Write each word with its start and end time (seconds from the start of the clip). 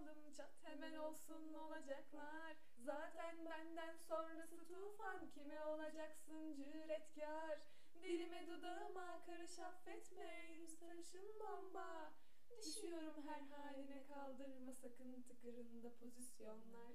yapalım 0.00 0.32
çat 0.36 0.52
hemen 0.62 0.94
olsun 0.96 1.54
olacaklar. 1.54 2.56
Zaten 2.84 3.36
benden 3.44 3.96
sonrası 4.08 4.56
tufan 4.68 5.30
kime 5.34 5.64
olacaksın 5.64 6.54
cüretkar. 6.54 7.58
Dilime 8.02 8.46
dudağıma 8.46 9.22
karış 9.26 9.58
affetme 9.58 10.52
yüz 10.58 10.78
sarışın 10.78 11.28
bomba. 11.40 12.12
Düşüyorum 12.58 13.14
her 13.28 13.40
haline 13.56 14.06
kaldırma 14.08 14.72
sakın 14.74 15.22
tıkırında 15.22 15.88
pozisyonlar. 16.00 16.92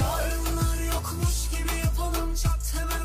Yarınlar 0.00 0.94
yokmuş 0.94 1.50
gibi 1.50 1.78
yapalım 1.84 2.34
çat 2.34 2.74
hemen 2.74 2.99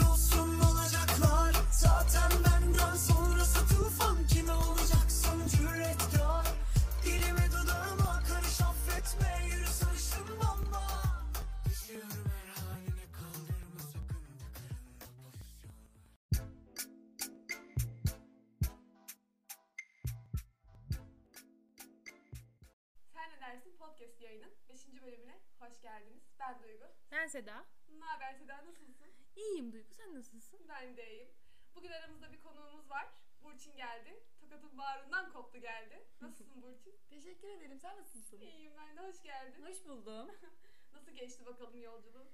hoş 25.65 25.81
geldiniz. 25.81 26.23
Ben 26.39 26.63
Duygu. 26.63 26.85
Ben 27.11 27.27
Seda. 27.27 27.65
Ne 27.99 28.05
haber 28.05 28.33
Seda 28.33 28.65
nasılsın? 28.65 29.07
İyiyim 29.35 29.71
Duygu 29.73 29.93
sen 29.93 30.15
nasılsın? 30.15 30.59
Ben 30.69 30.97
de 30.97 31.11
iyiyim. 31.11 31.29
Bugün 31.75 31.91
aramızda 31.91 32.33
bir 32.33 32.41
konuğumuz 32.41 32.89
var. 32.89 33.07
Burçin 33.43 33.75
geldi. 33.77 34.23
Tokat'ın 34.39 34.77
bağrından 34.77 35.33
koptu 35.33 35.57
geldi. 35.57 36.07
Nasılsın 36.21 36.61
Burçin? 36.61 36.95
Teşekkür 37.09 37.47
ederim. 37.47 37.79
Sen 37.79 37.97
nasılsın? 37.97 38.39
İyiyim 38.39 38.73
ben 38.77 38.97
de 38.97 39.01
hoş 39.01 39.23
geldin. 39.23 39.65
Hoş 39.65 39.85
buldum. 39.85 40.31
Nasıl 40.93 41.11
geçti 41.11 41.45
bakalım 41.45 41.81
yolculuğun? 41.81 42.29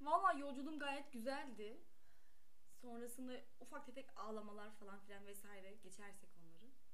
Valla 0.00 0.32
yolculuğum 0.32 0.78
gayet 0.78 1.12
güzeldi. 1.12 1.80
Sonrasında 2.82 3.32
ufak 3.60 3.86
tefek 3.86 4.06
ağlamalar 4.16 4.70
falan 4.70 5.00
filan 5.00 5.26
vesaire 5.26 5.74
geçersek. 5.74 6.30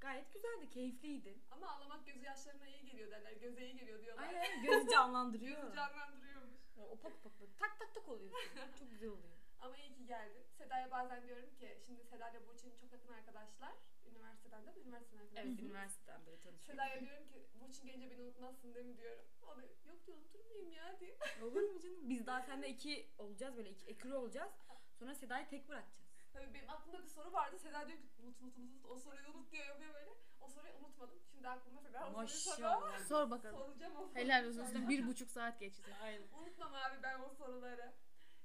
Gayet 0.00 0.32
güzeldi, 0.32 0.68
keyifliydi. 0.70 1.38
Ama 1.50 1.70
ağlamak 1.70 2.06
gözü 2.06 2.24
yaşlarına 2.24 2.66
iyi 2.68 2.84
geliyor 2.86 3.10
derler. 3.10 3.32
Göze 3.32 3.64
iyi 3.66 3.76
geliyor 3.76 4.02
diyorlar. 4.02 4.24
Aynen 4.28 4.62
gözü 4.62 4.88
canlandırıyor. 4.94 5.62
Gözü 5.62 5.74
canlandırıyormuş. 5.76 6.60
Ya, 6.76 6.84
Opak 6.86 7.12
opak 7.12 7.40
böyle 7.40 7.52
tak 7.58 7.78
tak 7.78 7.94
tak 7.94 8.08
oluyor. 8.08 8.30
Çok 8.78 8.90
güzel 8.90 9.08
oluyor. 9.08 9.34
Ama 9.60 9.76
iyi 9.76 9.94
ki 9.94 10.06
geldin. 10.06 10.42
Seda'ya 10.58 10.90
bazen 10.90 11.22
diyorum 11.26 11.54
ki 11.54 11.78
şimdi 11.86 12.04
Seda 12.04 12.30
ile 12.30 12.46
Burçin 12.46 12.74
çok 12.80 12.92
yakın 12.92 13.12
arkadaşlar. 13.12 13.72
Üniversiteden 14.10 14.66
de 14.66 14.74
üniversiteden 14.80 15.20
arkadaşlar. 15.20 15.44
Evet 15.50 15.60
üniversiteden 15.60 16.26
böyle 16.26 16.40
tanışıyoruz. 16.40 16.66
Seda'ya 16.66 17.00
diyorum 17.00 17.28
ki 17.28 17.46
Burçin 17.60 17.86
gelince 17.86 18.10
beni 18.10 18.22
unutmazsın 18.22 18.74
değil 18.74 18.86
mi 18.86 18.96
diyorum. 18.98 19.24
O 19.42 19.56
da 19.56 19.62
yok 19.62 20.06
diyor 20.06 20.16
unutur 20.18 20.44
muyum 20.44 20.72
ya 20.72 21.00
diye. 21.00 21.16
Olur 21.42 21.62
mu 21.62 21.80
canım? 21.80 22.08
Biz 22.08 22.26
daha 22.26 22.42
seninle 22.42 22.68
iki 22.68 23.08
olacağız 23.18 23.56
böyle 23.56 23.70
iki 23.70 23.86
ekürü 23.86 24.14
olacağız. 24.14 24.52
Sonra 24.98 25.14
Seda'yı 25.14 25.48
tek 25.48 25.68
bırakacağız. 25.68 26.09
Tabii 26.32 26.54
benim 26.54 26.70
aklımda 26.70 27.02
bir 27.02 27.08
soru 27.08 27.32
vardı. 27.32 27.58
Seda 27.58 27.88
diyor 27.88 27.98
ki 27.98 28.08
unut 28.22 28.40
unut 28.40 28.58
unut 28.58 28.84
o 28.84 28.98
soruyu 28.98 29.28
unut 29.28 29.52
diyor 29.52 29.66
yapıyor 29.66 29.94
böyle. 29.94 30.10
O 30.40 30.48
soruyu 30.48 30.74
unutmadım. 30.74 31.18
Şimdi 31.30 31.48
aklımda 31.48 31.80
Seda 31.82 31.98
o 32.00 32.02
soruyu. 32.04 32.16
Maşallah. 32.16 33.04
Sor 33.04 33.30
bakalım. 33.30 33.58
Soracağım 33.58 33.96
o 33.96 34.06
soruyu. 34.06 34.24
Helal 34.24 34.44
olsun 34.44 34.64
üstüne 34.64 34.88
bir 34.88 35.06
buçuk 35.06 35.30
saat 35.30 35.60
geçti. 35.60 35.96
Aynen. 36.02 36.28
Unutmam 36.32 36.74
abi 36.74 37.02
ben 37.02 37.20
o 37.20 37.34
soruları. 37.34 37.92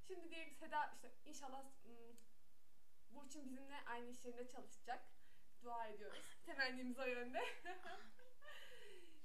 Şimdi 0.07 0.29
diyelim 0.29 0.49
ki 0.49 0.55
Seda 0.59 0.91
işte 0.95 1.11
inşallah 1.25 1.63
ım, 1.85 2.17
Burçin 3.09 3.45
bizimle 3.45 3.75
aynı 3.85 4.09
iş 4.09 4.25
yerinde 4.25 4.47
çalışacak. 4.47 5.01
Dua 5.63 5.87
ediyoruz. 5.87 6.23
Temennimiz 6.45 6.99
o 6.99 7.05
yönde. 7.05 7.39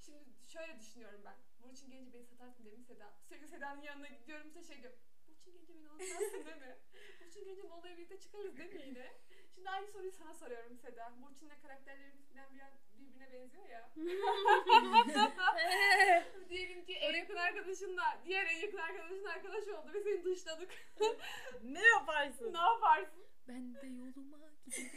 Şimdi 0.05 0.25
şöyle 0.49 0.79
düşünüyorum 0.81 1.21
ben. 1.25 1.37
Burçin 1.63 1.91
gelince 1.91 2.13
beni 2.15 2.27
satarsın 2.27 2.67
mi 2.67 2.85
Seda? 2.85 3.13
Sürekli 3.29 3.49
Seda'nın 3.49 3.83
yanına 3.83 4.09
gidiyorum 4.09 4.49
işte 4.49 4.63
şey 4.63 4.83
diyorum. 4.83 4.99
Burçin 5.47 5.53
gelince 5.53 5.75
beni 5.75 5.89
unutmazsın 5.89 6.45
değil 6.47 6.57
mi? 6.57 6.77
Burçin 7.21 7.45
gelince 7.45 7.71
Bolu'ya 7.71 7.97
birlikte 7.97 8.21
çıkarız 8.21 8.57
değil 8.59 8.75
mi 8.75 8.83
yine? 8.87 9.13
Şimdi 9.55 9.71
aynı 9.71 9.87
soruyu 9.87 10.13
sana 10.13 10.35
soruyorum 10.35 10.79
Seda. 10.79 11.13
Burçin'le 11.23 11.61
karakterlerimiz 11.63 12.29
falan 12.33 12.55
biraz 12.55 12.73
birbirine 12.99 13.33
benziyor 13.33 13.69
ya. 13.69 13.91
Diyelim 16.49 16.85
ki 16.85 16.93
en 16.95 17.15
yakın 17.15 17.37
arkadaşınla 17.37 18.21
diğer 18.25 18.47
en 18.47 18.57
yakın 18.59 18.79
arkadaşın 18.79 19.25
arkadaş 19.25 19.69
oldu 19.69 19.93
ve 19.95 20.01
seni 20.03 20.25
dışladık. 20.25 20.71
ne 21.63 21.87
yaparsın? 21.87 22.53
ne 22.55 22.59
yaparsın? 22.59 23.25
Ben 23.49 23.75
de 23.75 23.87
yoluma 23.87 24.39
giderim. 24.67 24.91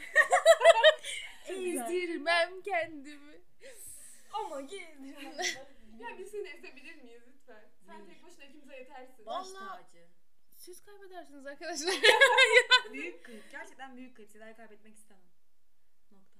Ezdirmem 1.48 2.62
kendimi. 2.62 3.42
Ama 4.34 4.62
gel. 4.62 4.98
Ya 6.00 6.18
biz 6.18 6.32
seni 6.32 6.48
ezebilir 6.48 6.96
miyiz 6.96 7.22
lütfen? 7.28 7.70
Sen 7.88 8.06
tek 8.06 8.24
başına 8.24 8.44
ikimize 8.46 8.76
yetersin. 8.76 9.26
Baş 9.26 9.48
Vallahi- 9.48 9.84
tacı. 9.84 10.08
Siz 10.64 10.86
kaybedersiniz 10.86 11.46
arkadaşlar. 11.46 11.94
Büyük 12.94 13.26
kayıp. 13.26 13.52
Gerçekten 13.52 13.98
büyük 13.98 14.16
kayıp. 14.16 14.32
Seda'yı 14.32 14.56
kaybetmek 14.56 14.96
istemem. 14.96 15.24
Nokta. 16.12 16.40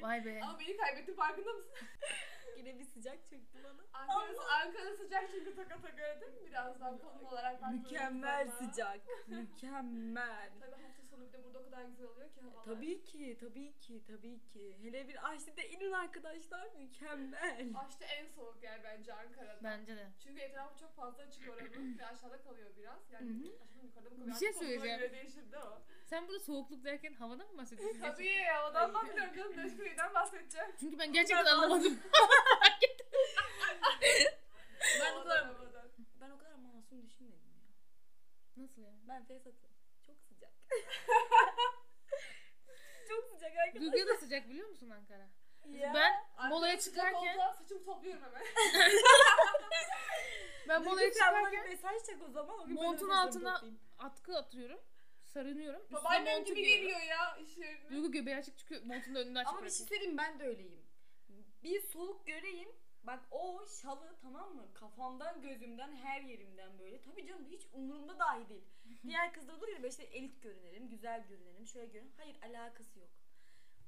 Vay 0.00 0.24
be. 0.24 0.40
Ama 0.42 0.58
beni 0.58 0.76
kaybettin 0.76 1.14
farkında 1.14 1.52
mısın? 1.52 1.72
Yine 2.56 2.78
bir 2.78 2.84
sıcak 2.84 3.28
çöktü 3.30 3.64
bana. 3.64 3.82
Ankara, 3.92 4.44
Ankara 4.64 4.96
sıcak 4.96 5.30
çünkü 5.30 5.54
taka 5.54 5.80
taka 5.80 5.88
göre 5.88 6.20
değil 6.20 6.32
mi? 6.32 6.46
Biraz 6.46 6.80
daha 6.80 6.98
konum 6.98 7.24
olarak 7.24 7.72
Mükemmel 7.72 8.50
sıcak. 8.50 9.00
Mükemmel. 9.26 10.50
Tabii 10.60 10.82
sonu 11.10 11.26
bir 11.26 11.32
de 11.32 11.44
burada 11.44 11.58
o 11.58 11.64
kadar 11.64 11.82
güzel 11.84 12.06
oluyor 12.06 12.30
ki 12.32 12.40
havalar. 12.40 12.64
Tabii 12.64 13.02
ki, 13.02 13.36
tabii 13.40 13.78
ki, 13.78 14.02
tabii 14.06 14.40
ki. 14.40 14.76
Hele 14.82 15.08
bir 15.08 15.28
Aşti'de 15.30 15.68
inin 15.68 15.92
arkadaşlar 15.92 16.68
mükemmel. 16.74 17.70
Aşte 17.86 18.04
en 18.04 18.26
soğuk 18.26 18.62
yer 18.62 18.84
bence 18.84 19.12
Ankara'da. 19.14 19.64
Bence 19.64 19.96
de. 19.96 20.10
Çünkü 20.22 20.40
etrafı 20.40 20.78
çok 20.78 20.96
fazla 20.96 21.22
açık 21.22 21.48
oranın 21.48 21.98
ve 21.98 22.06
aşağıda 22.06 22.42
kalıyor 22.42 22.70
biraz. 22.76 23.10
Yani 23.12 23.30
aşağıda 23.30 23.82
yukarıda 23.86 24.10
mı 24.10 24.16
kalıyor? 24.16 24.26
Bir 24.26 24.34
şey 24.40 24.52
söyleyeceğim. 24.52 24.98
göre 24.98 25.12
değişir 25.12 25.52
de 25.52 25.58
o. 25.58 25.82
Sen 26.04 26.28
burada 26.28 26.40
soğukluk 26.40 26.84
derken 26.84 27.12
havadan 27.14 27.52
mı 27.52 27.58
bahsediyorsun? 27.58 27.98
gerçekten? 28.00 28.12
Tabii 28.14 28.44
havadan 28.44 28.94
bahsediyorum 28.94 29.34
canım. 29.36 29.56
Neşkuri'den 29.56 30.14
bahsedeceğim. 30.14 30.70
Çünkü 30.80 30.98
ben 30.98 31.12
gerçekten 31.12 31.44
Ben- 31.44 31.50
anlamadım. 31.50 31.98
Ben 35.00 35.16
o 35.16 35.22
kadar, 35.22 35.50
ben 36.20 36.30
o 36.30 36.38
kadar 36.38 36.54
masum 36.54 37.02
düşünmedim 37.02 37.50
ya. 37.56 38.62
Nasıl 38.62 38.82
ya? 38.82 38.92
Ben 39.08 39.24
fesatım. 39.24 39.70
Çok 40.10 40.18
sıcak. 40.28 40.50
Çok 43.08 43.24
sıcak 43.24 43.52
arkadaşlar. 43.56 43.80
Duyguya 43.80 44.06
da 44.06 44.16
sıcak 44.16 44.48
biliyor 44.48 44.68
musun 44.68 44.90
Ankara? 44.90 45.28
Ya. 45.66 45.92
Ben 45.94 46.12
molaya 46.50 46.78
çıkarken 46.78 47.38
olsa 47.38 47.54
saçımı 47.54 47.84
topluyorum 47.84 48.22
hemen. 48.22 48.42
ben 50.68 50.82
molaya 50.84 51.12
çıkarken 51.12 51.64
bir 51.64 51.68
mesaj 51.68 52.02
çek 52.06 52.22
o 52.28 52.30
zaman. 52.30 52.60
O 52.60 52.66
montun 52.66 53.08
altına 53.08 53.54
toplayayım. 53.54 53.80
atkı 53.98 54.36
atıyorum. 54.36 54.80
Sarınıyorum. 55.24 55.82
Babaannem 55.92 56.44
gibi 56.44 56.54
giyiyorum. 56.54 56.82
geliyor 56.82 57.00
ya 57.00 57.36
iş 57.36 57.56
yerine. 57.56 57.90
Duygu 57.90 58.12
göbeği 58.12 58.36
açık 58.36 58.58
çıkıyor. 58.58 58.82
Montun 58.84 59.14
da 59.14 59.18
önünde 59.18 59.38
açık 59.38 59.52
Ama 59.52 59.64
bir 59.64 59.70
şey 59.70 59.86
söyleyeyim 59.86 60.18
ben 60.18 60.38
de 60.38 60.44
öyleyim. 60.44 60.86
Bir 61.62 61.80
soğuk 61.80 62.26
göreyim. 62.26 62.68
Bak 63.04 63.20
o 63.30 63.66
şalı 63.82 64.16
tamam 64.22 64.54
mı? 64.54 64.68
Kafamdan 64.74 65.42
gözümden 65.42 65.96
her 65.96 66.20
yerimden 66.20 66.78
böyle. 66.78 67.00
Tabii 67.00 67.26
canım 67.26 67.46
hiç 67.50 67.66
umurumda 67.72 68.18
dahi 68.18 68.48
değil. 68.48 68.64
Diğer 69.02 69.32
kızlar 69.32 69.54
olur 69.54 69.68
ya 69.68 69.76
böyle 69.76 69.88
işte 69.88 70.02
elit 70.02 70.42
görünelim, 70.42 70.88
güzel 70.88 71.26
görünelim, 71.28 71.66
şöyle 71.66 71.86
görünelim. 71.86 72.14
Hayır 72.16 72.36
alakası 72.42 72.98
yok. 72.98 73.10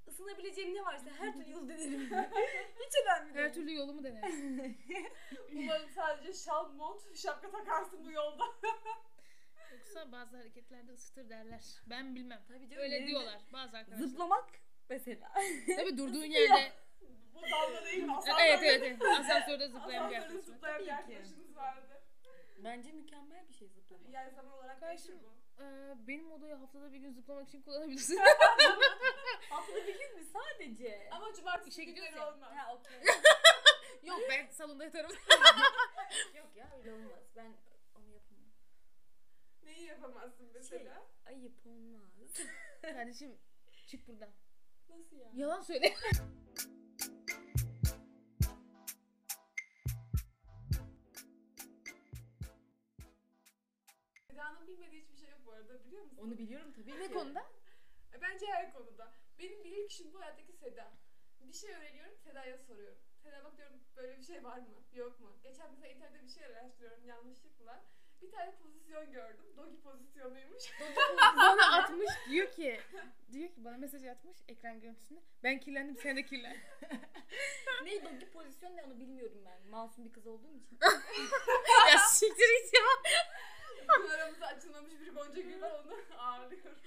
Isınabileceğim 0.06 0.75
ne 0.75 0.84
varsa 0.84 1.11
her 1.19 1.33
türlü 1.33 1.51
yolu 1.51 1.69
denerim. 1.69 2.01
hiç 2.81 2.95
önemli 3.05 3.34
değil. 3.34 3.47
Her 3.47 3.55
türlü 3.55 3.75
yolumu 3.75 4.05
denerim. 4.05 4.78
Umarım 5.53 5.89
sadece 5.91 6.33
şal, 6.33 6.72
mont, 6.72 7.17
şapka 7.17 7.51
takarsın 7.51 8.05
bu 8.05 8.11
yolda. 8.11 8.45
Yoksa 9.72 10.12
bazı 10.12 10.37
hareketlerde 10.37 10.93
ısıtır 10.93 11.28
derler. 11.28 11.62
Ben 11.87 12.15
bilmem. 12.15 12.43
Tabii 12.49 12.69
canım. 12.69 12.83
Öyle 12.83 13.06
diyorlar 13.06 13.41
bazı 13.53 13.77
arkadaşlar. 13.77 14.06
Zıplamak 14.06 14.51
mesela. 14.89 15.33
Tabii 15.77 15.99
durduğun 15.99 16.25
yerde. 16.25 16.72
Dalga 17.50 17.84
değil 17.84 18.03
mi? 18.03 18.12
Evet 18.42 18.60
evet 18.62 18.83
evet. 18.83 19.03
Asansörde 19.21 19.68
zıplayan 19.68 20.10
bir 20.10 20.16
Asansörde 20.16 20.42
zıplayan 20.42 20.83
bir 20.83 20.89
arkadaşımız 20.89 21.56
vardı. 21.56 22.00
Bence 22.65 22.92
mükemmel 22.92 23.48
bir 23.48 23.54
şey 23.54 23.68
zıplamak. 23.68 24.09
Yani 24.10 24.34
zaman 24.34 24.53
olarak 24.53 24.80
değişir 24.83 25.15
bu. 25.22 25.33
Ee, 25.62 25.94
benim 26.09 26.33
odayı 26.33 26.54
haftada 26.54 26.92
bir 26.92 26.98
gün 26.98 27.12
zıplamak 27.12 27.48
için 27.48 27.62
kullanabilirsin. 27.62 28.16
Haftada 29.50 29.86
bir 29.86 29.98
gün 29.98 30.16
mü 30.16 30.24
sadece? 30.24 31.09
Ama 31.10 31.33
cumartesi 31.34 31.71
İşe 31.71 31.84
günleri 31.84 32.06
gidiyoruz 32.06 32.18
ya. 32.18 32.33
olmaz. 32.34 32.53
Ha 32.56 32.74
okey. 32.74 33.00
Yok 34.09 34.21
ben 34.30 34.47
salonda 34.47 34.84
yatarım. 34.84 35.10
Yok 36.34 36.47
ya 36.56 36.71
öyle 36.78 36.92
olmaz. 36.92 37.21
Ben 37.36 37.45
onu 37.98 38.09
yapamam. 38.12 38.45
Neyi 39.62 39.86
yapamazsın 39.86 40.50
mesela? 40.54 40.78
Şey, 40.78 41.34
ayıp 41.34 41.66
olmaz. 41.66 42.03
Kardeşim 42.83 43.38
çık 43.86 44.09
buradan. 44.09 44.30
Nasıl 44.88 45.16
ya? 45.16 45.30
Yalan 45.34 45.60
söyle. 45.60 45.95
Seda'nın 54.42 54.66
bilmediği 54.66 55.03
hiçbir 55.03 55.16
şey 55.16 55.30
yok 55.30 55.39
bu 55.47 55.53
arada 55.53 55.84
biliyor 55.84 56.04
musun? 56.04 56.18
Onu 56.22 56.39
biliyorum 56.39 56.72
tabii 56.72 57.00
ne 57.00 57.06
ki. 57.09 57.12
konuda? 57.15 57.44
E, 58.15 58.21
Bence 58.22 58.47
her 58.47 58.72
konuda. 58.72 59.12
Benim 59.39 59.65
bilir 59.65 59.89
kişim 59.89 60.12
bu 60.12 60.21
hayattaki 60.21 60.53
Seda. 60.53 60.92
Bir 61.41 61.53
şey 61.53 61.74
öğreniyorum 61.74 62.16
Seda'ya 62.16 62.59
soruyorum. 62.59 62.98
Teda 63.22 63.44
bak 63.44 63.56
diyorum 63.59 63.80
böyle 63.97 64.18
bir 64.18 64.22
şey 64.22 64.44
var 64.44 64.59
mı? 64.59 64.83
Yok 64.92 65.21
mu? 65.21 65.39
Geçen 65.42 65.71
mesela 65.71 65.89
internette 65.89 66.22
bir 66.24 66.28
şey 66.28 66.44
araştırıyorum 66.44 67.04
yanlışlıkla. 67.04 67.84
Bir 68.22 68.30
tane 68.30 68.54
pozisyon 68.56 69.12
gördüm. 69.12 69.44
Dogi 69.56 69.80
pozisyonuymuş. 69.80 70.62
bana 71.36 71.77
atmış 71.78 72.10
diyor 72.30 72.53
ki 72.53 72.80
diyor 73.33 73.48
ki 73.48 73.65
bana 73.65 73.77
mesaj 73.77 74.04
atmış 74.04 74.36
ekran 74.48 74.80
görüntüsünde. 74.80 75.21
Ben 75.42 75.60
kirlendim 75.60 75.97
sen 75.97 76.16
de 76.16 76.24
kirlen. 76.27 76.56
Neydi 77.84 78.09
o 78.16 78.21
bir 78.21 78.30
pozisyon 78.30 78.77
ne 78.77 78.84
onu 78.84 78.98
bilmiyorum 78.98 79.42
ben. 79.45 79.68
Masum 79.71 80.04
bir 80.04 80.12
kız 80.12 80.27
olduğum 80.27 80.56
için. 80.56 80.78
ya 81.92 81.98
siktir 81.98 82.65
git 82.65 82.74
ya. 82.74 82.80
Bugün 83.89 84.09
aramızda 84.11 84.47
açılmamış 84.47 84.93
bir 85.01 85.15
gonca 85.15 85.41
gül 85.43 85.61
var 85.63 85.71
onu 85.84 85.97
ağırlıyorum. 86.19 86.79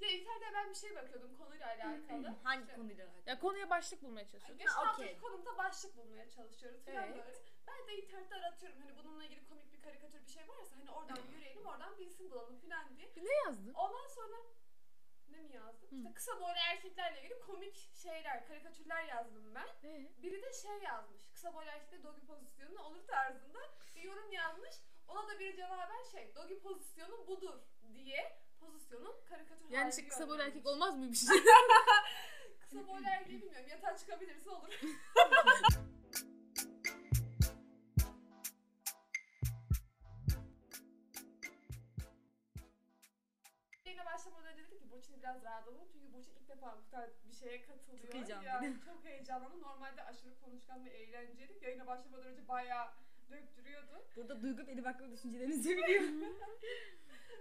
ya 0.00 0.08
internette 0.10 0.52
ben 0.54 0.70
bir 0.70 0.74
şey 0.74 0.94
bakıyordum 0.96 1.36
konuyla 1.38 1.66
alakalı. 1.66 2.34
Hangi 2.44 2.62
İşte, 2.62 2.74
konuyla 2.76 3.04
alakalı? 3.06 3.22
Ya 3.26 3.38
konuya 3.38 3.70
başlık 3.70 4.02
bulmaya 4.02 4.26
çalışıyorum. 4.28 4.58
Geçen 4.58 4.72
Ha, 4.72 4.86
haftaki 4.86 5.02
okey. 5.08 5.18
konumda 5.18 5.58
başlık 5.58 5.96
bulmaya 5.96 6.30
çalışıyoruz 6.30 6.84
falan 6.84 6.96
Evet. 7.04 7.16
böyle. 7.16 7.34
Ben 7.66 7.88
de 7.88 7.96
internette 7.96 8.34
aratıyorum 8.34 8.80
hani 8.80 8.96
bununla 8.96 9.24
ilgili 9.24 9.48
komik 9.48 9.72
bir 9.72 9.82
karikatür 9.82 10.20
bir 10.26 10.30
şey 10.30 10.48
varsa 10.48 10.76
hani 10.76 10.90
oradan 10.90 11.18
yürüyelim 11.32 11.66
oradan 11.66 11.98
bir 11.98 12.06
isim 12.06 12.30
bulalım 12.30 12.58
falan 12.60 12.96
diye. 12.96 13.12
Ne 13.16 13.32
yazdın? 13.46 13.74
Ondan 13.74 14.06
sonra 14.06 14.36
ne 15.28 15.40
mi 15.40 15.54
yazdım? 15.54 15.90
Hı. 15.90 15.96
İşte 15.96 16.12
kısa 16.14 16.40
boylu 16.40 16.56
erkeklerle 16.70 17.20
ilgili 17.22 17.40
komik 17.40 17.90
şeyler, 17.94 18.46
karikatürler 18.48 19.04
yazdım 19.04 19.54
ben. 19.54 19.68
Ee? 19.88 20.10
Biri 20.22 20.42
de 20.42 20.52
şey 20.52 20.78
yazmış. 20.78 21.22
Kısa 21.34 21.54
boylu 21.54 21.70
erkekte 21.70 22.02
dogi 22.02 22.26
pozisyonu 22.26 22.82
olur 22.82 23.06
tarzında 23.06 23.58
bir 23.94 24.02
yorum 24.02 24.32
yazmış. 24.32 24.74
Ona 25.12 25.28
da 25.28 25.38
bir 25.38 25.56
cevaben 25.56 26.02
şey, 26.12 26.34
dogi 26.34 26.60
pozisyonu 26.60 27.26
budur 27.26 27.60
diye 27.94 28.38
pozisyonun 28.60 29.14
karikatür 29.28 29.70
Yani 29.70 29.90
işte 29.90 30.08
kısa 30.08 30.28
boylu 30.28 30.42
erkek 30.42 30.66
olmaz 30.66 30.98
mıymış? 30.98 31.20
Kısa 32.60 32.88
boylu 32.88 33.06
erkeği 33.06 33.42
bilmiyorum. 33.42 33.68
Yatağa 33.68 33.96
çıkabilirse 33.96 34.50
olur. 34.50 34.68
Yine 43.84 44.04
başlamadan 44.06 44.46
önce 44.46 44.66
dedim 44.66 44.78
ki 44.78 44.90
Burçin'i 44.90 45.18
biraz 45.18 45.44
rahatlatalım. 45.44 45.88
Çünkü 45.92 46.12
Burçin 46.12 46.34
ilk 46.34 46.48
defa 46.48 46.78
bu 46.78 46.90
tarz 46.90 47.10
bir 47.24 47.34
şeye 47.34 47.62
katılıyor. 47.62 48.06
Çok 48.06 48.14
heyecanlı. 48.14 48.44
Yani 48.44 48.76
çok 48.84 49.04
heyecanlandı. 49.04 49.60
Normalde 49.60 50.04
aşırı 50.04 50.40
konuşkan 50.40 50.84
ve 50.84 50.90
eğlenceli. 50.90 51.58
Yayına 51.64 51.86
başlamadan 51.86 52.26
önce 52.26 52.48
bayağı 52.48 52.90
döktürüyordu. 53.32 54.04
Burada 54.16 54.42
duygu 54.42 54.66
benim 54.66 54.84
hakkında 54.84 55.12
düşüncelerinizi 55.16 55.76
biliyor. 55.76 56.02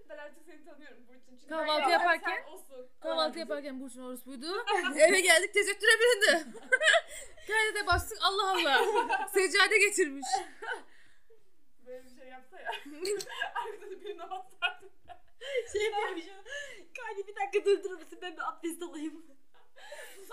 Ben 0.09 0.17
artık 0.17 0.43
seni 0.45 0.65
tanıyorum 0.65 1.07
Burçin. 1.07 1.38
Çünkü 1.38 1.47
Kahvaltı 1.49 1.85
ben 1.85 1.89
yaparken- 1.89 2.43
sen 2.45 2.51
olsun. 2.51 2.88
Kahvaltı 3.01 3.39
yaparken 3.39 3.81
Burçin 3.81 4.01
orospuydu. 4.01 4.45
Eve 4.95 5.21
geldik 5.21 5.53
tesettüre 5.53 5.89
büründü. 5.99 6.47
Kaydede 7.47 7.88
bastık 7.88 8.17
Allah 8.21 8.51
Allah. 8.51 9.27
Seccade 9.33 9.77
getirmiş. 9.77 10.27
Böyle 11.85 12.03
bir 12.03 12.09
şey 12.19 12.27
yapsa 12.27 12.59
ya. 12.59 12.71
Arkada 13.55 13.91
da 13.91 14.01
birine 14.01 14.29
basardım. 14.29 14.89
şey 15.73 15.81
yapıyormuş 15.83 16.25
ya. 16.27 16.43
Kaydı 16.97 17.27
bir 17.27 17.35
dakika 17.35 17.65
durdurur 17.65 17.99
musun 17.99 18.19
ben 18.21 18.33
bir 18.38 18.49
abdest 18.49 18.83
alayım. 18.83 19.25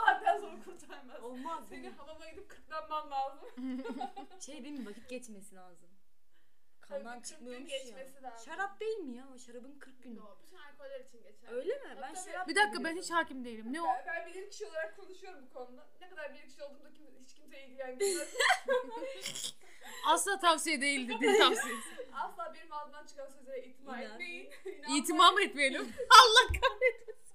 Saatten 0.06 0.38
sonra 0.40 0.62
kurtarmaz. 0.64 1.22
Olmaz 1.22 1.64
Seni 1.68 1.82
değil 1.82 1.92
mi? 1.92 1.98
hamama 1.98 2.26
gidip 2.26 2.48
kırklanman 2.50 3.10
lazım. 3.10 3.48
Şey 4.46 4.64
değil 4.64 4.78
mi 4.78 4.86
vakit 4.86 5.08
geçmesi 5.08 5.54
lazım. 5.54 5.88
Kandan 6.80 7.04
Tabii, 7.04 7.22
kırk 7.22 7.28
gün 7.28 7.36
çıkmıyormuş 7.36 7.72
ya. 7.72 7.78
geçmesi 7.78 8.22
lazım. 8.22 8.44
Şarap 8.52 8.80
değil 8.80 8.98
mi 8.98 9.16
ya? 9.16 9.28
O 9.34 9.38
şarabın 9.38 9.78
40 9.78 10.02
günü. 10.02 10.16
Yo, 10.16 10.24
bütün 10.42 10.56
alkoller 10.56 11.00
için 11.00 11.22
geçer. 11.22 11.48
Öyle 11.52 11.74
mi? 11.74 11.80
Tabii, 11.88 12.02
Ben 12.02 12.14
tabii. 12.14 12.32
şarap 12.32 12.48
Bir 12.48 12.54
dakika 12.56 12.84
ben 12.84 12.96
hiç 12.96 13.10
hakim 13.10 13.44
değilim. 13.44 13.72
Ne 13.72 13.82
o? 13.82 13.86
Ben, 13.86 14.04
ben 14.06 14.26
bilir 14.26 14.50
kişi 14.50 14.66
olarak 14.66 14.96
konuşuyorum 14.96 15.46
bu 15.46 15.52
konuda. 15.54 15.86
Ne 16.00 16.08
kadar 16.08 16.34
bilir 16.34 16.48
kişi 16.48 16.62
olduğumda 16.64 16.92
kim, 16.92 17.06
hiç 17.20 17.34
kimse 17.34 17.62
ilgilendirmez. 17.64 18.34
Asla 20.06 20.38
tavsiye 20.40 20.80
değildir 20.80 21.20
diye 21.20 21.38
tavsiyesi. 21.38 22.08
Asla 22.12 22.54
benim 22.54 22.72
ağzımdan 22.72 23.06
çıkan 23.06 23.28
sözlere 23.28 23.62
itimat 23.66 23.98
İnan. 24.00 24.12
etmeyin. 24.12 24.50
İnanmayın. 24.64 25.02
İtimam 25.02 25.38
etmeyelim. 25.38 25.82
Allah 26.10 26.46
kahretmesin. 26.60 27.27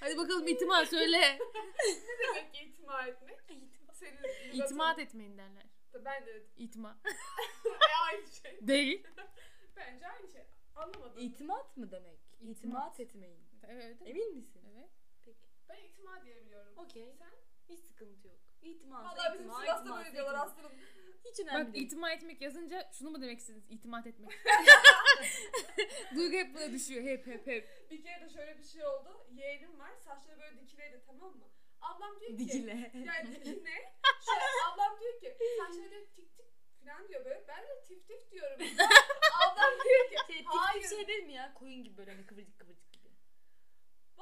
Hadi 0.00 0.16
bakalım 0.16 0.48
itimat 0.48 0.88
söyle. 0.88 1.38
Ne 1.88 2.18
demek 2.18 2.62
itimat 2.62 3.08
etmek? 3.08 3.38
Senin 3.92 4.64
İtimat 4.64 4.98
etmeyin 4.98 5.38
derler. 5.38 5.66
Ben 6.04 6.26
de 6.26 6.42
İtima. 6.56 6.98
e, 7.66 7.70
aynı 8.10 8.26
şey. 8.42 8.58
Değil. 8.68 9.06
Bence 9.76 10.08
aynı 10.08 10.28
şey. 10.28 10.42
Anlamadım. 10.74 11.18
İtimat 11.18 11.76
mı 11.76 11.90
demek? 11.90 12.18
İtimat. 12.40 12.56
İtimat 12.56 13.00
etmeyin. 13.00 13.40
Evet. 13.68 13.96
Emin 14.04 14.34
misin? 14.34 14.62
Evet. 14.76 14.90
Peki. 15.24 15.38
Ben 15.68 15.78
itimat 15.84 16.24
diyebiliyorum. 16.24 16.78
Okey. 16.78 17.14
Sen? 17.18 17.32
Hiç 17.68 17.80
sıkıntı 17.80 18.28
yok. 18.28 18.40
İtimat. 18.62 19.04
Valla 19.04 19.32
bizim 19.34 19.46
itimat, 19.46 19.62
Sivas'ta 19.64 19.96
böyle 19.98 20.12
diyorlar 20.12 20.34
aslanım. 20.46 20.72
Hiç 21.24 21.40
önemli 21.40 21.66
Bak 21.66 21.74
değil. 21.74 21.86
itimat 21.86 22.12
etmek 22.12 22.40
yazınca 22.42 22.90
şunu 22.92 23.10
mu 23.10 23.22
demek 23.22 23.38
istediniz? 23.38 23.64
İtimat 23.70 24.06
etmek. 24.06 24.30
Duygu 26.14 26.36
hep 26.36 26.54
buna 26.54 26.72
düşüyor. 26.72 27.02
Hep 27.02 27.26
hep 27.26 27.46
hep. 27.46 27.90
Bir 27.90 28.02
kere 28.02 28.24
de 28.24 28.28
şöyle 28.30 28.58
bir 28.58 28.64
şey 28.64 28.84
oldu. 28.86 29.26
Yeğenim 29.32 29.78
var. 29.78 29.90
Saçları 30.04 30.40
böyle 30.40 30.60
dikileydi 30.60 31.02
tamam 31.06 31.36
mı? 31.36 31.44
Ablam 31.80 32.20
diyor 32.20 32.30
ki. 32.30 32.38
Dikile. 32.38 32.92
Yani 32.94 33.30
dikine. 33.34 33.70
Şöyle 34.26 34.44
ablam 34.72 35.00
diyor 35.00 35.20
ki. 35.20 35.36
Sen 35.58 35.72
şöyle 35.72 36.06
tik 36.06 36.36
tik 36.36 36.46
falan 36.84 37.08
diyor 37.08 37.24
böyle. 37.24 37.44
Ben 37.48 37.62
de 37.62 37.84
tif 37.88 38.06
tif 38.08 38.30
diyorum. 38.30 38.60
ablam 39.42 39.72
diyor 39.84 40.08
ki. 40.08 40.32
Şey, 40.32 40.44
Hayır. 40.44 40.82
tip 40.82 40.90
şey 40.90 41.06
değil 41.06 41.24
mi 41.24 41.32
ya? 41.32 41.54
Koyun 41.54 41.84
gibi 41.84 41.96
böyle 41.96 42.10
hani 42.10 42.26
kıvırcık 42.26 42.58
kıvırcık. 42.58 42.91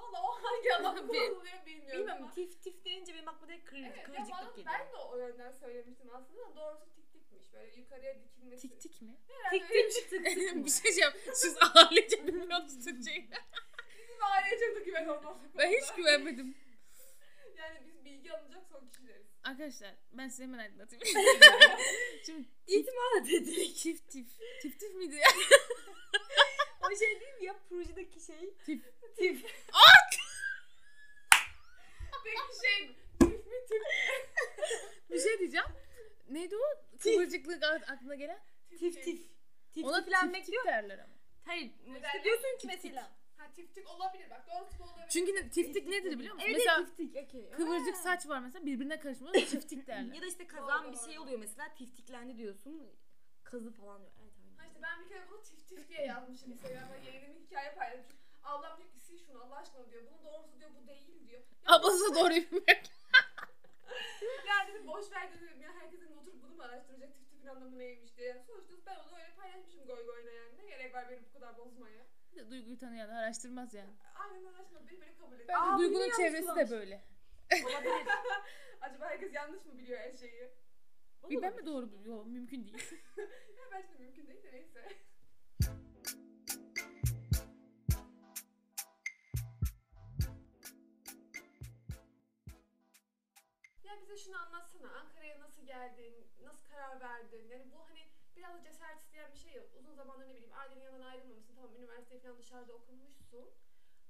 Valla 0.01 0.23
o 0.23 0.31
hangi 0.45 0.69
Bil- 0.69 0.77
kullanılıyor 0.77 1.67
bilmiyorum 1.67 2.01
Bilmiyorum 2.01 2.31
tif 2.35 2.63
tif 2.63 2.85
deyince 2.85 3.15
benim 3.15 3.29
aklıma 3.29 3.49
direkt 3.49 3.65
kıvır, 3.71 3.81
Evet 3.81 3.97
ya 3.97 4.03
kıvırcıklık 4.05 4.33
bana, 4.41 4.51
geliyor. 4.51 4.67
ben 4.73 4.93
de 4.93 4.97
o 4.97 5.17
yönden 5.19 5.53
söylemiştim 5.53 6.11
aslında 6.15 6.41
da 6.51 6.57
doğrusu 6.57 6.85
tik 6.95 7.13
tikmiş. 7.13 7.53
Böyle 7.53 7.77
yukarıya 7.77 8.15
dikilmesi. 8.23 8.69
Tik 8.69 8.81
tik 8.81 9.03
mi? 9.03 9.17
Herhalde 9.29 9.59
Tik 9.59 9.69
tik 9.95 10.11
tık 10.11 10.25
tık 10.25 10.57
mı? 10.57 10.65
bir 10.65 10.71
şey 10.71 10.83
diyeceğim. 10.83 11.13
Siz 11.35 11.57
ağırlayınca 11.61 12.27
bilmiyorsunuz 12.27 12.85
Türkçeyi. 12.85 13.31
Bizim 13.99 14.23
aileye 14.23 14.59
çok 14.67 14.77
da 14.77 14.81
güven 14.81 15.07
olmaz. 15.07 15.37
Ben 15.59 15.71
hiç 15.71 15.95
güvenmedim. 15.97 16.55
Yani 17.57 17.79
biz 17.87 18.05
bilgi 18.05 18.33
alınacak 18.33 18.63
son 18.73 18.89
kişileriz. 18.89 19.27
Arkadaşlar 19.45 19.95
ben 20.13 20.29
size 20.29 20.43
hemen 20.43 20.59
aydınlatayım. 20.59 21.05
Şimdi 22.27 22.49
İtimat 22.67 23.27
dedik. 23.31 23.77
tif 23.77 24.09
tif. 24.09 24.27
Tif 24.63 24.81
tif 24.81 24.95
miydi? 24.95 25.21
O 26.83 26.97
şey 26.97 27.21
değil 27.21 27.35
mi 27.35 27.45
ya 27.45 27.57
projedeki 27.69 28.21
şey? 28.21 28.55
Tif. 28.67 28.83
Tif. 29.17 29.45
Peki 32.25 32.37
şey 32.63 32.97
tif 33.19 33.47
mi 33.47 33.67
tif 33.69 33.81
mi? 33.81 33.87
Bir 35.11 35.21
şey 35.21 35.39
diyeceğim. 35.39 35.67
Neydi 36.29 36.57
o? 36.57 36.61
Kıvırcıklık 36.99 37.63
a- 37.65 37.93
aklına 37.93 38.15
gelen? 38.15 38.41
Tif 38.79 39.05
tif. 39.05 39.27
Tif 39.73 39.85
Ona 39.85 40.05
tif 40.05 40.13
falan 40.13 40.27
tif 40.33 40.35
bekliyor. 40.41 40.63
tif 40.63 40.73
derler 40.73 40.99
ama. 40.99 41.15
Hayır. 41.45 41.71
işte 41.87 42.25
diyorsun 42.25 42.59
ki 42.59 42.69
Tif 42.69 42.71
tif. 42.71 42.85
mesela. 42.85 43.11
Ha 43.37 43.53
tif 43.55 43.75
tik 43.75 43.89
olabilir 43.91 44.31
bak 44.31 44.47
doğrusu 44.47 44.79
bu 44.79 44.85
olabilir. 44.85 45.09
Çünkü 45.09 45.35
ne, 45.35 45.51
tiftik 45.51 45.89
nedir 45.89 46.19
biliyor 46.19 46.35
musun? 46.35 46.47
Evet 46.49 46.57
mesela 46.59 46.79
evet, 46.81 46.97
tif 46.97 47.15
tik. 47.15 47.17
okey. 47.29 47.51
kıvırcık 47.51 47.95
Ha. 47.97 48.03
saç 48.03 48.29
var 48.29 48.39
mesela 48.41 48.67
birbirine 48.67 49.01
karışmıyor. 49.01 49.35
Tiftik 49.35 49.87
derler. 49.87 50.15
Ya 50.15 50.23
da 50.23 50.27
işte 50.27 50.47
kazan 50.47 50.85
Doğru, 50.85 50.93
bir 50.93 50.99
şey 50.99 51.15
doğru. 51.17 51.23
oluyor 51.23 51.39
mesela 51.39 51.75
tiftiklendi 51.75 52.37
diyorsun. 52.39 52.91
Kazı 53.45 53.73
falan 53.73 54.01
diyor. 54.01 54.13
Evet 54.23 54.33
Ha 54.57 54.63
aynen. 54.63 54.69
işte 54.71 54.83
ben 54.83 55.05
bir 55.05 55.09
kere 55.09 55.29
bunu 55.31 55.43
tif 55.43 55.69
tif 55.69 55.89
diye 55.89 56.03
yazmışım 56.07 56.53
Instagram'da 56.53 56.97
yeğenimin 56.97 57.41
hikaye 57.47 57.75
paylaşmışım. 57.75 58.19
Ablam 58.45 58.79
diyor 58.79 58.91
ki 58.91 59.01
sil 59.07 59.19
şunu 59.27 59.43
Allah 59.43 59.57
aşkına 59.57 59.91
diyor. 59.91 60.03
Bunun 60.11 60.25
doğrusu 60.25 60.59
diyor 60.61 60.71
bu 60.83 60.87
değil 60.89 61.29
diyor. 61.29 61.41
Ya, 61.41 61.75
Ablası 61.75 62.15
doğru 62.15 62.31
bilmiyor. 62.31 62.67
ya 64.49 64.69
dedim 64.69 64.87
boş 64.87 65.13
ver 65.13 65.33
dedim 65.33 65.61
ya 65.63 65.73
herkesin 65.81 66.17
oturup 66.17 66.43
bunu 66.43 66.55
mu 66.55 66.63
araştıracak 66.63 67.15
tif 67.15 67.31
tifin 67.31 67.47
anlamı 67.47 67.79
neymiş 67.79 68.17
diye. 68.17 68.45
Sonuçta 68.47 68.75
ben 68.87 68.97
onu 69.09 69.17
öyle 69.17 69.35
paylaşmışım 69.37 69.87
goy 69.87 70.07
goyuna 70.07 70.31
yani. 70.31 70.59
Ne 70.59 70.67
gerek 70.67 70.95
var 70.95 71.11
beni 71.11 71.21
bu 71.25 71.33
kadar 71.33 71.59
bozmaya. 71.59 72.07
Duyguyu 72.51 72.79
tanıyan 72.79 73.09
araştırmaz 73.09 73.75
yani. 73.75 73.91
Aynen 74.15 74.53
aşkına 74.55 74.87
beni 74.87 75.01
böyle 75.01 75.15
kabul 75.17 75.35
et. 75.41 75.49
Bence 75.49 75.61
Aa, 75.61 75.79
Duygu'nun 75.79 76.11
çevresi 76.17 76.57
de 76.57 76.71
böyle. 76.71 77.05
Olabilir. 77.65 78.07
Acaba 78.81 79.05
herkes 79.11 79.35
yanlış 79.35 79.65
mı 79.65 79.79
biliyor 79.79 79.99
her 80.01 80.13
şeyi? 80.13 80.51
Bir 81.31 81.43
ben 81.43 81.57
mi 81.57 81.67
doğru 81.67 81.93
biliyorum? 81.93 82.29
Mümkün 82.31 82.65
değil. 82.65 82.95
Ya 83.59 83.65
bence 83.73 83.89
de 83.93 83.99
mümkün 83.99 84.27
değil 84.27 84.43
de 84.43 84.53
neyse. 84.53 84.89
Bize 94.11 94.23
şunu 94.25 94.43
anlatsana. 94.43 94.91
Ankara'ya 94.93 95.41
nasıl 95.41 95.63
geldin? 95.67 96.27
Nasıl 96.43 96.69
karar 96.69 97.01
verdin? 97.01 97.49
Yani 97.49 97.73
bu 97.73 97.89
hani 97.89 98.09
biraz 98.37 98.55
da 98.55 98.63
cesaret 98.63 99.01
isteyen 99.01 99.33
bir 99.33 99.37
şey 99.39 99.53
ya. 99.53 99.63
Uzun 99.79 99.95
zamandır 99.95 100.29
ne 100.29 100.35
bileyim 100.35 100.53
ailenin 100.55 100.85
yanından 100.85 101.07
ayrılmamışsın. 101.07 101.55
Tamam 101.55 101.77
üniversiteyi 101.77 102.21
falan 102.21 102.39
dışarıda 102.39 102.73
okumuşsun. 102.73 103.51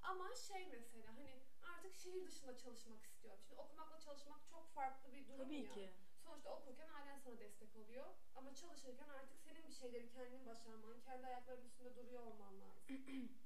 Ama 0.03 0.35
şey 0.35 0.67
mesela 0.67 1.07
hani 1.17 1.41
artık 1.63 1.95
şehir 1.95 2.27
dışında 2.27 2.57
çalışmak 2.59 3.03
istiyorum. 3.05 3.41
Şimdi 3.43 3.61
okumakla 3.61 4.01
çalışmak 4.01 4.49
çok 4.51 4.75
farklı 4.75 5.13
bir 5.13 5.29
durum 5.29 5.45
Tabii 5.45 5.63
ya. 5.63 5.75
ki. 5.75 5.91
Sonuçta 6.25 6.51
okurken 6.57 6.89
ailen 6.89 7.19
sana 7.19 7.39
destek 7.39 7.77
oluyor. 7.77 8.07
Ama 8.35 8.55
çalışırken 8.55 9.09
artık 9.09 9.41
senin 9.41 9.67
bir 9.69 9.73
şeyleri 9.73 10.09
kendin 10.09 10.47
başarman, 10.47 11.01
kendi 11.01 11.27
ayaklarının 11.27 11.67
üstünde 11.67 11.97
duruyor 11.97 12.23
olman 12.23 12.61
lazım. 12.61 12.83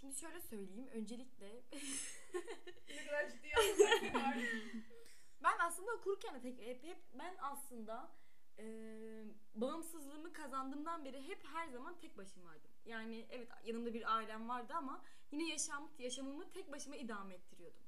Şimdi 0.00 0.16
şöyle 0.16 0.40
söyleyeyim. 0.40 0.88
Öncelikle 0.92 1.62
ne 2.88 3.04
kadar 3.06 3.30
ciddi 3.30 3.48
var. 4.14 4.36
aslında 5.66 5.92
okurken 5.92 6.34
de 6.34 6.40
tek, 6.40 6.60
hep, 6.66 6.82
hep 6.82 6.98
ben 7.18 7.36
aslında 7.40 8.10
e, 8.58 8.64
bağımsızlığımı 9.54 10.32
kazandığımdan 10.32 11.04
beri 11.04 11.28
hep 11.28 11.44
her 11.44 11.68
zaman 11.68 11.96
tek 11.98 12.18
başımaydım. 12.18 12.70
Yani 12.84 13.26
evet 13.30 13.48
yanımda 13.64 13.94
bir 13.94 14.16
ailem 14.16 14.48
vardı 14.48 14.72
ama 14.76 15.02
yine 15.30 15.48
yaşam 15.48 15.90
yaşamımı 15.98 16.52
tek 16.52 16.72
başıma 16.72 16.96
idame 16.96 17.34
ettiriyordum. 17.34 17.82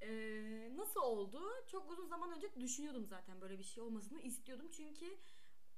Ee, 0.00 0.76
nasıl 0.76 1.00
oldu? 1.00 1.42
Çok 1.66 1.90
uzun 1.90 2.06
zaman 2.06 2.32
önce 2.32 2.60
düşünüyordum 2.60 3.06
zaten 3.06 3.40
böyle 3.40 3.58
bir 3.58 3.64
şey 3.64 3.82
olmasını 3.82 4.20
istiyordum. 4.20 4.68
Çünkü 4.70 5.18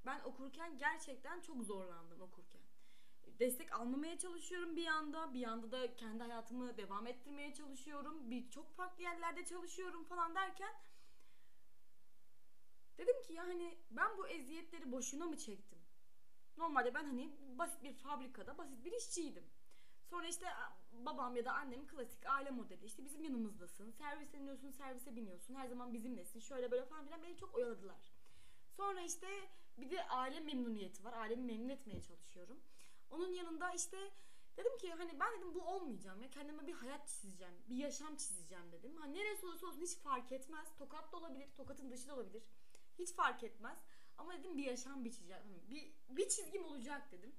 ben 0.06 0.20
okurken 0.20 0.78
gerçekten 0.78 1.40
çok 1.40 1.64
zorlandım 1.64 2.20
okurken. 2.20 2.59
Destek 3.40 3.72
almamaya 3.72 4.18
çalışıyorum 4.18 4.76
bir 4.76 4.82
yanda. 4.82 5.34
Bir 5.34 5.40
yanda 5.40 5.70
da 5.70 5.96
kendi 5.96 6.22
hayatımı 6.22 6.76
devam 6.76 7.06
ettirmeye 7.06 7.54
çalışıyorum. 7.54 8.30
Bir 8.30 8.50
çok 8.50 8.72
farklı 8.76 9.02
yerlerde 9.02 9.44
çalışıyorum 9.44 10.04
falan 10.04 10.34
derken 10.34 10.74
dedim 12.98 13.22
ki 13.22 13.32
ya 13.32 13.46
hani 13.46 13.78
ben 13.90 14.18
bu 14.18 14.28
eziyetleri 14.28 14.92
boşuna 14.92 15.26
mı 15.26 15.36
çektim? 15.36 15.78
Normalde 16.56 16.94
ben 16.94 17.04
hani 17.04 17.30
basit 17.58 17.82
bir 17.82 17.94
fabrikada 17.94 18.58
basit 18.58 18.84
bir 18.84 18.92
işçiydim. 18.92 19.44
Sonra 20.10 20.26
işte 20.26 20.46
babam 20.92 21.36
ya 21.36 21.44
da 21.44 21.52
annem 21.52 21.86
klasik 21.86 22.26
aile 22.26 22.50
modeli. 22.50 22.84
İşte 22.84 23.04
bizim 23.04 23.24
yanımızdasın. 23.24 23.90
Servise 23.90 24.38
iniyorsun, 24.38 24.70
servise 24.70 25.16
biniyorsun. 25.16 25.54
Her 25.54 25.66
zaman 25.66 25.92
bizimlesin. 25.92 26.40
Şöyle 26.40 26.70
böyle 26.70 26.84
falan 26.84 27.04
filan 27.04 27.22
beni 27.22 27.36
çok 27.36 27.54
oyaladılar. 27.54 28.12
Sonra 28.76 29.00
işte 29.00 29.28
bir 29.76 29.90
de 29.90 30.08
aile 30.08 30.40
memnuniyeti 30.40 31.04
var. 31.04 31.12
Ailemi 31.12 31.44
memnun 31.44 31.68
etmeye 31.68 32.02
çalışıyorum. 32.02 32.60
Onun 33.10 33.28
yanında 33.28 33.72
işte 33.72 34.12
dedim 34.56 34.78
ki 34.78 34.92
hani 34.92 35.20
ben 35.20 35.38
dedim 35.38 35.54
bu 35.54 35.62
olmayacağım 35.62 36.22
ya. 36.22 36.30
Kendime 36.30 36.66
bir 36.66 36.72
hayat 36.72 37.08
çizeceğim. 37.08 37.54
Bir 37.68 37.76
yaşam 37.76 38.16
çizeceğim 38.16 38.72
dedim. 38.72 38.96
Hani 38.96 39.14
neresi 39.14 39.46
olursa 39.46 39.66
olsun 39.66 39.80
hiç 39.80 39.96
fark 39.96 40.32
etmez. 40.32 40.68
Tokat 40.78 41.12
da 41.12 41.16
olabilir. 41.16 41.48
Tokatın 41.56 41.90
dışı 41.90 42.08
da 42.08 42.14
olabilir. 42.14 42.42
Hiç 42.98 43.12
fark 43.12 43.44
etmez. 43.44 43.78
Ama 44.18 44.38
dedim 44.38 44.58
bir 44.58 44.64
yaşam 44.64 45.04
biçeceğim. 45.04 45.42
Hani 45.42 45.70
bir, 45.70 45.92
bir 46.16 46.28
çizgim 46.28 46.64
olacak 46.64 47.12
dedim. 47.12 47.34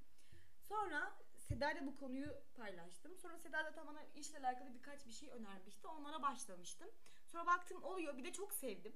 Sonra 0.68 1.16
Seda 1.38 1.72
ile 1.72 1.88
bu 1.88 1.98
konuyu 1.98 2.34
paylaştım. 2.58 3.18
Sonra 3.18 3.38
Seda 3.38 3.66
da 3.66 3.72
tam 3.72 3.88
bana 3.88 4.04
işle 4.16 4.40
alakalı 4.40 4.74
birkaç 4.74 5.06
bir 5.08 5.12
şey 5.12 5.30
önermişti. 5.30 5.88
Onlara 5.88 6.22
başlamıştım. 6.22 6.90
Sonra 7.28 7.46
baktım 7.46 7.84
oluyor. 7.84 8.18
Bir 8.18 8.24
de 8.24 8.34
çok 8.34 8.54
sevdim. 8.54 8.94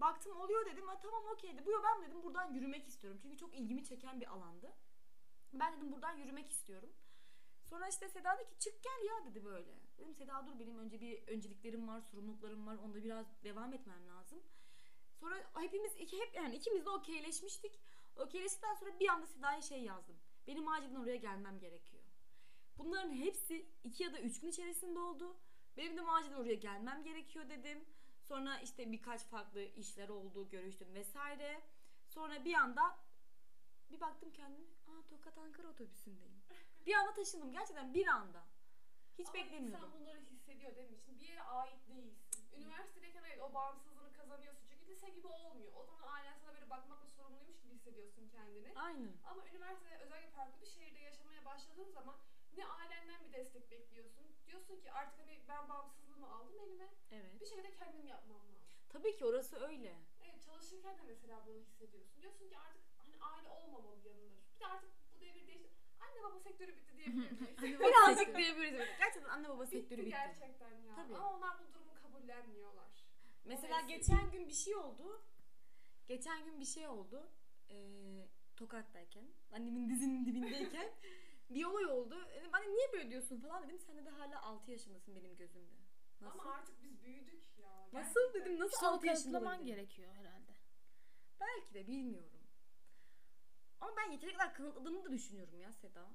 Baktım 0.00 0.36
oluyor 0.36 0.66
dedim. 0.66 0.88
Ha, 0.88 1.00
tamam 1.02 1.24
okey. 1.32 1.66
Bu 1.66 1.70
ben 1.84 2.02
dedim 2.02 2.22
buradan 2.22 2.52
yürümek 2.52 2.88
istiyorum. 2.88 3.18
Çünkü 3.22 3.36
çok 3.36 3.54
ilgimi 3.54 3.84
çeken 3.84 4.20
bir 4.20 4.32
alandı. 4.32 4.72
Ben 5.52 5.76
dedim 5.76 5.92
buradan 5.92 6.16
yürümek 6.16 6.50
istiyorum. 6.50 6.90
Sonra 7.64 7.88
işte 7.88 8.08
Seda 8.08 8.38
dedi 8.38 8.48
ki 8.48 8.58
çık 8.58 8.82
gel 8.82 9.06
ya 9.06 9.24
dedi 9.30 9.44
böyle. 9.44 9.74
Dedim 9.98 10.14
Seda 10.14 10.46
dur 10.46 10.58
benim 10.58 10.78
önce 10.78 11.00
bir 11.00 11.28
önceliklerim 11.28 11.88
var, 11.88 12.00
sorumluluklarım 12.00 12.66
var. 12.66 12.76
Onda 12.76 13.04
biraz 13.04 13.26
devam 13.44 13.72
etmem 13.72 14.08
lazım. 14.08 14.42
Sonra 15.20 15.50
hepimiz 15.54 15.96
iki 15.96 16.20
hep 16.20 16.34
yani 16.34 16.56
ikimiz 16.56 16.86
de 16.86 16.90
okeyleşmiştik. 16.90 17.80
Okeyleştikten 18.16 18.74
sonra 18.74 19.00
bir 19.00 19.08
anda 19.08 19.26
Seda'ya 19.26 19.62
şey 19.62 19.82
yazdım. 19.82 20.16
Benim 20.46 20.68
acilen 20.68 20.94
oraya 20.94 21.16
gelmem 21.16 21.58
gerekiyor. 21.58 22.02
Bunların 22.78 23.12
hepsi 23.12 23.66
iki 23.84 24.02
ya 24.02 24.12
da 24.12 24.20
üç 24.20 24.40
gün 24.40 24.48
içerisinde 24.48 24.98
oldu. 24.98 25.36
Benim 25.76 25.96
de 25.96 26.02
acilen 26.02 26.36
oraya 26.36 26.54
gelmem 26.54 27.02
gerekiyor 27.02 27.48
dedim. 27.48 27.84
Sonra 28.22 28.60
işte 28.60 28.92
birkaç 28.92 29.24
farklı 29.24 29.62
işler 29.62 30.08
oldu, 30.08 30.48
görüştüm 30.48 30.94
vesaire. 30.94 31.62
Sonra 32.08 32.44
bir 32.44 32.54
anda 32.54 32.98
bir 33.90 34.00
baktım 34.00 34.32
kendime. 34.32 34.77
Aa 34.98 35.06
Tokat 35.10 35.38
Ankara 35.38 35.68
otobüsündeyim. 35.68 36.42
Bir 36.86 36.94
anda 36.94 37.14
taşındım 37.14 37.52
gerçekten 37.52 37.94
bir 37.94 38.06
anda. 38.06 38.44
Hiç 39.18 39.26
Ama 39.26 39.34
beklemiyordum. 39.34 39.84
insan 39.84 39.92
bunları 40.00 40.20
hissediyor 40.20 40.76
değil 40.76 40.90
mi? 40.90 40.98
Şimdi 41.04 41.20
bir 41.20 41.28
yere 41.28 41.42
ait 41.42 41.88
değilsin. 41.88 42.18
Üniversitedeyken 42.56 43.24
evet 43.24 43.40
o 43.42 43.54
bağımsızlığını 43.54 44.12
kazanıyorsun. 44.12 44.64
Çünkü 44.68 44.86
lise 44.86 45.08
gibi 45.10 45.26
olmuyor. 45.26 45.72
O 45.76 45.84
zaman 45.84 46.02
ailen 46.02 46.34
sana 46.34 46.54
böyle 46.54 46.70
bakmakla 46.70 47.08
sorumluymuş 47.08 47.60
gibi 47.62 47.74
hissediyorsun 47.74 48.28
kendini. 48.28 48.72
Aynen. 48.78 49.12
Ama 49.24 49.46
üniversitede 49.46 49.98
özellikle 49.98 50.30
farklı 50.30 50.60
bir 50.60 50.66
şehirde 50.66 50.98
yaşamaya 50.98 51.44
başladığın 51.44 51.90
zaman 51.90 52.16
ne 52.56 52.66
ailenden 52.66 53.24
bir 53.24 53.32
destek 53.32 53.70
bekliyorsun. 53.70 54.26
Diyorsun 54.46 54.80
ki 54.80 54.92
artık 54.92 55.18
hani 55.20 55.42
ben 55.48 55.68
bağımsızlığımı 55.68 56.30
aldım 56.30 56.58
elime. 56.60 56.94
Evet. 57.10 57.40
Bir 57.40 57.46
şekilde 57.46 57.72
kendim 57.72 58.06
yapmam 58.06 58.38
lazım. 58.38 58.68
Tabii 58.88 59.16
ki 59.16 59.24
orası 59.24 59.56
öyle. 59.58 59.98
Evet 60.22 60.42
çalışırken 60.44 60.98
de 60.98 61.02
mesela 61.02 61.46
bunu 61.46 61.58
hissediyorsun. 61.58 62.22
Diyorsun 62.22 62.48
ki 62.48 62.58
artık 62.58 62.82
hani 62.98 63.16
aile 63.20 63.48
olmamalı 63.50 64.08
yanında. 64.08 64.47
Bir 64.58 64.64
de 64.64 64.66
artık 64.66 64.90
bu 65.16 65.20
devir 65.20 65.46
değişti. 65.46 65.70
Anne 66.00 66.22
baba 66.22 66.40
sektörü 66.40 66.76
bitti 66.76 66.96
diyebilir 66.98 67.30
miyiz? 67.32 67.80
Birazcık 67.80 68.36
diyebiliriz. 68.36 68.88
Gerçekten 68.98 69.30
anne 69.30 69.48
baba 69.48 69.66
sektörü 69.66 70.00
bitti. 70.00 70.10
gerçekten 70.10 70.70
ya. 70.70 70.94
Tabii. 70.96 71.14
Ama 71.16 71.32
onlar 71.36 71.58
bu 71.58 71.74
durumu 71.74 71.94
kabullenmiyorlar. 72.02 73.04
Mesela 73.44 73.80
geçen 73.80 74.30
gün 74.30 74.48
bir 74.48 74.54
şey 74.54 74.76
oldu. 74.76 75.22
Geçen 76.08 76.44
gün 76.44 76.60
bir 76.60 76.64
şey 76.64 76.88
oldu. 76.88 77.28
Ee, 77.70 78.26
Tokat'tayken. 78.56 79.24
Annemin 79.52 79.88
dizinin 79.90 80.26
dibindeyken. 80.26 80.90
bir 81.50 81.64
olay 81.64 81.86
oldu. 81.86 82.28
Dedim 82.34 82.50
anne 82.54 82.68
niye 82.68 82.92
böyle 82.92 83.10
diyorsun 83.10 83.40
falan 83.40 83.62
dedim. 83.64 83.78
Sen 83.78 84.06
de 84.06 84.10
hala 84.10 84.42
6 84.42 84.70
yaşındasın 84.70 85.14
benim 85.16 85.36
gözümde. 85.36 85.74
Nasıl? 86.20 86.38
Ama 86.38 86.52
artık 86.54 86.82
biz 86.82 87.02
büyüdük 87.02 87.44
ya. 87.58 87.88
Nasıl 87.92 88.20
Gerçekten. 88.20 88.40
dedim 88.44 88.58
nasıl 88.60 88.72
İşte 88.74 88.86
onu 88.86 88.94
6 88.94 89.06
yaşında 89.06 89.32
kanıtlaman 89.32 89.58
olabilirim? 89.58 89.76
gerekiyor 89.76 90.14
herhalde. 90.14 90.52
Belki 91.40 91.74
de 91.74 91.86
bilmiyorum. 91.86 92.37
Ama 93.80 93.92
ben 93.96 94.12
yeteri 94.12 94.32
kadar 94.32 94.54
kanıtladığımı 94.54 95.04
da 95.04 95.12
düşünüyorum 95.12 95.60
ya 95.60 95.72
Seda. 95.72 96.06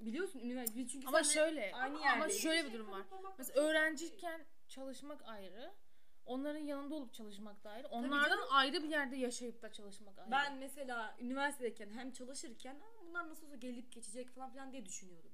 Biliyorsun 0.00 0.38
üniversite 0.40 0.86
çünkü 0.88 1.06
Ama 1.06 1.24
senle 1.24 1.34
şöyle 1.34 1.72
aynı 1.74 1.96
ama 1.96 2.04
yerdeyiz. 2.06 2.42
şöyle 2.42 2.58
Bir 2.60 2.64
bir 2.64 2.70
şey 2.70 2.78
durum 2.78 2.90
var. 2.92 3.10
da 3.10 3.34
Mesela 3.38 3.60
öğrenciyken 3.60 4.44
çalışmak 4.68 5.22
ayrı. 5.28 5.72
Onların 6.26 6.58
yanında 6.60 6.94
olup 6.94 7.12
çalışmak 7.14 7.64
da 7.64 7.70
ayrı. 7.70 7.88
Onlardan 7.88 8.28
canım. 8.36 8.44
ayrı 8.50 8.82
bir 8.82 8.88
yerde 8.88 9.16
yaşayıp 9.16 9.62
da 9.62 9.72
çalışmak 9.72 10.18
ayrı. 10.18 10.30
Ben 10.30 10.56
mesela 10.56 11.16
üniversitedeyken 11.18 11.90
hem 11.90 12.12
çalışırken 12.12 12.74
"Aa, 12.74 13.04
bunlar 13.08 13.28
nasıl 13.28 13.46
olsa 13.46 13.56
gelip 13.56 13.92
geçecek 13.92 14.30
falan 14.30 14.50
filan 14.50 14.72
diye 14.72 14.86
düşünüyordum. 14.86 15.31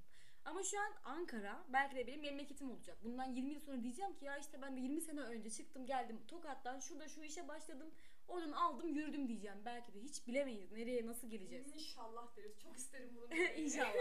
Ama 0.49 0.63
şu 0.63 0.81
an 0.81 0.93
Ankara 1.05 1.65
belki 1.69 1.97
de 1.97 2.07
benim 2.07 2.21
memleketim 2.21 2.71
olacak. 2.71 2.99
Bundan 3.05 3.25
20 3.25 3.51
yıl 3.53 3.61
sonra 3.61 3.83
diyeceğim 3.83 4.15
ki 4.15 4.25
ya 4.25 4.39
işte 4.39 4.63
ben 4.63 4.77
de 4.77 4.81
20 4.81 5.01
sene 5.01 5.21
önce 5.21 5.51
çıktım 5.51 5.87
geldim 5.87 6.21
Tokat'tan 6.29 6.81
şurada 6.81 7.09
şu 7.09 7.23
işe 7.23 7.49
başladım. 7.49 7.91
Oradan 8.29 8.53
aldım 8.53 8.89
yürüdüm 8.95 9.29
diyeceğim. 9.29 9.59
Belki 9.65 9.95
de 9.95 10.01
hiç 10.01 10.27
bilemeyiz 10.27 10.73
nereye 10.73 11.07
nasıl 11.07 11.31
geleceğiz. 11.31 11.67
İnşallah 11.75 12.37
deriz. 12.37 12.59
Çok 12.63 12.77
isterim 12.77 13.11
bunu. 13.17 13.35
İnşallah. 13.57 13.95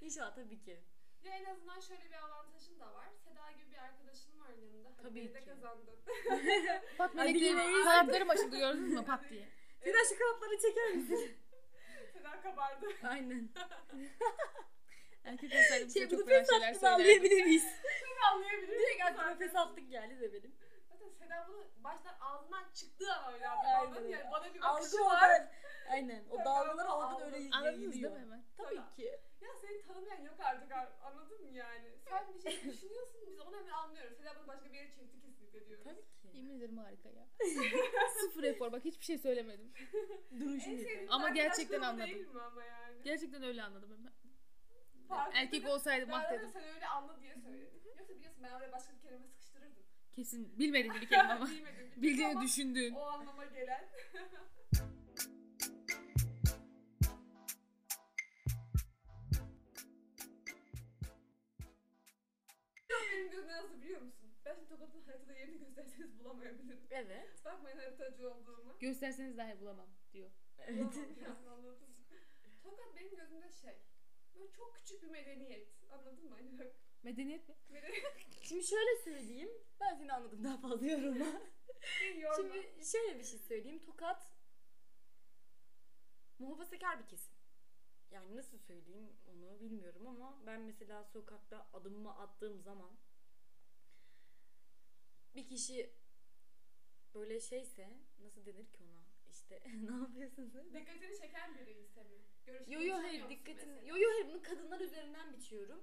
İnşallah 0.00 0.34
tabii 0.34 0.60
ki. 0.60 0.80
Ya 1.24 1.32
en 1.32 1.44
azından 1.44 1.80
şöyle 1.80 2.04
bir 2.04 2.14
avantajın 2.24 2.80
da 2.80 2.94
var. 2.94 3.08
Seda 3.24 3.52
gibi 3.52 3.70
bir 3.72 3.78
arkadaşın 3.78 4.40
var 4.40 4.50
yanında. 4.50 4.88
Hadi 4.96 5.08
Tabii 5.08 5.34
de 5.34 5.40
ki. 5.40 5.46
kazandın. 5.46 5.96
Bak 6.98 7.14
meleklerin 7.14 7.84
kanatlarım 7.84 8.30
açıldı 8.30 8.56
gördün 8.58 8.82
mü 8.82 9.04
pat 9.04 9.30
diye. 9.30 9.48
Seda 9.84 9.98
şu 10.08 10.18
kanatları 10.18 10.58
çeker 10.60 10.94
misin? 10.94 11.36
Seda 12.12 12.40
kabardı. 12.40 12.86
Aynen. 13.02 13.48
Erkek 15.28 15.52
olsaydım 15.54 15.88
size 15.88 16.00
Şey, 16.00 16.08
çok 16.08 16.18
bunu 16.20 16.28
fena 16.28 16.44
şeyler 16.44 16.74
söylerdim. 16.74 16.88
anlayabilir 16.88 17.44
miyiz? 17.44 17.66
Anlayabilir 18.32 18.68
Direkt 18.68 18.94
miyim 18.94 19.02
aklıma 19.06 19.60
attık 19.60 19.90
geldi 19.90 20.20
de 20.20 20.32
benim. 20.32 20.54
Zaten 20.88 21.08
Seda 21.18 21.46
bunu 21.48 21.64
baştan 21.84 22.14
ağzından 22.20 22.64
çıktığı 22.74 23.12
an 23.12 23.34
öyle 23.34 23.48
Anladın 23.48 24.08
yani 24.08 24.30
bana 24.32 24.54
bir 24.54 24.60
Algı 24.60 24.80
bakışı 24.80 25.00
var. 25.04 25.30
Aynen. 25.90 26.24
O 26.30 26.38
algı 26.38 26.70
oradan 26.70 26.78
öyle 26.78 26.88
aldım. 26.88 27.52
Anladınız 27.52 27.92
değil 27.92 28.02
yayılıyor. 28.04 28.12
mi 28.12 28.18
hemen? 28.20 28.44
Tabii 28.56 28.82
ki. 28.96 29.20
Ya 29.40 29.48
seni 29.60 29.82
tanımayan 29.86 30.22
yok 30.24 30.34
artık 30.40 30.72
ar- 30.72 30.92
anladın 31.02 31.42
mı 31.42 31.50
yani? 31.50 31.88
Sen 32.08 32.34
bir 32.34 32.40
şey 32.50 32.52
düşünüyorsun 32.72 33.20
biz 33.26 33.40
onu 33.40 33.56
hemen 33.56 33.70
anlıyoruz. 33.72 34.16
Seda 34.18 34.36
bunu 34.38 34.48
başka 34.48 34.72
bir 34.72 34.74
yere 34.78 34.90
çekti 34.94 35.20
kesinlikle 35.20 35.66
diyoruz. 35.66 35.84
Tabii 35.84 36.02
ki. 36.02 36.36
Yemin 36.38 36.56
ederim 36.58 36.78
harika 36.78 37.08
ya. 37.08 37.26
Sıfır 38.20 38.42
efor 38.42 38.72
bak 38.72 38.84
hiçbir 38.84 39.04
şey 39.04 39.18
söylemedim. 39.18 39.72
Sevdiğim 40.30 41.06
Ama 41.12 41.28
gerçekten 41.28 41.80
anladım. 41.82 42.06
Değil 42.14 42.28
mi 42.28 42.40
ama 42.42 42.64
yani? 42.64 43.02
Gerçekten 43.04 43.42
öyle 43.42 43.62
anladım 43.62 43.90
hemen. 43.98 44.12
Erkek 45.10 45.64
ah 45.66 45.86
Ben 45.86 46.22
de 46.22 46.38
dedim. 46.38 46.50
sen 46.52 46.62
öyle 46.74 46.86
anla 46.86 47.20
diye 47.20 47.34
söyledim. 47.34 47.80
Yoksa 47.84 48.08
biliyorsun 48.08 48.42
ben 48.42 48.52
oraya 48.52 48.72
başka 48.72 48.92
bir 48.94 49.00
kelime 49.00 49.26
sıkıştırırdım. 49.26 49.82
Kesin 50.12 50.58
bilmediğim 50.58 50.94
bir 50.94 51.08
kelime 51.08 51.32
ama. 51.32 51.46
Bilmedim. 51.50 51.92
Bildiğini 51.96 52.32
ama 52.32 52.42
düşündüğün. 52.42 52.94
O 52.94 53.00
anlama 53.00 53.44
gelen. 53.44 53.88
Benim 62.90 63.30
gözüme 63.30 63.52
nasıl 63.52 63.82
biliyor 63.82 64.02
musun? 64.02 64.28
Ben 64.44 64.54
şimdi 64.54 64.68
Tokat'ın 64.68 65.02
haritada 65.02 65.32
yerini 65.32 65.58
gösterseniz 65.58 66.18
bulamayabilirim. 66.18 66.86
Evet. 66.90 67.44
Bakmayın 67.44 67.78
haritacı 67.78 68.30
olduğumu. 68.30 68.78
Gösterseniz 68.80 69.38
dahi 69.38 69.60
bulamam 69.60 69.88
diyor. 70.12 70.30
Evet. 70.58 70.80
Mı? 70.80 70.92
Tokat 72.62 72.96
benim 72.96 73.16
gözümde 73.16 73.52
şey. 73.52 73.87
Böyle 74.38 74.52
çok 74.52 74.76
küçük 74.76 75.02
bir 75.02 75.08
medeniyet. 75.08 75.68
Anladın 75.90 76.24
mı? 76.28 76.34
Hani 76.34 76.58
bak. 76.58 76.66
Medeniyet 77.02 77.48
mi? 77.48 77.54
Medeniyet 77.68 78.04
Şimdi 78.42 78.64
şöyle 78.64 78.96
söyleyeyim. 79.04 79.50
Ben 79.80 79.94
seni 79.94 80.12
anladım 80.12 80.44
daha 80.44 80.56
fazla 80.58 80.86
yorulma. 80.86 81.42
Şimdi 82.36 82.84
şöyle 82.84 83.18
bir 83.18 83.24
şey 83.24 83.38
söyleyeyim. 83.38 83.84
Tokat 83.86 84.30
muhafazakar 86.38 86.98
bir 87.02 87.06
kesim. 87.06 87.34
Yani 88.10 88.36
nasıl 88.36 88.58
söyleyeyim 88.58 89.16
onu 89.26 89.60
bilmiyorum 89.60 90.06
ama 90.06 90.46
ben 90.46 90.60
mesela 90.60 91.04
sokakta 91.04 91.68
adımımı 91.72 92.18
attığım 92.18 92.60
zaman 92.62 92.98
bir 95.34 95.46
kişi 95.46 95.94
böyle 97.14 97.40
şeyse 97.40 97.98
nasıl 98.18 98.46
denir 98.46 98.66
ki 98.72 98.82
ona? 98.84 99.07
İşte 99.38 99.62
ne 99.90 99.96
yapıyorsun 100.02 100.48
sen? 100.48 100.74
Dikkatini 100.74 101.20
çeken 101.20 101.58
biri 101.58 101.70
ise 101.70 102.02
mi? 102.02 102.18
Görüşmeyi 102.46 102.88
Yo 102.88 102.94
yo 102.94 103.02
hayır 103.02 103.28
dikkatini. 103.28 103.72
mesela? 103.72 103.88
Yo 103.88 103.96
yo 103.96 104.08
hayır 104.10 104.28
bunu 104.28 104.42
kadınlar 104.42 104.80
üzerinden 104.80 105.32
biçiyorum. 105.32 105.82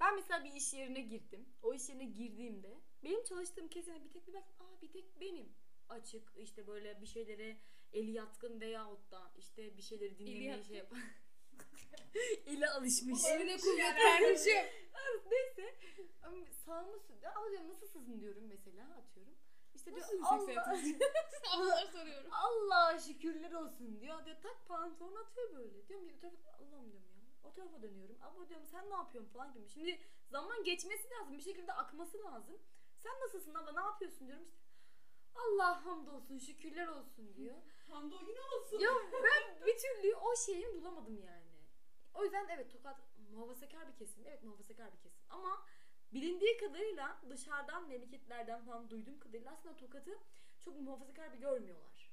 Ben 0.00 0.14
mesela 0.14 0.44
bir 0.44 0.52
iş 0.52 0.72
yerine 0.72 1.00
girdim. 1.00 1.48
O 1.62 1.74
iş 1.74 1.88
yerine 1.88 2.04
girdiğimde 2.04 2.80
benim 3.04 3.24
çalıştığım 3.24 3.68
kesine 3.68 4.04
bir 4.04 4.10
tek 4.10 4.28
bir 4.28 4.32
baktım. 4.32 4.66
Aa 4.66 4.82
bir 4.82 4.92
tek 4.92 5.20
benim. 5.20 5.54
Açık 5.88 6.32
işte 6.36 6.66
böyle 6.66 7.00
bir 7.00 7.06
şeylere 7.06 7.56
eli 7.92 8.10
yatkın 8.10 8.60
veyahut 8.60 9.10
da 9.10 9.32
işte 9.36 9.76
bir 9.76 9.82
şeyleri 9.82 10.18
dinlemeye 10.18 10.62
şey 10.62 10.76
yapan. 10.76 10.98
Eli 12.46 12.68
alışmış. 12.68 13.24
Eline 13.24 13.56
kuvvet 13.56 13.96
kardeşim. 13.96 14.52
Neyse. 15.30 15.74
Sağımı 16.64 17.00
sürdü. 17.00 17.20
Diyorum 17.50 17.68
nasılsın 17.68 18.20
diyorum 18.20 18.46
mesela 18.46 18.96
atıyorum. 18.96 19.34
İşte 19.88 20.10
diyor 20.10 20.20
Nasıl 20.20 20.42
yüksek 20.42 20.58
Allah, 20.58 20.76
Sınavlar 21.52 21.86
soruyorum. 21.92 22.30
Allah 22.32 22.98
şükürler 22.98 23.52
olsun 23.52 24.00
diyor. 24.00 24.24
Diyor 24.24 24.36
tak 24.42 24.68
pantolon 24.68 25.16
atıyor 25.16 25.56
böyle. 25.56 25.88
Diyorum 25.88 26.08
ki 26.08 26.14
o 26.16 26.20
tarafa 26.20 26.50
Allah'ım 26.52 26.90
diyorum 26.92 27.10
ya. 27.22 27.48
O 27.48 27.52
tarafa 27.52 27.82
dönüyorum. 27.82 28.16
Ama 28.22 28.48
diyorum 28.48 28.66
sen 28.66 28.90
ne 28.90 28.94
yapıyorsun 28.94 29.32
falan 29.32 29.52
gibi. 29.54 29.68
Şimdi 29.68 30.00
zaman 30.30 30.64
geçmesi 30.64 31.10
lazım. 31.10 31.38
Bir 31.38 31.42
şekilde 31.42 31.72
akması 31.72 32.18
lazım. 32.24 32.58
Sen 32.96 33.12
nasılsın 33.20 33.54
abla 33.54 33.72
ne 33.72 33.86
yapıyorsun 33.86 34.26
diyorum 34.26 34.44
işte. 34.44 34.58
Allah 35.34 35.84
hamdolsun 35.84 36.38
şükürler 36.38 36.88
olsun 36.88 37.34
diyor. 37.36 37.56
Hando 37.90 38.14
yine 38.28 38.40
olsun. 38.40 38.78
ya 38.78 38.90
ben 39.24 39.66
bir 39.66 39.78
türlü 39.78 40.14
o 40.16 40.36
şeyi 40.36 40.74
bulamadım 40.74 41.18
yani. 41.26 41.48
O 42.14 42.24
yüzden 42.24 42.48
evet 42.48 42.72
Tokat 42.72 42.96
muhafazakar 43.30 43.88
bir 43.88 43.96
kesim. 43.96 44.24
Evet 44.26 44.42
muhafazakar 44.42 44.92
bir 44.92 44.98
kesim. 44.98 45.22
Ama 45.30 45.66
bilindiği 46.12 46.56
kadarıyla 46.56 47.20
dışarıdan 47.30 47.88
memleketlerden 47.88 48.64
falan 48.64 48.90
duyduğum 48.90 49.18
kadarıyla 49.18 49.52
aslında 49.52 49.76
Tokat'ı 49.76 50.18
çok 50.64 50.80
muhafazakar 50.80 51.32
bir 51.32 51.38
görmüyorlar. 51.38 52.10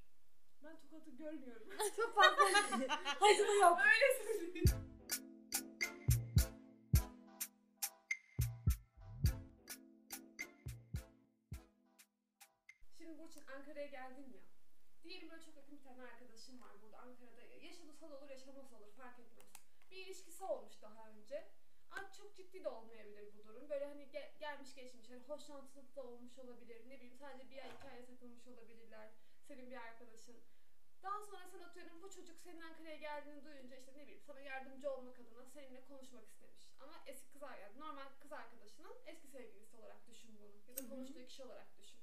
Ben 0.63 0.79
tokatı 0.79 1.11
görmüyorum. 1.11 1.69
Çok 1.95 2.15
fazla 2.15 2.43
hayatımda 2.45 3.53
yok. 3.53 3.79
Öyle 3.79 4.23
söyleyeyim. 4.23 4.65
Şimdi 12.97 13.19
Burçin 13.19 13.43
Ankara'ya 13.57 13.87
geldin 13.87 14.33
ya. 14.33 14.41
Diyelim 15.03 15.29
böyle 15.29 15.41
çok 15.41 15.55
yakın 15.55 15.77
bir 15.77 15.83
tane 15.83 16.01
arkadaşım 16.01 16.61
var 16.61 16.71
burada 16.81 16.97
Ankara'da. 16.97 17.41
Yaşadısa 17.65 18.09
da 18.09 18.17
olur 18.17 18.29
yaşamasa 18.29 18.75
olur 18.75 18.91
fark 18.97 19.19
etmez. 19.19 19.47
Bir 19.91 19.97
ilişkisi 19.97 20.43
olmuş 20.43 20.81
daha 20.81 21.09
önce. 21.09 21.47
Ama 21.95 22.11
çok 22.11 22.35
ciddi 22.37 22.63
de 22.63 22.69
olmayabilir 22.69 23.33
bu 23.37 23.47
durum. 23.47 23.69
Böyle 23.69 23.85
hani 23.85 24.03
ge- 24.03 24.37
gelmiş 24.39 24.75
geçmiş 24.75 25.09
hani 25.09 25.23
hoşlantılı 25.23 25.95
da 25.95 26.03
olmuş 26.03 26.39
olabilir. 26.39 26.89
Ne 26.89 26.95
bileyim 26.95 27.17
sadece 27.17 27.49
bir 27.49 27.57
ay 27.57 27.69
iki 27.75 27.89
ay 27.89 28.05
takılmış 28.05 28.47
olabilirler. 28.47 29.09
Senin 29.47 29.71
bir 29.71 29.75
arkadaşın. 29.77 30.37
Daha 31.03 31.19
sonra 31.25 31.47
sen 31.47 31.61
atıyorum 31.61 32.01
bu 32.01 32.09
çocuk 32.11 32.39
senin 32.39 32.61
Ankara'ya 32.61 32.95
geldiğini 32.95 33.45
duyunca 33.45 33.75
işte 33.75 33.93
ne 33.95 34.01
bileyim 34.01 34.21
sana 34.21 34.39
yardımcı 34.39 34.91
olmak 34.91 35.19
adına 35.19 35.45
seninle 35.45 35.85
konuşmak 35.85 36.27
istemiş. 36.27 36.67
Ama 36.79 37.03
eski 37.07 37.31
kız 37.31 37.41
yani 37.41 37.79
normal 37.79 38.09
kız 38.21 38.31
arkadaşının 38.31 38.95
eski 39.05 39.27
sevgilisi 39.27 39.77
olarak 39.77 40.07
düşün 40.07 40.37
bunu. 40.39 40.55
Ya 40.67 40.77
da 40.77 40.89
konuştuğu 40.89 41.25
kişi 41.25 41.43
olarak 41.43 41.77
düşün. 41.77 41.99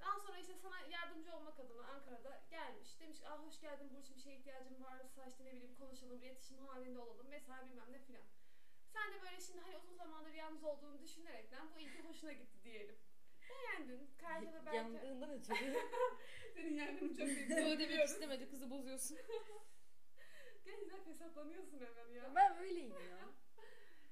Daha 0.00 0.20
sonra 0.20 0.38
işte 0.38 0.54
sana 0.54 0.80
yardımcı 0.80 1.36
olmak 1.36 1.60
adına 1.60 1.86
Ankara'da 1.86 2.40
gelmiş. 2.50 3.00
Demiş 3.00 3.20
ki 3.20 3.28
ah 3.28 3.46
hoş 3.46 3.60
geldin 3.60 3.94
Burçin 3.94 4.16
bir 4.16 4.20
şeye 4.20 4.36
ihtiyacım 4.38 4.84
varsa 4.84 5.26
işte 5.26 5.44
ne 5.44 5.52
bileyim 5.52 5.74
konuşalım, 5.74 6.22
iletişim 6.22 6.66
halinde 6.66 6.98
olalım 6.98 7.30
vesaire 7.30 7.68
bilmem 7.70 7.92
ne 7.92 7.98
filan. 7.98 8.22
Sen 8.98 9.12
de 9.12 9.22
böyle 9.22 9.40
şimdi 9.40 9.60
hani 9.60 9.76
uzun 9.76 9.94
zamandır 9.94 10.32
yalnız 10.32 10.64
olduğunu 10.64 11.02
düşünerekten 11.02 11.74
bu 11.74 11.80
ilgi 11.80 12.00
hoşuna 12.00 12.32
gitti 12.32 12.58
diyelim. 12.64 12.96
Beğendin. 13.50 14.10
Karşıda 14.18 14.66
belki... 14.66 14.76
Yandığından 14.76 15.30
ötürü. 15.30 15.76
Senin 16.54 16.74
yangının 16.74 17.14
çok 17.14 17.26
büyük. 17.26 17.50
Öyle 17.50 17.78
demek 17.78 18.04
istemedi 18.04 18.50
kızı 18.50 18.70
bozuyorsun. 18.70 19.18
Gençler 20.64 21.04
fesatlanıyorsun 21.04 21.80
hemen 21.80 22.08
ya. 22.08 22.34
ben 22.34 22.58
öyleyim 22.58 22.92
ya. 22.92 23.28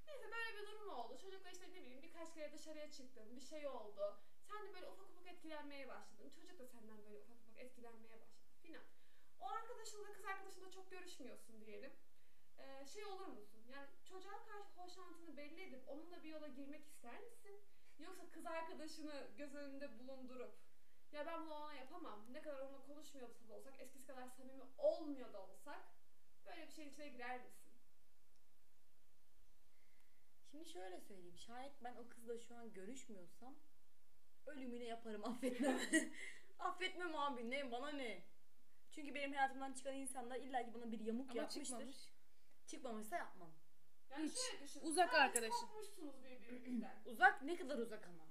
Neyse 0.07 0.25
böyle 0.33 0.63
bir 0.63 0.67
durum 0.67 0.89
oldu. 0.89 1.19
Çocukla 1.19 1.51
işte 1.51 1.71
ne 1.71 1.83
bileyim 1.83 2.03
birkaç 2.03 2.35
kere 2.35 2.53
dışarıya 2.53 2.91
çıktın. 2.91 3.37
Bir 3.37 3.41
şey 3.41 3.67
oldu. 3.69 4.19
Sen 4.49 4.67
de 4.67 4.75
böyle 4.75 4.87
ufak 4.87 5.11
ufak 5.11 5.27
etkilenmeye 5.27 5.89
başladın. 5.89 6.31
Çocuk 6.31 6.59
da 6.59 6.67
senden 6.67 7.05
böyle 7.05 7.19
ufak 7.19 7.37
ufak 7.37 7.59
etkilenmeye 7.59 8.21
başladı 8.21 8.53
filan. 8.63 8.85
O 9.41 9.49
arkadaşınla 9.49 10.13
kız 10.13 10.25
arkadaşınla 10.25 10.71
çok 10.71 10.91
görüşmüyorsun 10.91 11.61
diyelim. 11.61 11.93
Ee, 12.59 12.87
şey 12.87 13.05
olur 13.05 13.27
musun? 13.27 13.61
Yani 13.69 13.87
çocuğa 14.05 14.45
karşı 14.45 14.81
hoşlantını 14.81 15.37
belli 15.37 15.63
edip 15.63 15.89
onunla 15.89 16.23
bir 16.23 16.29
yola 16.29 16.49
girmek 16.49 16.87
ister 16.87 17.21
misin? 17.21 17.61
Yoksa 17.99 18.31
kız 18.31 18.47
arkadaşını 18.47 19.29
göz 19.39 19.55
önünde 19.55 19.99
bulundurup 19.99 20.55
ya 21.13 21.27
ben 21.27 21.43
bunu 21.47 21.55
ona 21.55 21.75
yapamam. 21.75 22.27
Ne 22.33 22.43
kadar 22.43 22.61
onunla 22.61 22.83
konuşmuyor 22.87 23.29
da 23.49 23.55
olsak, 23.55 23.75
eskisi 23.81 24.07
kadar 24.07 24.29
samimi 24.29 24.63
olmuyor 24.79 25.33
da 25.33 25.43
olsak 25.43 25.81
böyle 26.47 26.67
bir 26.67 26.73
şeyin 26.73 26.91
içine 26.91 27.09
girer 27.09 27.41
misin? 27.45 27.73
Şimdi 30.51 30.69
şöyle 30.69 31.01
söyleyeyim. 31.01 31.39
Şayet 31.39 31.73
ben 31.85 31.97
o 31.97 32.09
kızla 32.09 32.39
şu 32.39 32.57
an 32.57 32.73
görüşmüyorsam 32.73 33.55
ölümüne 34.47 34.85
yaparım 34.85 35.25
affetmem. 35.25 35.81
affetmem 36.59 37.17
abi 37.17 37.51
ne 37.51 37.73
bana 37.73 37.89
ne. 37.91 38.23
Çünkü 38.91 39.15
benim 39.15 39.33
hayatımdan 39.33 39.73
çıkan 39.73 39.95
insanlar 39.95 40.37
illa 40.37 40.65
ki 40.65 40.75
bana 40.75 40.93
bir 40.93 41.01
yamuk 41.01 41.31
Ama 41.31 41.41
yapmıştır. 41.41 41.65
çıkmamış. 41.65 42.16
Çıkmamışsa 42.67 43.17
yapmam. 43.17 43.51
Yani 44.11 44.29
Hiç. 44.29 44.39
şöyle 44.39 44.65
düşün. 44.65 44.81
Uzak 44.81 45.11
sadece 45.11 45.23
arkadaşın. 45.23 45.67
Kopmuşsunuz 45.67 46.25
birbirinizden. 46.25 47.03
Uzak 47.05 47.43
ne 47.43 47.57
kadar 47.57 47.79
uzak 47.79 48.07
ama? 48.09 48.27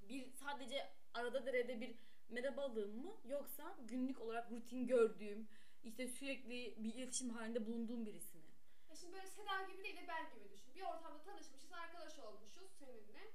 Bir 0.00 0.30
sadece 0.32 0.92
arada 1.14 1.46
derede 1.46 1.80
bir 1.80 1.96
merhabalığım 2.28 2.96
mı 3.04 3.16
yoksa 3.24 3.76
günlük 3.80 4.20
olarak 4.20 4.50
rutin 4.50 4.86
gördüğüm 4.86 5.48
işte 5.82 6.08
sürekli 6.08 6.74
bir 6.84 6.94
iletişim 6.94 7.30
halinde 7.30 7.66
bulunduğum 7.66 8.06
birisi 8.06 8.36
mi? 8.38 8.44
Ya 8.90 8.96
şimdi 8.96 9.12
böyle 9.12 9.26
Seda 9.26 9.62
gibi 9.72 9.84
değil 9.84 9.96
de 9.96 10.04
ben 10.08 10.30
gibi 10.34 10.50
düşün. 10.50 10.74
Bir 10.74 10.82
ortamda 10.82 11.22
tanışmışız, 11.22 11.72
arkadaş 11.72 12.18
olmuşuz 12.18 12.70
seninle. 12.78 13.32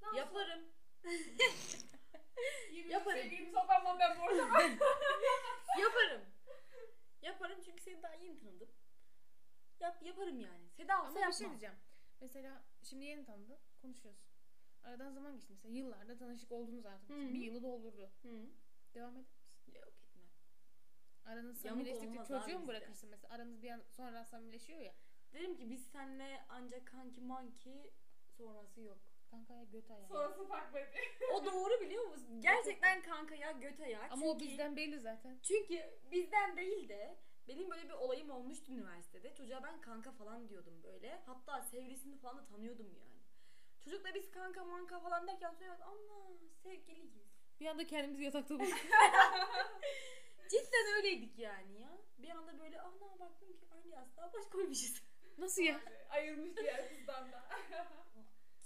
Daha 0.00 0.16
Yaparım. 0.16 0.64
yemin 2.72 2.90
yaparım. 2.90 3.18
Sevgilimi 3.18 3.52
sokmam 3.52 3.98
ben 3.98 4.18
bu 4.18 4.22
ortama. 4.22 4.62
Yaparım. 5.80 6.22
Yaparım 7.22 7.60
çünkü 7.64 7.82
seni 7.82 8.02
daha 8.02 8.14
yeni 8.14 8.40
tanıdım. 8.40 8.68
Yap, 9.82 10.02
yaparım 10.02 10.40
yani. 10.40 10.68
Seda 10.76 11.02
olsa 11.02 11.18
Ama 11.18 11.28
bir 11.28 11.32
şey 11.32 11.48
diyeceğim. 11.48 11.74
Mesela 12.20 12.62
şimdi 12.82 13.04
yeni 13.04 13.24
tanıdın. 13.24 13.58
Konuşuyoruz. 13.82 14.20
Aradan 14.82 15.12
zaman 15.12 15.34
geçti 15.34 15.52
mesela. 15.52 15.74
Yıllarda 15.74 16.16
tanışık 16.16 16.52
oldunuz 16.52 16.86
artık. 16.86 17.10
Hı 17.10 17.14
hı. 17.14 17.28
Bir 17.28 17.40
yılı 17.40 17.62
doldurdu. 17.62 18.10
Hı. 18.22 18.46
Devam 18.94 19.10
eder 19.16 19.20
misin? 19.20 19.42
Yok 19.74 19.88
etmem. 19.88 20.24
Aranız 21.24 21.60
samimileştikçe 21.60 22.24
çocuğu 22.24 22.58
mu 22.58 22.66
bırakırsın 22.66 23.10
mesela? 23.10 23.34
Aranız 23.34 23.62
bir 23.62 23.70
an 23.70 23.82
sonra 23.88 24.24
samimileşiyor 24.24 24.78
ya. 24.78 24.94
Derim 25.32 25.56
ki 25.56 25.70
biz 25.70 25.86
seninle 25.86 26.44
ancak 26.48 26.86
kanki 26.86 27.20
manki 27.20 27.90
sonrası 28.36 28.80
yok. 28.80 28.98
Kankaya 29.30 29.64
göt 29.64 29.90
ayağı. 29.90 30.08
Sonrası 30.08 30.48
fark 30.48 30.76
etti. 30.76 30.98
O 31.34 31.44
doğru 31.44 31.80
biliyor 31.80 32.04
musun? 32.04 32.40
Gerçekten 32.40 33.02
kanka 33.02 33.34
ya 33.34 33.52
göt 33.52 33.80
ayak. 33.80 34.12
Ama 34.12 34.26
o 34.26 34.32
Çünkü- 34.38 34.50
bizden 34.50 34.76
belli 34.76 35.00
zaten. 35.00 35.38
Çünkü 35.42 35.82
bizden 36.10 36.56
değil 36.56 36.88
de 36.88 37.18
benim 37.48 37.70
böyle 37.70 37.88
bir 37.88 37.94
olayım 37.94 38.30
olmuştu 38.30 38.72
üniversitede. 38.72 39.34
Çocuğa 39.34 39.62
ben 39.62 39.80
kanka 39.80 40.12
falan 40.12 40.48
diyordum 40.48 40.82
böyle. 40.82 41.22
Hatta 41.26 41.62
sevgilisini 41.62 42.18
falan 42.18 42.38
da 42.38 42.44
tanıyordum 42.44 42.86
yani. 42.94 43.22
Çocukla 43.84 44.14
biz 44.14 44.30
kanka 44.30 44.64
manka 44.64 45.00
falan 45.00 45.26
derken 45.26 45.52
sonra 45.52 45.78
Allah 45.84 46.32
sevgiliyiz. 46.62 47.12
Bir 47.60 47.66
anda 47.66 47.86
kendimizi 47.86 48.24
yatakta 48.24 48.54
bulduk. 48.58 48.78
Cidden 50.48 50.96
öyleydik 50.96 51.38
yani 51.38 51.80
ya. 51.80 51.98
Bir 52.18 52.30
anda 52.30 52.58
böyle 52.58 52.80
ana 52.80 53.18
baktım 53.18 53.56
ki 53.56 53.66
aynı 53.70 53.88
yastığa 53.88 54.32
baş 54.32 54.44
koymuşuz. 54.46 55.02
Nasıl 55.38 55.62
ya? 55.62 55.80
Ayırmış 56.10 56.56
diğer 56.56 56.88
kızdan 56.88 57.32
da. 57.32 57.48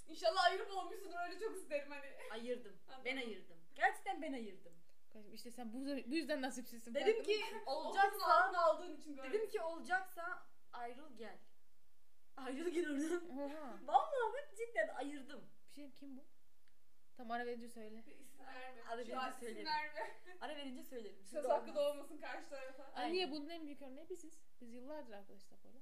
İnşallah 0.09 0.45
ayırıp 0.45 0.71
olmuşsundur 0.71 1.17
öyle 1.29 1.41
çok 1.41 1.57
isterim 1.57 1.91
hani. 1.91 2.07
Ayırdım. 2.31 2.77
Ben 3.05 3.17
ayırdım. 3.17 3.57
Gerçekten 3.75 4.23
ben 4.23 4.33
ayırdım. 4.33 4.73
Kardeşim 5.17 5.35
işte 5.35 5.51
sen 5.51 5.73
bu, 5.73 5.87
bu 6.11 6.15
yüzden 6.15 6.43
nasipsizsin. 6.43 6.95
Dedim 6.95 7.23
ki? 7.23 7.45
Olacaksa 7.67 8.53
aldığın 8.59 8.97
için 8.97 9.17
böyle. 9.17 9.33
dedim 9.33 9.49
ki 9.49 9.61
olacaksa 9.61 10.43
ayrıl 10.73 11.17
gel. 11.17 11.39
Ayrıl 12.37 12.69
gel 12.69 12.91
oradan. 12.91 13.39
Oha. 13.39 13.79
Vallahi 13.85 14.33
bak 14.33 14.51
cidden 14.57 14.89
ayırdım. 14.89 15.45
Bir 15.69 15.75
şey 15.75 15.93
kim 15.93 16.17
bu? 16.17 16.25
Tam 17.17 17.31
ara 17.31 17.47
verince 17.47 17.69
söyle. 17.69 18.05
Bir 18.07 18.19
isim 18.19 18.47
verme. 18.47 18.83
İsim 19.03 19.41
söyleyelim. 19.41 19.67
verme. 19.67 20.17
Ara 20.41 20.57
verince 20.57 20.83
söylerim. 20.83 21.25
Söz 21.25 21.45
hakkı 21.45 21.75
da 21.75 21.91
olmasın 21.91 22.19
karşı 22.19 22.49
tarafa. 22.49 22.83
Ay 22.85 22.91
Aynen. 22.95 23.15
niye 23.15 23.31
bunun 23.31 23.49
en 23.49 23.67
büyük 23.67 23.83
örneği 23.83 24.09
biziz? 24.09 24.39
Biz 24.61 24.75
yıllardır 24.75 25.13
arkadaşlar 25.13 25.59
böyle. 25.65 25.79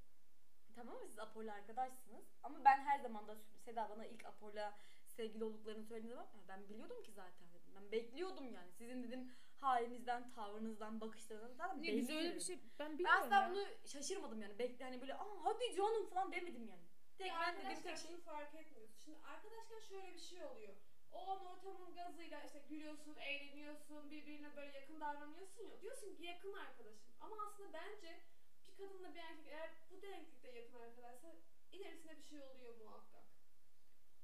Tamam 0.75 0.94
mı 0.94 1.07
siz 1.09 1.18
Apollo 1.18 1.51
arkadaşsınız. 1.51 2.25
Ama 2.42 2.64
ben 2.64 2.79
her 2.79 2.99
zaman 2.99 3.29
da 3.29 3.37
Seda 3.64 3.88
bana 3.90 4.07
ilk 4.07 4.25
Apollo 4.27 4.73
sevgili 5.07 5.44
olduklarını 5.44 5.85
söylediği 5.85 6.11
zaman 6.12 6.25
"Ya 6.25 6.40
ben 6.49 6.68
biliyordum 6.68 7.03
ki 7.03 7.12
zaten. 7.12 7.54
Ben 7.75 7.93
bekliyordum 7.93 8.53
yani. 8.55 8.73
Sizin 8.73 9.03
dedim 9.03 9.33
halinizden, 9.61 10.31
tavrınızdan, 10.31 11.01
bakışlarınızdan 11.01 11.83
belli 11.83 11.97
biz 11.97 12.11
öyle 12.11 12.35
bir 12.35 12.41
şey 12.41 12.57
ben 12.57 12.89
Ben 12.91 12.99
bilmiyorum 12.99 13.23
asla 13.23 13.35
ya. 13.43 13.51
bunu 13.51 13.65
şaşırmadım 13.87 14.43
yani. 14.43 14.59
Bekle 14.59 14.85
hani 14.85 15.01
böyle 15.01 15.15
aa 15.15 15.45
hadi 15.45 15.75
canım 15.77 16.07
falan 16.07 16.33
demedim 16.33 16.67
yani. 16.69 16.83
Tek 17.19 17.27
Ya 17.27 17.35
ben 17.41 17.55
dedim 17.55 17.67
arkadaşlar 17.67 17.91
tek 17.91 17.99
şey. 17.99 18.11
şunu 18.11 18.21
fark 18.21 18.55
etmiyorsun. 18.55 18.97
Şimdi 19.05 19.19
arkadaşken 19.19 19.81
şöyle 19.81 20.15
bir 20.15 20.19
şey 20.21 20.45
oluyor. 20.45 20.75
o 21.13 21.31
an 21.31 21.47
ortamın 21.47 21.95
gazıyla 21.95 22.43
işte 22.43 22.63
gülüyorsun, 22.69 23.17
eğleniyorsun, 23.17 24.11
birbirine 24.11 24.57
böyle 24.57 24.73
yakın 24.79 25.01
davranıyorsun 25.01 25.63
ya. 25.63 25.81
Diyorsun 25.81 26.17
ki 26.17 26.25
yakın 26.25 26.53
arkadaşım. 26.53 27.13
Ama 27.21 27.37
aslında 27.47 27.73
bence 27.73 28.21
bir 28.67 28.75
kadınla 28.77 29.15
bir 29.15 29.21
erkek 29.21 29.47
eğer 29.47 29.71
bu 29.91 30.03
denklikte 30.03 30.51
yakın 30.59 30.79
arkadaşsa 30.81 31.35
ilerisinde 31.73 32.17
bir 32.19 32.23
şey 32.23 32.41
oluyor 32.41 32.75
muhakkak. 32.85 33.25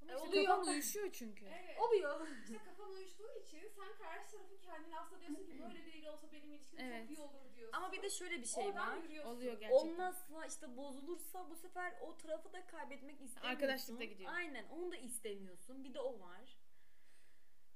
Ama 0.02 0.12
E, 0.12 0.16
işte 0.16 0.28
oluyor. 0.28 0.46
kafan 0.46 0.68
uyuşuyor 0.68 1.10
çünkü. 1.12 1.44
Evet. 1.46 1.78
Oluyor. 1.80 2.26
İşte 2.44 2.58
kafan 2.64 2.90
uyuştuğu 2.92 3.32
için 3.44 3.58
sen 3.76 3.88
karşı 3.98 4.30
tarafı 4.30 4.60
kendine 4.60 4.98
aslında 4.98 5.20
diyorsun 5.20 5.46
ki 5.46 5.58
böyle 5.62 5.86
biriyle 5.86 6.10
olsa 6.10 6.32
benim 6.32 6.52
ilişkim 6.52 6.80
Evet. 6.80 7.08
çok 7.08 7.18
iyi 7.18 7.20
olur 7.20 7.54
diyorsun. 7.56 7.76
Ama 7.78 7.92
bir 7.92 8.02
de 8.02 8.10
şöyle 8.10 8.40
bir 8.40 8.46
şey 8.46 8.66
Oradan 8.66 8.88
var. 8.96 9.02
yürüyorsun. 9.02 9.30
Oluyor 9.30 9.52
gerçekten. 9.60 9.76
Olmazsa 9.88 10.46
işte 10.46 10.76
bozulursa 10.76 11.50
bu 11.50 11.56
sefer 11.56 11.94
o 12.00 12.16
tarafı 12.16 12.52
da 12.52 12.66
kaybetmek 12.66 13.12
istemiyorsun. 13.20 13.48
Arkadaşlık 13.48 14.00
da 14.00 14.04
gidiyor. 14.04 14.32
Aynen 14.34 14.64
onu 14.68 14.92
da 14.92 14.96
istemiyorsun. 14.96 15.84
Bir 15.84 15.94
de 15.94 16.00
o 16.00 16.20
var. 16.20 16.56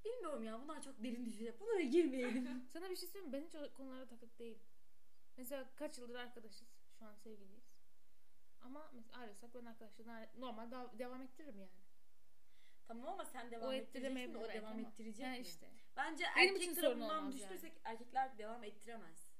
Bilmiyorum 0.05 0.45
ya 0.45 0.61
bunlar 0.63 0.83
çok 0.83 1.03
derin 1.05 1.27
düşünce. 1.27 1.61
Bunlara 1.61 1.81
girmeyelim. 1.81 2.65
Sana 2.73 2.91
bir 2.91 2.97
şey 2.97 3.09
söyleyeyim 3.09 3.27
mi? 3.27 3.33
Ben 3.33 3.47
hiç 3.47 3.55
o 3.55 3.75
konulara 3.77 4.07
takık 4.07 4.39
değilim. 4.39 4.61
Mesela 5.37 5.71
kaç 5.77 5.99
yıldır 5.99 6.15
arkadaşız. 6.15 6.69
Şu 6.99 7.05
an 7.07 7.15
sevgiliyiz. 7.15 7.65
Ama 8.61 8.91
mesela 8.95 9.19
ayrılsak 9.21 9.55
ben 9.55 9.65
arkadaşlarına 9.65 10.27
normal 10.39 10.71
devam 10.99 11.23
ettiririm 11.23 11.59
yani. 11.59 11.71
Tamam 12.89 13.09
ama 13.13 13.25
sen 13.25 13.51
devam 13.51 13.69
o 13.69 13.73
ettireceksin 13.73 14.35
de 14.35 14.39
o 14.39 14.49
devam 14.49 14.73
ama. 14.73 14.81
ettirecek 14.81 15.27
Ha 15.27 15.31
mi? 15.31 15.39
işte. 15.39 15.71
Bence 15.97 16.25
Benim 16.37 16.55
erkek 16.55 16.77
tarafından 16.77 17.33
düşünürsek 17.33 17.73
erkekler 17.85 18.39
devam 18.39 18.65
ettiremez. 18.65 19.35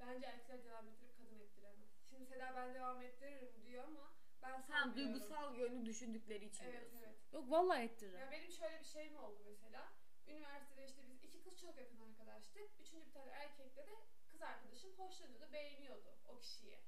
Bence 0.00 0.26
erkekler 0.26 0.64
devam 0.64 0.88
ettirip 0.88 1.16
kadın 1.18 1.38
ettiremez. 1.40 1.88
Şimdi 2.10 2.26
Seda 2.26 2.52
ben 2.56 2.74
devam 2.74 3.02
ettiririm 3.02 3.64
diyor 3.66 3.84
ama 3.84 4.12
ben 4.42 4.60
Sen 4.60 4.94
duygusal 4.96 5.56
yönü 5.58 5.86
düşündükleri 5.86 6.44
için 6.44 6.64
Evet 6.64 6.80
diyorsun. 6.80 6.98
evet. 7.06 7.32
Yok 7.32 7.50
vallahi 7.50 7.82
ettiririm. 7.82 8.18
Ya 8.20 8.30
benim 8.30 8.50
şöyle 8.50 8.78
bir 8.80 8.84
şeyim 8.84 9.16
oldu 9.16 9.42
mesela. 9.46 9.92
Üniversitede 10.26 10.84
işte 10.86 11.02
biz 11.08 11.22
iki 11.24 11.42
kız 11.42 11.60
çok 11.60 11.78
yakın 11.78 12.00
arkadaştık. 12.00 12.70
Üçüncü 12.80 13.06
bir 13.06 13.12
tane 13.12 13.30
erkekle 13.32 13.86
de 13.86 13.94
kız 14.32 14.42
arkadaşım 14.42 14.90
hoşlanıyordu, 14.98 15.52
beğeniyordu 15.52 16.14
o 16.28 16.38
kişiyi. 16.38 16.78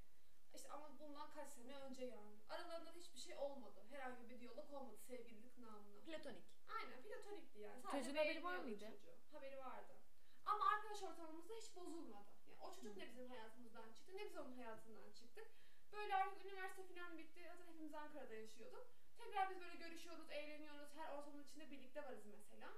İşte 0.54 0.68
ama 0.68 0.98
bundan 0.98 1.30
kaç 1.30 1.48
sene 1.50 1.80
önce 1.80 2.04
yani. 2.04 2.36
Aralarında 2.48 2.94
da 2.94 2.98
hiçbir 2.98 3.18
şey 3.18 3.34
olmadı. 3.36 3.86
Herhangi 3.90 4.30
bir 4.30 4.40
diyalog 4.40 4.72
olmadı 4.72 4.96
sevgililik 4.98 5.58
namına. 5.58 6.00
Platonik. 6.04 6.44
Aynen 6.68 7.02
platonikti 7.02 7.58
yani. 7.58 7.82
Sadece 7.82 7.98
Çocuğun 8.08 8.18
haberi 8.18 8.44
var 8.44 8.58
mıydı? 8.58 8.84
çocuğu. 8.90 9.16
Haberi 9.32 9.58
vardı. 9.58 9.96
Ama 10.44 10.64
arkadaş 10.70 11.02
ortamımızda 11.02 11.54
hiç 11.54 11.76
bozulmadı. 11.76 12.30
Yani 12.46 12.58
o 12.60 12.74
çocuk 12.74 12.96
ne 12.96 13.08
bizim 13.08 13.28
hayatımızdan 13.30 13.92
çıktı 13.92 14.12
ne 14.16 14.26
biz 14.28 14.36
onun 14.36 14.56
hayatından 14.56 15.12
çıktık. 15.12 15.50
Böyle 15.92 16.14
artık 16.14 16.44
üniversite 16.44 16.82
falan 16.94 17.18
bitti. 17.18 17.42
Zaten 17.42 17.66
hepimiz 17.66 17.94
Ankara'da 17.94 18.34
yaşıyorduk. 18.34 18.86
Tekrar 19.18 19.50
biz 19.50 19.60
böyle 19.60 19.74
görüşüyoruz, 19.74 20.30
eğleniyoruz. 20.30 20.94
Her 20.94 21.12
ortamın 21.12 21.42
içinde 21.42 21.70
birlikte 21.70 22.04
varız 22.04 22.26
mesela. 22.26 22.72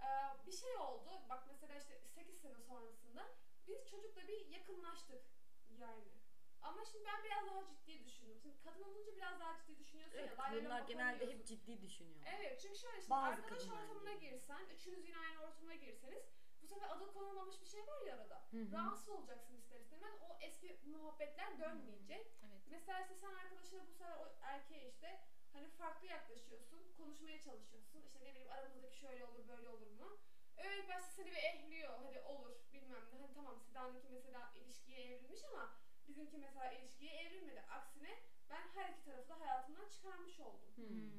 Ee, 0.00 0.46
bir 0.46 0.52
şey 0.52 0.76
oldu. 0.76 1.22
Bak 1.28 1.46
mesela 1.46 1.74
işte 1.78 2.00
8 2.14 2.40
sene 2.40 2.60
sonrasında 2.60 3.28
biz 3.66 3.90
çocukla 3.90 4.28
bir 4.28 4.46
yakınlaştık 4.46 5.22
yani. 5.68 6.21
Ama 6.62 6.84
şimdi 6.84 7.04
ben 7.04 7.24
biraz 7.24 7.46
daha 7.46 7.66
ciddi 7.66 8.04
düşünüyorum. 8.04 8.40
Şimdi 8.42 8.58
kadın 8.58 8.82
olunca 8.82 9.16
biraz 9.16 9.40
daha 9.40 9.56
ciddi 9.58 9.78
düşünüyorsun 9.78 10.18
Evet, 10.18 10.28
ya. 10.28 10.36
lay 10.38 10.50
kadınlar 10.50 10.80
genelde 10.82 11.28
hep 11.30 11.46
ciddi 11.46 11.80
düşünüyor. 11.82 12.22
Evet 12.26 12.60
çünkü 12.62 12.78
şöyle 12.78 13.00
şimdi 13.00 13.10
Bazı 13.10 13.26
arkadaş 13.42 13.62
kadınlar 13.62 13.82
ortamına 13.84 14.06
değil. 14.06 14.18
girsen, 14.32 14.66
üçünüz 14.68 15.04
yine 15.06 15.18
aynı 15.18 15.40
ortama 15.40 15.74
girseniz 15.74 16.22
bu 16.62 16.66
sefer 16.66 16.88
adı 16.90 17.12
konulmamış 17.12 17.60
bir 17.60 17.66
şey 17.66 17.80
var 17.80 18.06
ya 18.06 18.14
arada. 18.16 18.42
Hı 18.50 18.56
hı. 18.62 18.72
Rahatsız 18.72 19.08
olacaksın 19.08 19.54
ister 19.54 19.80
istemez. 19.80 20.14
O 20.20 20.36
eski 20.40 20.78
muhabbetler 20.84 21.58
dönmeyecek. 21.58 22.26
Evet. 22.42 22.62
Mesela 22.66 23.00
işte 23.00 23.14
sen 23.14 23.32
arkadaşına 23.32 23.80
bu 23.80 23.86
sefer 23.86 24.10
o 24.16 24.32
erkeğe 24.40 24.88
işte 24.88 25.20
hani 25.52 25.68
farklı 25.68 26.06
yaklaşıyorsun, 26.06 26.92
konuşmaya 26.96 27.40
çalışıyorsun. 27.40 28.02
İşte 28.02 28.20
ne 28.24 28.30
bileyim 28.30 28.50
aramızdaki 28.50 28.96
şöyle 28.98 29.24
olur 29.24 29.48
böyle 29.48 29.68
olur 29.68 29.90
mu? 29.90 30.18
Öyle 30.56 30.88
başta 30.88 31.10
seni 31.10 31.30
bir 31.30 31.36
ehliyor. 31.36 31.98
Hadi 32.02 32.20
olur 32.20 32.56
bilmem 32.72 33.08
ne. 33.12 33.18
Hani 33.18 33.32
tamam 33.34 33.60
Seda'nınki 33.60 34.08
mesela 34.08 34.52
ilişkiye 34.54 35.00
evrilmiş 35.04 35.44
ama 35.44 35.74
bizimki 36.08 36.38
mesela 36.38 36.72
ilişkiye 36.72 37.12
evrilmedi. 37.12 37.60
Aksine 37.60 38.18
ben 38.50 38.68
her 38.74 38.88
iki 38.88 39.04
tarafı 39.04 39.28
da 39.28 39.40
hayatımdan 39.40 39.88
çıkarmış 39.88 40.40
oldum. 40.40 40.76
Hmm. 40.76 41.10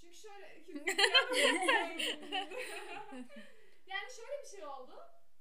Çünkü 0.00 0.16
şöyle 0.16 0.46
yani 3.86 4.10
şöyle 4.16 4.42
bir 4.42 4.48
şey 4.48 4.64
oldu. 4.64 4.94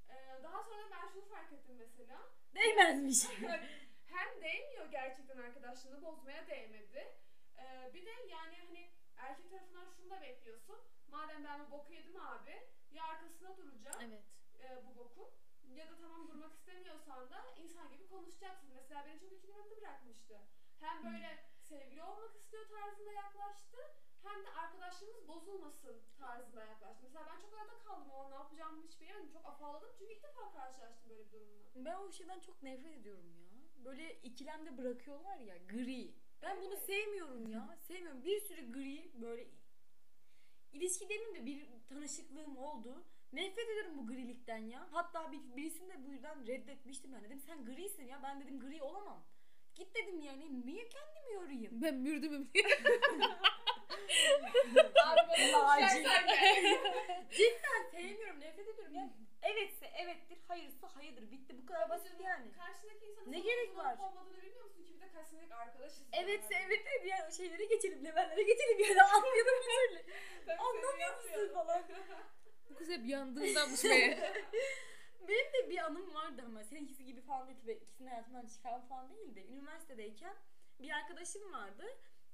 Ee, 0.10 0.43
daha 0.43 0.63
sonra 0.63 0.83
ben 0.91 1.07
şunu 1.07 1.25
fark 1.25 1.53
ettim 1.53 1.75
mesela. 1.77 2.29
Değmezmiş. 2.55 3.25
Hem 4.05 4.41
değmiyor 4.41 4.86
gerçekten 4.91 5.38
arkadaşlığını 5.38 6.01
bozmaya 6.01 6.47
değmedi. 6.47 7.15
Ee, 7.57 7.91
bir 7.93 8.05
de 8.05 8.12
yani 8.29 8.57
hani 8.67 8.91
erkek 9.17 9.49
tarafından 9.49 9.89
şunu 9.97 10.10
da 10.10 10.21
bekliyorsun. 10.21 10.79
Madem 11.07 11.43
ben 11.43 11.67
bu 11.67 11.71
boku 11.71 11.93
yedim 11.93 12.21
abi 12.21 12.67
ya 12.91 13.03
arkasına 13.03 13.57
duracağım 13.57 13.97
Evet. 14.01 14.23
e, 14.60 14.86
bu 14.86 14.95
bokun 14.95 15.29
ya 15.77 15.89
da 15.91 15.95
tamam 15.97 16.27
durmak 16.27 16.53
istemiyorsan 16.53 17.29
da 17.29 17.39
insan 17.57 17.91
gibi 17.91 18.07
konuşacaksın. 18.07 18.69
Mesela 18.75 19.05
beni 19.05 19.19
çok 19.19 19.31
ikilemde 19.31 19.77
bırakmıştı. 19.81 20.37
Hem 20.79 21.03
böyle 21.03 21.49
sevgili 21.61 22.03
olmak 22.03 22.35
istiyor 22.35 22.67
tarzında 22.67 23.11
yaklaştı 23.11 23.77
hem 24.23 24.43
de 24.45 24.49
arkadaşlığımız 24.49 25.27
bozulmasın 25.27 26.01
tarzında 26.17 26.65
yaklaştı. 26.65 27.03
Mesela 27.03 27.25
ben 27.33 27.41
çok 27.41 27.53
arada 27.53 27.77
kaldım 27.79 28.11
an 28.11 28.31
ne 28.31 28.35
yapacağımı 28.35 28.83
hiç 28.83 29.01
bilmiyorum. 29.01 29.29
Çok 29.33 29.45
afalladım 29.45 29.89
çünkü 29.97 30.13
ilk 30.13 30.23
defa 30.23 30.51
karşılaştım 30.53 31.09
böyle 31.09 31.25
bir 31.25 31.31
durumla. 31.31 31.65
Ben 31.75 31.95
o 31.95 32.11
şeyden 32.11 32.39
çok 32.39 32.63
nefret 32.63 32.93
ediyorum 32.93 33.35
ya. 33.37 33.47
Böyle 33.75 34.21
ikilemde 34.21 34.77
bırakıyorlar 34.77 35.37
ya 35.37 35.57
gri. 35.57 36.15
Ben 36.41 36.61
bunu 36.61 36.77
sevmiyorum 36.77 37.47
ya. 37.47 37.77
Sevmiyorum. 37.87 38.23
Bir 38.23 38.39
sürü 38.39 38.71
gri 38.71 39.21
böyle 39.21 39.47
ilişki 40.71 41.09
demeyeyim 41.09 41.35
de 41.35 41.45
bir 41.45 41.87
tanışıklığım 41.89 42.57
oldu. 42.57 43.05
Nefret 43.38 43.69
ediyorum 43.69 43.97
bu 43.97 44.08
grilikten 44.08 44.58
ya. 44.58 44.88
Hatta 44.91 45.32
bir, 45.32 45.39
birisini 45.58 45.89
de 45.89 46.06
bu 46.06 46.12
yüzden 46.12 46.47
reddetmiştim 46.47 47.13
ben. 47.13 47.23
Dedim 47.23 47.39
sen 47.39 47.65
grisin 47.65 48.06
ya. 48.06 48.23
Ben 48.23 48.41
dedim 48.41 48.60
gri 48.60 48.84
olamam. 48.84 49.23
Git 49.76 49.95
dedim 49.95 50.21
yani. 50.21 50.65
Niye 50.65 50.89
kendimi 50.89 51.34
yorayım? 51.34 51.82
Ben 51.82 51.95
mürdümüm 51.95 52.50
diye. 52.54 52.63
De. 52.63 53.00
Cidden 57.32 57.84
sevmiyorum. 57.91 58.39
Nefret 58.39 58.67
ediyorum. 58.67 58.93
Yani 58.93 59.12
evetse 59.41 59.86
evettir. 59.86 60.38
Hayırsa 60.47 60.95
hayırdır. 60.95 61.32
Bitti. 61.32 61.58
Bu 61.62 61.65
kadar 61.65 61.89
basit 61.89 62.19
yani. 62.19 62.52
Karşındaki 62.52 63.06
insanın 63.06 63.32
Ne 63.32 63.39
gerek 63.39 63.78
var? 63.78 63.97
olmadığını 63.97 64.41
bilmiyor 64.41 64.65
musun 64.65 64.84
ki 64.84 64.93
bir 64.93 65.02
de 65.02 65.26
senelik 65.30 65.52
arkadaşız. 65.52 66.04
Evetse 66.13 66.54
yani. 66.54 66.65
evet 66.67 66.86
de 66.86 67.04
diğer 67.04 67.32
şeylere 67.32 67.65
geçelim. 67.65 68.06
Levellere 68.06 68.43
geçelim 68.43 68.80
yani. 68.80 69.02
Atlayalım 69.02 69.56
bir 69.62 70.04
türlü. 70.43 70.54
Anlamıyor 70.58 71.17
musun 71.17 71.54
falan. 71.54 71.84
Bu 72.69 72.75
kız 72.75 72.89
hep 72.89 73.08
yandığındanmış 73.08 73.84
be. 73.84 74.34
Benim 75.27 75.53
de 75.53 75.69
bir 75.69 75.77
anım 75.77 76.13
vardı 76.13 76.41
ama 76.45 76.63
seninkisi 76.63 77.06
gibi 77.06 77.21
falan 77.21 77.47
değil. 77.47 77.60
Ve 77.67 77.77
ikisinin 77.77 78.08
hayatımdan 78.10 78.45
çıkan 78.45 78.88
falan 78.88 79.15
değildi. 79.15 79.45
Üniversitedeyken 79.49 80.36
bir 80.80 80.89
arkadaşım 80.89 81.53
vardı. 81.53 81.86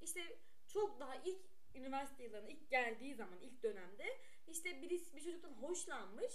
İşte 0.02 0.38
çok 0.68 1.00
daha 1.00 1.16
ilk 1.16 1.42
üniversite 1.76 2.24
yıllarına 2.24 2.50
ilk 2.50 2.70
geldiği 2.70 3.16
zaman 3.16 3.40
ilk 3.40 3.64
dönemde 3.64 4.18
işte 4.48 4.82
birisi 4.82 5.16
bir 5.16 5.22
çocuktan 5.22 5.54
hoşlanmış. 5.54 6.34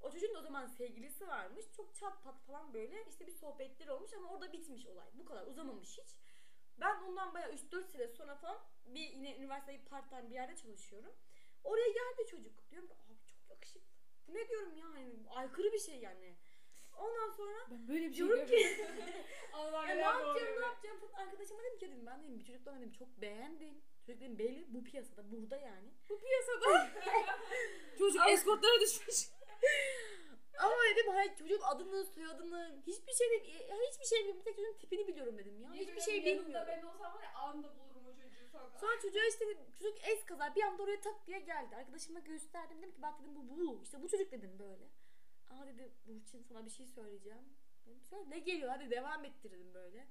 O 0.00 0.10
çocuğun 0.10 0.34
da 0.34 0.38
o 0.38 0.42
zaman 0.42 0.66
sevgilisi 0.66 1.28
varmış. 1.28 1.64
Çok 1.76 1.94
çat 1.94 2.24
pat 2.24 2.40
falan 2.46 2.74
böyle 2.74 3.04
işte 3.08 3.26
bir 3.26 3.32
sohbetler 3.32 3.88
olmuş 3.88 4.12
ama 4.12 4.28
orada 4.28 4.52
bitmiş 4.52 4.86
olay. 4.86 5.06
Bu 5.14 5.24
kadar 5.24 5.46
uzamamış 5.46 5.98
hiç. 5.98 6.16
Ben 6.80 7.02
ondan 7.02 7.34
bayağı 7.34 7.52
3-4 7.52 7.84
sene 7.84 8.08
sonra 8.08 8.36
falan 8.36 8.58
bir 8.86 9.10
yine 9.10 9.36
üniversitede 9.36 9.84
part 9.84 10.10
time 10.10 10.30
bir 10.30 10.34
yerde 10.34 10.56
çalışıyorum. 10.56 11.14
Oraya 11.64 11.88
geldi 11.88 12.26
çocuk. 12.30 12.70
Diyorum 12.70 12.88
ki. 12.88 12.94
Bu 14.28 14.34
ne 14.34 14.48
diyorum 14.48 14.76
ya 14.76 14.86
hani 14.86 15.14
aykırı 15.30 15.72
bir 15.72 15.78
şey 15.78 15.98
yani. 15.98 16.36
Ondan 16.96 17.30
sonra 17.30 17.58
Ben 17.70 17.88
böyle 17.88 18.08
bir 18.08 18.14
şey 18.14 18.26
diyorum 18.26 18.46
ki 18.46 18.66
Allah 19.52 19.88
ya 19.88 19.94
ne 19.94 20.00
yapacağım 20.00 20.60
ne 20.60 20.66
yapacağım 20.66 21.00
falan. 21.00 21.26
Arkadaşıma 21.26 21.62
dedim 21.62 21.78
ki 21.78 21.86
dedim 21.86 22.06
ben 22.06 22.22
dedim 22.22 22.38
bir 22.38 22.44
çocuktan 22.44 22.80
dedim 22.80 22.92
çok 22.92 23.08
beğendim. 23.20 23.82
Çocuk 24.06 24.20
dedim 24.20 24.38
belli 24.38 24.66
bu 24.74 24.84
piyasada 24.84 25.30
burada 25.32 25.56
yani. 25.56 25.90
Bu 26.08 26.18
piyasada. 26.18 26.90
Çocuk 27.98 28.28
eskortlara 28.28 28.80
düşmüş. 28.80 29.28
Ama 30.58 30.74
dedim 30.96 31.12
hayır 31.12 31.36
çocuk 31.36 31.62
adını 31.64 32.04
soyadını 32.04 32.82
hiçbir 32.86 33.12
şey 33.12 33.30
değil, 33.30 33.62
hiçbir 33.90 34.04
şey 34.06 34.18
bilmiyorum. 34.18 34.40
Bir 34.40 34.44
tek 34.44 34.56
çocuğun 34.56 34.78
tipini 34.78 35.08
biliyorum 35.08 35.38
dedim 35.38 35.60
ya. 35.60 35.72
Hiçbir 35.72 36.00
şey 36.00 36.24
bilmiyorum. 36.24 36.66
Ben 36.68 36.82
olsam 36.82 37.14
var 37.14 37.22
ya 37.22 37.32
anında 37.34 37.78
bulurum 37.78 38.06
o 38.06 38.14
çocuğu 38.16 38.41
sonra. 38.52 39.00
Çocuğa 39.02 39.22
işte 39.28 39.44
çocuk 39.78 40.08
es 40.08 40.24
kaza 40.24 40.54
bir 40.54 40.62
anda 40.62 40.82
oraya 40.82 41.00
tak 41.00 41.26
diye 41.26 41.40
geldi. 41.40 41.76
Arkadaşıma 41.76 42.20
gösterdim 42.20 42.78
dedim 42.78 42.92
ki 42.92 43.02
bak 43.02 43.20
dedim 43.20 43.34
bu 43.34 43.48
bu. 43.48 43.82
İşte 43.82 44.02
bu 44.02 44.08
çocuk 44.08 44.32
dedim 44.32 44.58
böyle. 44.58 44.88
Aa 45.50 45.66
dedi 45.66 45.92
Burçin 46.06 46.42
sana 46.42 46.64
bir 46.64 46.70
şey 46.70 46.86
söyleyeceğim. 46.86 47.56
Dedim 47.86 48.00
söyle 48.00 48.30
ne 48.30 48.38
geliyor 48.38 48.68
hadi 48.68 48.90
devam 48.90 49.24
ettirdim 49.24 49.74
böyle. 49.74 50.08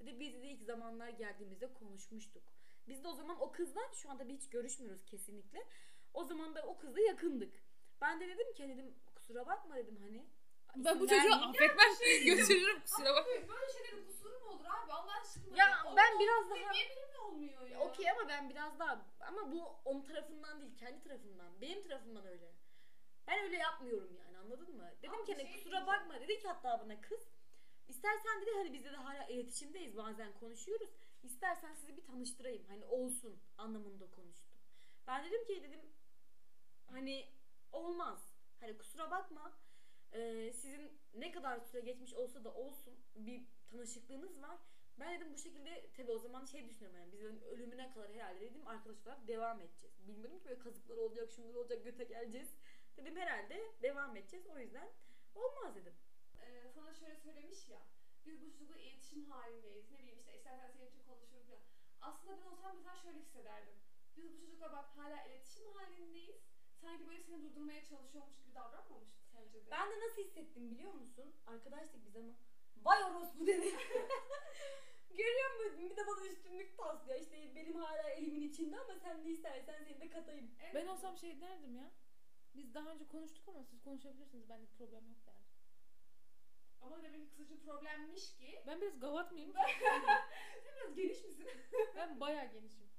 Dedi 0.00 0.20
biz 0.20 0.42
de 0.42 0.50
ilk 0.50 0.62
zamanlar 0.62 1.08
geldiğimizde 1.08 1.72
konuşmuştuk. 1.72 2.42
Biz 2.88 3.04
de 3.04 3.08
o 3.08 3.14
zaman 3.14 3.40
o 3.40 3.52
kızla 3.52 3.80
şu 3.92 4.10
anda 4.10 4.24
hiç 4.24 4.50
görüşmüyoruz 4.50 5.04
kesinlikle. 5.04 5.66
O 6.14 6.24
zaman 6.24 6.54
da 6.54 6.62
o 6.66 6.78
kızla 6.78 7.00
yakındık. 7.00 7.54
Ben 8.00 8.20
de 8.20 8.28
dedim 8.28 8.52
ki 8.54 8.62
hani 8.62 8.76
dedim 8.76 8.94
kusura 9.14 9.46
bakma 9.46 9.76
dedim 9.76 9.96
hani 10.00 10.26
Ben 10.76 11.00
bu 11.00 11.08
çocuğu 11.08 11.34
affetmem. 11.34 11.88
Götürürüm 12.24 12.80
kusura 12.80 13.14
bakma. 13.14 13.32
Abi 13.32 13.48
böyle 13.48 13.72
şeylerin 13.72 14.06
kusuru 14.06 14.40
mu 14.40 14.46
olur 14.50 14.64
abi 14.64 14.92
Allah 14.92 15.12
aşkına? 15.22 15.56
Ya 15.56 15.82
O- 15.92 15.96
ben 15.96 16.18
biraz 16.20 16.50
daha- 16.50 16.72
Niye 16.72 16.88
benimle 16.90 17.18
olmuyor 17.18 17.60
ya? 17.62 17.68
Ya 17.68 17.80
Okey 17.80 18.10
ama 18.10 18.28
ben 18.28 18.50
biraz 18.50 18.78
daha 18.78 19.04
ama 19.20 19.52
bu 19.52 19.76
onun 19.84 20.02
tarafından 20.02 20.60
değil 20.60 20.76
kendi 20.76 21.00
tarafından. 21.02 21.60
Benim 21.60 21.82
tarafımdan 21.82 22.26
öyle. 22.26 22.52
Ben 23.26 23.44
öyle 23.44 23.56
yapmıyorum 23.56 24.16
yani 24.16 24.38
anladın 24.38 24.76
mı? 24.76 24.90
Dedim 25.02 25.14
Abi 25.14 25.24
ki 25.26 25.32
hani 25.32 25.42
şey 25.42 25.52
kusura 25.52 25.70
diyeceğim. 25.70 25.86
bakma 25.86 26.20
dedi 26.20 26.38
ki 26.38 26.48
hatta 26.48 26.80
bana 26.84 27.00
kız. 27.00 27.28
İstersen 27.88 28.40
dedi 28.42 28.50
hani 28.56 28.72
biz 28.72 28.84
de 28.84 28.88
hala 28.90 29.24
iletişimdeyiz 29.26 29.96
bazen 29.96 30.32
konuşuyoruz. 30.32 30.88
İstersen 31.22 31.74
sizi 31.74 31.96
bir 31.96 32.04
tanıştırayım 32.06 32.64
hani 32.68 32.84
olsun 32.84 33.38
anlamında 33.58 34.10
konuştu. 34.10 34.50
Ben 35.06 35.24
dedim 35.24 35.44
ki 35.46 35.62
dedim 35.62 35.80
hani 36.90 37.28
olmaz. 37.72 38.34
Hani 38.60 38.78
kusura 38.78 39.10
bakma. 39.10 39.52
Sizin 40.52 41.00
ne 41.14 41.32
kadar 41.32 41.60
süre 41.60 41.80
geçmiş 41.80 42.14
olsa 42.14 42.44
da 42.44 42.54
olsun 42.54 42.94
bir 43.14 43.46
tanışıklığınız 43.70 44.42
var. 44.42 44.58
Ben 45.00 45.14
dedim 45.14 45.32
bu 45.32 45.38
şekilde 45.38 45.90
tabi 45.96 46.10
o 46.10 46.18
zaman 46.18 46.44
şey 46.44 46.68
düşünüyorum 46.68 47.00
yani 47.00 47.12
biz 47.12 47.20
dedim 47.20 47.42
ölümüne 47.42 47.90
kadar 47.90 48.12
herhalde 48.12 48.40
dedim 48.40 48.66
arkadaş 48.66 49.06
olarak 49.06 49.28
devam 49.28 49.60
edeceğiz. 49.60 50.08
Bilmiyorum 50.08 50.38
ki 50.38 50.44
böyle 50.44 50.58
kazıklar 50.58 50.96
olacak, 50.96 51.30
şunlar 51.30 51.54
olacak, 51.54 51.84
göte 51.84 52.04
geleceğiz. 52.04 52.54
Dedim 52.96 53.16
herhalde 53.16 53.72
devam 53.82 54.16
edeceğiz. 54.16 54.46
O 54.46 54.58
yüzden 54.58 54.88
olmaz 55.34 55.76
dedim. 55.76 55.94
Ee, 56.40 56.70
sana 56.74 56.94
şöyle 56.94 57.16
söylemiş 57.16 57.68
ya. 57.68 57.82
Biz 58.26 58.42
bu 58.42 58.50
çocukla 58.50 58.76
iletişim 58.76 59.30
halindeyiz. 59.30 59.90
Ne 59.90 59.98
bileyim 59.98 60.18
işte 60.18 60.36
istersen 60.36 60.70
senin 60.70 60.88
için 60.88 61.02
konuşurum 61.02 61.46
falan. 61.46 61.62
Aslında 62.00 62.40
ben 62.40 62.46
olsam 62.46 62.76
mesela 62.76 62.96
şöyle 62.96 63.18
hissederdim. 63.18 63.74
Biz 64.16 64.32
bu 64.32 64.38
çocukla 64.40 64.72
bak 64.72 64.96
hala 64.96 65.24
iletişim 65.24 65.72
halindeyiz. 65.72 66.36
Sanki 66.80 67.06
böyle 67.06 67.22
seni 67.22 67.42
durdurmaya 67.42 67.84
çalışıyormuş 67.84 68.38
gibi 68.38 68.54
davranmamış 68.54 69.23
de? 69.36 69.70
Ben 69.70 69.90
de 69.90 70.00
nasıl 70.00 70.22
hissettim 70.22 70.70
biliyor 70.70 70.92
musun? 70.92 71.34
Arkadaştık 71.46 72.06
biz 72.06 72.16
ama. 72.16 72.32
Vay 72.84 73.04
orospu 73.04 73.46
dedi. 73.46 73.66
Görüyor 75.10 75.50
musun? 75.54 75.78
Bir 75.78 75.96
de 75.96 76.06
bana 76.06 76.26
üstünlük 76.26 76.76
taslıyor. 76.78 77.20
İşte 77.20 77.52
benim 77.56 77.76
hala 77.76 78.10
elimin 78.10 78.42
içinde 78.48 78.80
ama 78.80 78.98
sen 78.98 79.24
de 79.24 79.30
istersen 79.30 79.84
seni 79.84 80.00
de 80.00 80.10
katayım. 80.10 80.50
Evet. 80.62 80.74
Ben 80.74 80.86
olsam 80.86 81.16
şey 81.18 81.40
derdim 81.40 81.76
ya. 81.76 81.90
Biz 82.54 82.74
daha 82.74 82.90
önce 82.90 83.08
konuştuk 83.08 83.48
ama 83.48 83.64
siz 83.64 83.82
konuşabilirsiniz. 83.82 84.48
Bende 84.48 84.66
problem 84.66 85.08
yok 85.08 85.26
derdim. 85.26 85.44
Ama 86.80 87.02
demek 87.02 87.36
ki 87.36 87.42
için 87.42 87.60
problemmiş 87.60 88.36
ki. 88.36 88.62
Ben 88.66 88.80
biraz 88.80 89.00
gavat 89.00 89.32
mıyım? 89.32 89.52
Sen 89.80 90.02
biraz 90.64 90.94
geniş 90.96 91.24
misin? 91.24 91.48
ben 91.96 92.20
bayağı 92.20 92.52
genişim. 92.52 92.90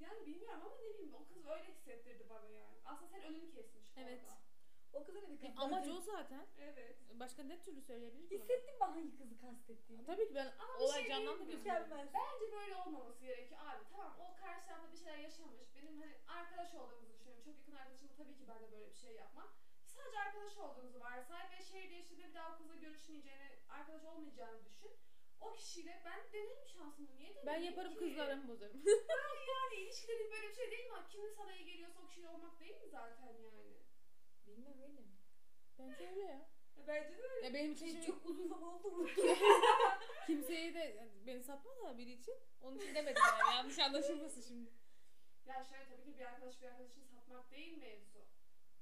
yani 0.00 0.26
bilmiyorum 0.26 0.60
ama 0.66 0.76
ne 0.76 0.94
bileyim 0.94 1.14
o 1.14 1.26
kız 1.28 1.46
öyle 1.46 1.64
hissettirdi 1.64 2.28
bana 2.28 2.48
yani. 2.48 2.80
Aslında 2.84 3.10
sen 3.10 3.22
önünü 3.22 3.50
kesmiş 3.50 3.84
Evet. 3.96 4.20
orada. 4.24 4.51
O 4.92 5.04
kız 5.04 5.16
öyle 5.16 5.28
bir 5.30 5.36
kız. 5.40 5.48
E, 5.48 5.52
amacı 5.56 5.94
o 5.94 6.00
zaten. 6.00 6.46
Evet. 6.58 6.96
Başka 7.20 7.42
ne 7.42 7.60
türlü 7.62 7.82
söyleyebilir 7.82 8.28
ki? 8.28 8.34
Hissettim 8.34 8.74
ben 8.80 8.86
hangi 8.86 9.16
kızı 9.18 9.38
kastettiğini. 9.40 10.04
Tabii 10.06 10.28
ki 10.28 10.34
ben 10.34 10.52
Ama 10.58 10.78
olay 10.78 11.00
şey 11.02 11.10
canlandı 11.10 11.44
gözümde. 11.44 11.86
Bence 11.90 12.52
böyle 12.52 12.76
olmaması 12.76 13.20
gerekiyor 13.24 13.60
abi. 13.64 13.84
Tamam 13.90 14.16
o 14.20 14.36
karşı 14.40 14.66
tarafta 14.66 14.92
bir 14.92 14.96
şeyler 14.96 15.18
yaşamış. 15.18 15.60
Benim 15.76 16.00
hani 16.00 16.14
arkadaş 16.28 16.74
olduğumuzu 16.74 17.12
düşünüyorum. 17.12 17.42
Çok 17.44 17.56
yakın 17.58 17.72
arkadaşımla 17.74 18.12
tabii 18.16 18.36
ki 18.36 18.44
ben 18.48 18.60
de 18.62 18.72
böyle 18.72 18.90
bir 18.90 18.94
şey 18.96 19.12
yapmam. 19.14 19.48
Sadece 19.86 20.18
arkadaş 20.18 20.56
olduğunuzu 20.56 21.00
varsay 21.00 21.50
ve 21.58 21.62
şehir 21.64 21.90
değiştiğinde 21.90 22.28
bir 22.28 22.34
daha 22.34 22.54
o 22.54 22.58
kızla 22.58 22.74
görüşmeyeceğini, 22.74 23.48
arkadaş 23.68 24.04
olmayacağını 24.04 24.64
düşün. 24.64 24.90
O 25.40 25.52
kişiyle 25.52 26.02
ben 26.04 26.32
denerim 26.32 26.66
şansımı. 26.66 27.08
Niye 27.16 27.28
deneyim 27.34 27.46
Ben 27.46 27.60
yaparım 27.60 27.92
ki? 27.92 27.98
kızla 27.98 28.22
aramı 28.22 28.48
bozarım. 28.48 28.82
Yani 29.52 29.74
ilişki 29.74 30.08
dediğin 30.08 30.30
böyle 30.32 30.48
bir 30.48 30.54
şey 30.54 30.70
değil 30.70 30.90
mi? 30.90 30.96
Kimin 31.10 31.30
sana 31.36 31.52
iyi 31.54 31.64
geliyorsa 31.64 32.00
o 32.02 32.06
kişiyle 32.06 32.28
olmak 32.28 32.60
değil 32.60 32.74
mi 32.82 32.88
zaten 32.90 33.26
yani? 33.26 33.72
Bilmem 34.56 34.82
öyle 34.82 35.00
mi? 35.00 35.06
Bence 35.78 36.08
öyle 36.10 36.20
ya. 36.20 36.48
Ya 36.76 36.86
bence 36.86 37.18
de 37.18 37.22
öyle. 37.22 37.46
Ya 37.46 37.54
benim 37.54 37.72
için 37.72 37.84
Şey, 37.84 37.92
şimdi 37.94 38.06
çok 38.06 38.26
uzun 38.26 38.48
zaman 38.48 38.74
oldu 38.74 38.88
unuttum. 38.88 39.24
kimseye 40.26 40.74
de 40.74 40.78
yani 40.78 41.10
beni 41.26 41.42
satma 41.42 41.70
da 41.84 41.98
biri 41.98 42.12
için. 42.12 42.34
Onun 42.60 42.78
için 42.78 42.94
demedim 42.94 43.22
yani. 43.28 43.56
Yanlış 43.56 43.78
anlaşılmasın 43.78 44.42
şimdi. 44.42 44.70
Ya 45.46 45.64
şöyle 45.64 45.84
tabii 45.88 46.04
ki 46.12 46.18
bir 46.18 46.24
arkadaş 46.24 46.60
bir 46.62 46.66
arkadaşını 46.66 47.04
satmak 47.06 47.50
değil 47.50 47.78
mevzu. 47.78 48.18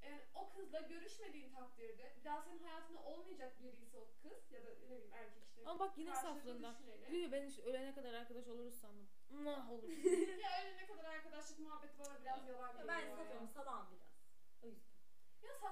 Yani 0.01 0.21
o 0.35 0.49
kızla 0.53 0.79
görüşmediğin 0.81 1.51
takdirde 1.53 2.15
bir 2.19 2.23
daha 2.25 2.41
senin 2.41 2.63
hayatında 2.63 3.03
olmayacak 3.03 3.63
biriyse 3.63 3.97
o 3.97 4.07
kız 4.21 4.51
ya 4.51 4.65
da 4.65 4.69
ne 4.69 4.81
bileyim 4.89 5.13
erkek 5.13 5.43
işte. 5.47 5.61
Ama 5.65 5.79
bak 5.79 5.97
yine 5.97 6.13
karşılıklı 6.13 6.39
saflığından. 6.39 6.75
düşünelim. 6.75 7.11
Diyor 7.11 7.23
ya, 7.23 7.31
ben 7.31 7.45
işte 7.47 7.61
ölene 7.61 7.93
kadar 7.93 8.13
arkadaş 8.13 8.47
oluruz 8.47 8.73
sandım. 8.81 9.07
Nah 9.31 9.71
olur. 9.71 9.89
ya 10.43 10.49
öyle 10.63 10.77
ne 10.77 10.85
kadar 10.87 11.03
arkadaşlık 11.05 11.59
muhabbeti 11.59 11.99
bana 11.99 12.21
biraz 12.21 12.47
yalan 12.47 12.67
Ya 12.67 12.71
geliyor 12.73 12.87
ben 12.87 13.09
ya. 13.09 13.15
satıyorum 13.15 13.47
salağım 13.49 13.87
biraz. 13.91 14.10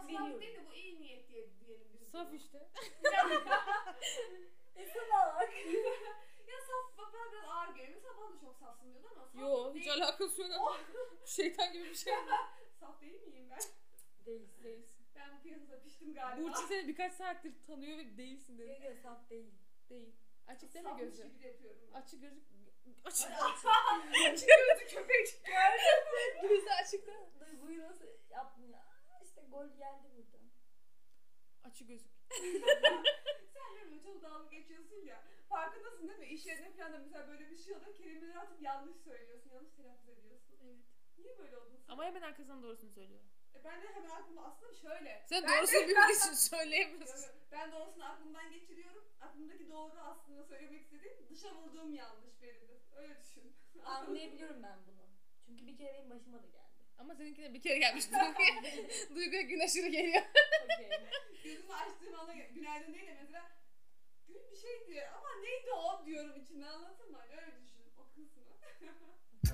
Biliyorum. 0.07 0.41
değil 0.41 0.55
de 0.55 0.65
bu 0.69 0.73
iyi 0.73 0.99
niyet 1.01 1.29
diye 1.29 1.47
diyelim 1.59 1.87
biz. 2.01 2.09
Saf 2.11 2.27
buna. 2.27 2.35
işte. 2.35 2.69
Salak. 4.93 5.53
ya 6.47 6.57
saf 6.67 6.97
bana 6.97 7.31
biraz 7.31 7.43
ağır 7.49 7.75
geliyor. 7.75 7.95
Mesela 7.95 8.17
bana 8.17 8.35
da 8.35 8.39
çok 8.39 8.57
safsın 8.57 8.93
diyordu 8.93 9.07
ama 9.15 9.25
saf 9.25 9.41
Yo 9.41 9.73
hiç 9.75 9.85
değil. 9.85 10.03
alakası 10.03 10.41
yok 10.41 10.51
ama. 10.57 10.77
Şeytan 11.25 11.73
gibi 11.73 11.83
bir 11.89 11.95
şey. 11.95 12.13
Saf 12.79 13.01
değil 13.01 13.21
miyim 13.27 13.49
ben? 13.49 13.59
Değilsin. 14.25 14.63
Değilsin. 14.63 15.05
Ben 15.15 15.37
bu 15.37 15.41
piyasada 15.43 15.81
piştim 15.81 16.13
galiba. 16.13 16.47
Burçin 16.49 16.65
seni 16.67 16.87
birkaç 16.87 17.13
saattir 17.13 17.53
tanıyor 17.67 17.97
ve 17.97 18.17
değilsin 18.17 18.57
dedi. 18.57 18.85
Yok 18.85 18.97
saf 19.03 19.29
değil. 19.29 19.51
Değil. 19.89 20.15
Açık 20.47 20.73
deme 20.73 20.89
Safmış 20.89 21.03
gözü. 21.09 21.23
gibi 21.27 21.43
de 21.43 21.47
yapıyorum. 21.47 21.79
ben. 21.93 21.99
Açık 22.01 22.21
gözü. 22.21 22.39
Açık. 23.05 23.27
Açık 24.33 24.47
gözü 24.49 24.95
köpek. 24.95 25.27
Gözü 26.41 26.69
açık 26.83 27.07
da. 27.07 27.29
Duyguyu 27.39 27.83
nasıl 27.83 28.05
yaptın 28.29 28.63
ya? 28.71 28.85
İşte 29.23 29.38
gol 29.51 29.67
geldi 29.77 30.07
burada. 30.15 30.37
Açık 31.63 31.87
gözük. 31.87 32.11
Sen 33.53 33.75
benimle 33.75 34.03
çok 34.03 34.21
dalga 34.23 34.49
geçiyorsun 34.49 34.95
ya. 35.05 35.23
Farkındasın 35.49 36.07
değil 36.07 36.19
mi? 36.19 36.25
İş 36.27 36.45
yerine 36.45 36.71
falan 36.71 36.93
da 36.93 36.97
mesela 36.97 37.27
böyle 37.27 37.49
bir 37.49 37.57
şey 37.57 37.73
oluyor. 37.75 37.95
Kelimeleri 37.95 38.39
atıp 38.39 38.61
yanlış 38.61 38.97
söylüyorsun. 38.97 39.49
Yanlış 39.49 39.73
telaffuz 39.73 40.09
ediyorsun. 40.09 40.55
Evet. 40.63 40.77
Niye 41.17 41.37
böyle 41.37 41.57
oldun 41.57 41.77
sen? 41.77 41.93
Ama 41.93 42.05
hemen 42.05 42.21
arkasından 42.21 42.63
doğrusunu 42.63 42.91
söylüyor. 42.91 43.21
E 43.55 43.63
ben 43.63 43.81
de 43.81 43.87
hemen 43.87 44.09
aklımda 44.09 44.41
aslında 44.41 44.73
şöyle. 44.73 45.25
Sen 45.29 45.43
Ben 45.43 45.57
doğrusunu 45.59 46.11
için 46.11 46.33
söyleyemiyorsun. 46.55 47.31
Ben 47.51 47.71
doğrusunu 47.71 48.05
aklımdan 48.05 48.51
geçiriyorum. 48.51 49.05
Aklımdaki 49.21 49.69
doğru 49.69 49.99
aslında 49.99 50.43
söylemek 50.43 50.81
istediğim 50.81 51.29
dışa 51.29 51.55
vurduğum 51.55 51.93
yanlış 51.93 52.41
benimdir. 52.41 52.81
Öyle 52.95 53.21
düşün. 53.23 53.55
Anlayabiliyorum 53.85 54.63
ben 54.63 54.79
bunu. 54.87 55.09
Çünkü 55.45 55.67
bir 55.67 55.77
kere 55.77 55.93
benim 55.93 56.09
başıma 56.09 56.43
da 56.43 56.47
geldi. 56.47 56.68
Ama 56.99 57.15
seninkine 57.15 57.53
bir 57.53 57.61
kere 57.61 57.77
gelmiş 57.77 58.05
Duygu'ya. 59.15 59.41
Gün 59.41 59.59
aşırı 59.59 59.87
geliyor. 59.87 60.21
Okey. 60.63 60.89
Gözümü 61.43 61.73
açtığım 61.73 62.19
anda 62.19 62.33
günaydın 62.33 62.93
değil 62.93 63.07
de 63.07 63.17
mesela 63.21 63.51
gül 64.27 64.35
bir 64.51 64.55
şey 64.57 64.87
diyor 64.87 65.07
ama 65.17 65.29
neydi 65.41 65.71
o 65.71 66.05
diyorum 66.05 66.41
içinden 66.41 66.67
anladın 66.67 67.11
mı? 67.11 67.19
Öyle 67.31 67.61
düşün 67.61 67.83
o 67.97 68.03
kısmı. 68.09 68.43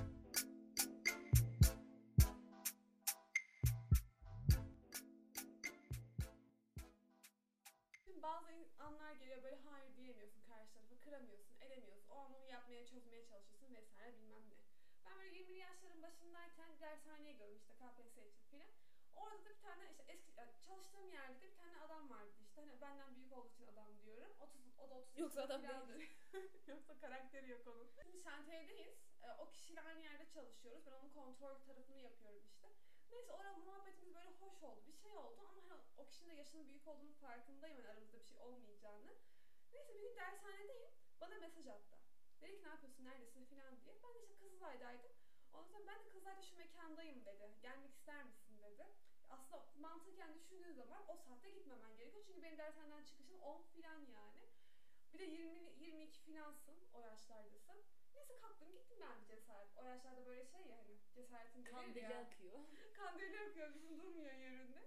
Şimdi 8.05 8.21
bazı 8.21 8.47
anlar 8.79 9.13
geliyor 9.13 9.43
böyle 9.43 9.55
hayır 9.69 9.95
diyemiyorsun 9.97 10.41
karşı 10.49 10.73
tarafa 10.73 10.99
kıramıyorsun 10.99 11.55
edemiyorsun 11.61 12.09
o 12.09 12.15
an 12.19 12.33
onu 12.35 12.47
yapmaya 12.49 12.85
çözmeye 12.85 13.25
çalışıyorsun 13.25 13.75
vesaire 13.75 14.13
bilmem 14.17 14.43
ne. 14.49 14.55
Ben 15.05 15.17
böyle 15.17 15.35
20'li 15.35 15.57
yaşların 15.57 16.01
başındayken 16.01 16.79
dershaneye 16.81 17.31
gidiyorum 17.31 17.57
işte 17.57 17.73
KPSS 17.73 18.17
için 18.17 18.45
filan. 18.51 18.69
Orada 19.15 19.45
da 19.45 19.49
bir 19.49 19.61
tane 19.61 19.89
işte 19.91 20.03
eski 20.07 20.31
çalıştığım 20.65 21.09
yerde 21.11 21.41
de 21.41 21.51
bir 21.51 21.55
tane 21.55 21.77
adam 21.77 22.09
vardı 22.09 22.33
işte 22.41 22.61
hani 22.61 22.81
benden 22.81 23.15
büyük 23.15 23.31
olduğu 23.33 23.49
için 23.49 23.67
adam 23.67 24.01
diyorum. 24.05 24.31
30 24.39 24.79
o 24.79 24.89
da 24.89 24.95
30 24.95 25.17
Yoksa 25.17 25.41
adam 25.43 25.61
falandı. 25.61 25.99
Yoksa 26.67 26.97
karakteri 26.97 27.49
yok 27.49 27.67
onun. 27.67 27.89
Şimdi 28.03 28.19
şantiyedeyiz. 28.23 28.95
Ee, 29.23 29.31
o 29.31 29.49
kişiyle 29.49 29.81
aynı 29.81 30.01
yerde 30.01 30.29
çalışıyoruz. 30.29 30.85
Ben 30.85 30.91
onun 30.91 31.09
kontrol 31.09 31.59
tarafını 31.59 31.97
yapıyorum 31.97 32.41
işte. 32.45 32.67
Neyse 33.11 33.31
orada 33.31 33.53
muhabbetimiz 33.57 34.15
böyle 34.15 34.29
hoş 34.29 34.63
oldu. 34.63 34.87
Bir 34.87 34.93
şey 34.93 35.11
oldu 35.17 35.39
ama 35.39 35.53
hani 35.53 35.81
o 35.97 36.05
kişinin 36.05 36.29
de 36.29 36.33
yaşının 36.33 36.67
büyük 36.69 36.87
olduğunu 36.87 37.13
farkındayım. 37.13 37.77
Hani 37.77 37.89
aramızda 37.89 38.19
bir 38.19 38.25
şey 38.25 38.39
olmayacağını. 38.39 39.13
Neyse 39.73 39.93
bir 39.93 40.01
gün 40.01 40.15
dershanedeyim. 40.15 40.91
Bana 41.21 41.37
mesaj 41.37 41.67
attı. 41.67 42.04
Dedi 42.41 42.57
ki 42.57 42.63
ne 42.63 42.69
yapıyorsun 42.69 43.05
neredesin 43.05 43.45
falan 43.45 43.79
diye. 43.81 43.95
Ben 44.03 44.13
de 44.15 44.19
işte 44.19 44.35
Kızılay'daydım. 44.35 45.11
Ondan 45.53 45.67
sonra 45.67 45.87
ben 45.87 45.99
de 46.05 46.09
Kızılay'da 46.09 46.41
şu 46.41 46.57
mekandayım 46.57 47.25
dedi. 47.25 47.51
Gelmek 47.61 47.91
ister 47.93 48.23
misin 48.23 48.61
dedi. 48.61 48.85
Aslında 49.29 49.65
mantıken 49.75 50.35
düşündüğün 50.35 50.73
zaman 50.73 51.03
o 51.07 51.15
saatte 51.17 51.49
gitmemen 51.49 51.97
gerekiyor. 51.97 52.23
Çünkü 52.27 52.41
benim 52.41 52.57
dershaneden 52.57 53.03
çıkışım 53.03 53.41
10 53.41 53.61
filan 53.61 53.99
yani. 53.99 54.45
Bir 55.13 55.19
de 55.19 55.25
20 55.25 55.73
22 55.77 56.19
filansın 56.19 56.75
o 56.93 56.99
yaşlardasın. 56.99 57.83
Neyse 58.15 58.37
kalktım 58.37 58.71
gittim 58.71 58.97
ben 59.01 59.21
bir 59.21 59.25
cesaret. 59.25 59.77
O 59.77 59.83
yaşlarda 59.83 60.25
böyle 60.25 60.45
şey 60.45 60.61
ya 60.67 60.77
hani 60.77 60.97
cesaretin 61.15 61.63
Kan 61.63 61.95
deli 61.95 62.15
akıyor. 62.15 62.59
Kandili 62.93 63.39
akıyor 63.39 63.73
bizim 63.75 63.97
durmuyor 63.97 64.33
yerinde. 64.33 64.83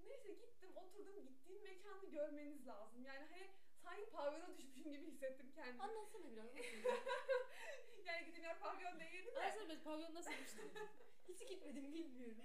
Neyse 0.00 0.32
gittim 0.32 0.76
oturdum 0.76 1.26
gittiğim 1.26 1.62
mekanı 1.62 2.10
görmeniz 2.10 2.66
lazım. 2.66 3.04
Yani 3.04 3.26
hani 3.30 3.50
sanki 3.84 4.10
pavyona 4.10 4.58
düşmüşüm 4.58 4.92
gibi 4.92 5.06
hissettim 5.06 5.52
kendimi. 5.54 5.82
Anlatsana 5.82 6.32
biraz. 6.32 6.50
yani 8.04 8.32
yer 8.52 8.58
pavyon 8.58 9.00
değildi 9.00 9.34
de. 9.34 9.40
Aslında 9.40 9.68
biz 9.68 9.82
pavyon 9.84 10.14
nasıl 10.14 10.32
işte? 10.32 10.62
Hiç 11.28 11.48
gitmedim 11.48 11.92
bilmiyorum. 11.92 12.44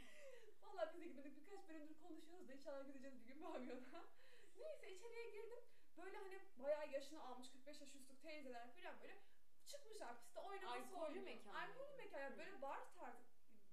Valla 0.62 0.91
biz 0.93 1.02
de 1.02 1.08
gitmedik 1.08 1.38
birkaç 1.38 1.69
bölümdür 1.69 2.00
konuşuyoruz 2.00 2.47
da 2.47 2.54
inşallah 2.54 2.88
gideceğiz 2.88 3.15
bir 3.19 3.34
gün 3.34 3.41
pavyona. 3.41 4.04
Neyse 4.58 4.91
içeriye 4.91 5.30
girdim. 5.30 5.60
Böyle 5.97 6.17
hani 6.17 6.39
bayağı 6.63 6.89
yaşını 6.91 7.23
almış 7.23 7.52
45 7.52 7.82
yaş 7.82 7.95
üstü 7.95 8.17
teyzeler 8.21 8.67
falan 8.76 9.00
böyle 9.02 9.17
çıkmışlar 9.65 10.19
piste 10.21 10.39
oynaması 10.39 10.97
Alkollü 10.97 11.21
mekan 11.21 11.54
Alkollü 11.54 11.97
mekan 11.97 12.19
yani 12.19 12.38
böyle 12.38 12.62
bar 12.62 12.80
tarzı 12.95 13.23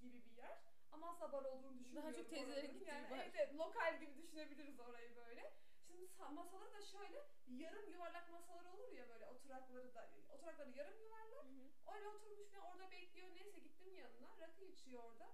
gibi 0.01 0.25
bir 0.25 0.37
yer. 0.37 0.59
Ama 0.93 1.11
asla 1.11 1.33
bar 1.33 1.45
olduğunu 1.45 1.79
düşünmüyorum. 1.79 2.15
çok 2.15 2.31
teyzelerin 2.31 2.73
gittiği 2.73 2.89
yani, 2.89 3.11
bar. 3.11 3.19
Evet 3.35 3.55
lokal 3.55 4.01
gibi 4.01 4.17
düşünebiliriz 4.17 4.81
orayı 4.81 5.17
böyle. 5.17 5.53
Şimdi 5.95 6.07
sa- 6.11 6.29
masaları 6.35 6.73
da 6.73 6.81
şöyle 6.81 7.25
yarım 7.47 7.89
yuvarlak 7.89 8.29
masalar 8.29 8.65
olur 8.65 8.89
ya 8.91 9.09
böyle 9.09 9.27
oturakları 9.27 9.95
da 9.95 10.09
oturakları 10.29 10.71
yarım 10.71 10.99
yuvarlak. 11.01 11.45
Öyle 11.87 12.09
oturmuş 12.09 12.53
ve 12.53 12.61
orada 12.61 12.91
bekliyor. 12.91 13.29
Neyse 13.35 13.59
gittim 13.59 13.95
yanına. 13.95 14.39
Rakı 14.39 14.63
içiyor 14.63 15.03
orada. 15.03 15.31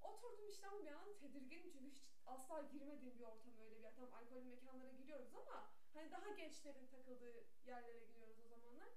Oturdum 0.00 0.48
işte 0.48 0.66
ama 0.66 0.80
bir 0.80 0.86
an 0.86 1.14
tedirginim 1.14 1.68
çünkü 1.68 1.88
hiç 1.88 2.02
asla 2.26 2.60
girmediğim 2.60 3.18
bir 3.18 3.24
ortam 3.24 3.56
öyle 3.58 3.76
bir 3.76 3.82
yer. 3.82 3.94
Tamam 3.94 4.12
alkollü 4.12 4.44
mekanlara 4.46 4.90
giriyoruz 4.90 5.34
ama 5.34 5.66
hani 5.92 6.10
daha 6.10 6.30
gençlerin 6.30 6.86
takıldığı 6.86 7.44
yerlere 7.64 8.00
giriyoruz 8.00 8.38
o 8.38 8.46
zamanlar. 8.46 8.88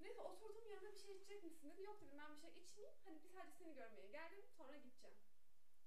Neyse 0.00 0.20
oturdum 0.20 0.66
yanına 0.66 0.92
bir 0.92 0.98
şey 0.98 1.12
içecek 1.12 1.42
misin 1.42 1.68
dedi. 1.68 1.82
Yok 1.82 2.00
dedim 2.00 2.18
ben 2.18 2.32
bir 2.32 2.38
şey 2.38 2.50
içmeyeyim. 2.50 2.94
Hani 3.04 3.22
bir 3.22 3.28
sadece 3.28 3.52
seni 3.52 3.74
görmeye 3.74 4.08
geldim 4.08 4.44
sonra 4.56 4.76
gideceğim. 4.76 5.16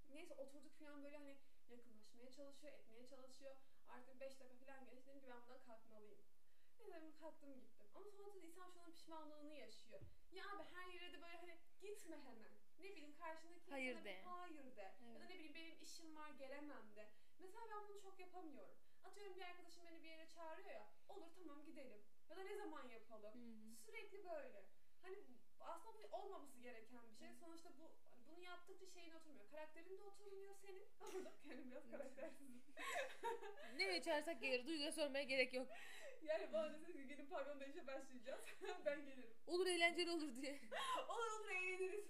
Neyse 0.09 0.33
oturduk 0.33 0.77
falan 0.79 1.03
böyle 1.03 1.17
hani 1.17 1.37
yakınlaşmaya 1.67 2.29
çalışıyor, 2.29 2.73
etmeye 2.73 3.05
çalışıyor. 3.05 3.55
Artık 3.87 4.19
5 4.19 4.39
dakika 4.39 4.65
falan 4.65 4.85
geçti. 4.85 5.07
Dedim 5.07 5.19
ki 5.21 5.27
ben 5.29 5.41
bundan 5.43 5.59
kalkmalıyım. 5.65 6.19
Neyse 6.79 6.91
dedim 6.93 7.13
kalktım 7.19 7.55
gittim. 7.55 7.85
Ama 7.95 8.09
sonra 8.09 8.33
insan 8.35 8.69
şunun 8.69 8.91
pişmanlığını 8.91 9.53
yaşıyor. 9.53 10.01
Ya 10.31 10.43
abi 10.55 10.63
her 10.73 10.87
yere 10.87 11.13
de 11.13 11.21
böyle 11.21 11.37
hani 11.37 11.57
gitme 11.81 12.17
hemen. 12.17 12.51
Ne 12.79 12.89
bileyim 12.95 13.15
karşındaki 13.17 13.69
Hayır 13.71 13.95
insana 13.95 13.99
bir 14.05 14.05
de. 14.09 14.21
hayır 14.23 14.75
de. 14.75 14.81
Ya 14.81 15.19
da 15.19 15.19
Evet. 15.19 15.29
ne 15.29 15.35
bileyim 15.35 15.53
benim 15.55 15.81
işim 15.81 16.15
var 16.15 16.29
gelemem 16.29 16.95
de. 16.95 17.09
Mesela 17.39 17.63
ben 17.71 17.87
bunu 17.87 17.99
çok 18.01 18.19
yapamıyorum. 18.19 18.75
Atıyorum 19.03 19.35
bir 19.35 19.41
arkadaşım 19.45 19.85
beni 19.85 20.03
bir 20.03 20.07
yere 20.07 20.27
çağırıyor 20.29 20.69
ya. 20.69 20.87
Olur 21.07 21.29
tamam 21.35 21.65
gidelim. 21.65 22.01
Ya 22.29 22.37
da 22.37 22.43
ne 22.43 22.55
zaman 22.55 22.89
yapalım. 22.89 23.33
Sürekli 23.85 24.23
böyle. 24.23 24.65
Hani 25.01 25.23
aslında 25.59 25.95
bu 25.95 26.15
olmaması 26.17 26.59
gereken 26.59 27.09
bir 27.09 27.15
şey. 27.15 27.33
Sonuçta 27.33 27.77
bu 27.77 27.91
bunu 28.37 28.45
yaptıkça 28.45 28.85
şeyin 28.87 29.11
oturmuyor. 29.11 29.51
Karakterin 29.51 29.97
de 29.97 30.03
oturmuyor 30.03 30.55
senin. 30.65 30.85
Orada 31.01 31.33
kendim 31.43 31.71
biraz 31.71 31.91
karaktersizim. 31.91 32.61
Nereye 33.77 34.01
çağırsak 34.01 34.41
gelir. 34.41 34.67
Duyguya 34.67 34.91
sormaya 34.91 35.23
gerek 35.23 35.53
yok. 35.53 35.67
Yani 36.23 36.53
bana 36.53 36.73
deseniz 36.73 36.97
ki 36.97 37.07
gelin 37.07 37.25
pavyonda 37.25 37.65
işe 37.65 37.87
başlayacağız. 37.87 38.41
ben 38.85 39.05
gelirim. 39.05 39.33
Olur 39.47 39.67
eğlenceli 39.67 40.11
olur 40.11 40.35
diye. 40.35 40.59
Olur 41.09 41.31
olur 41.39 41.49
eğleniriz. 41.49 42.05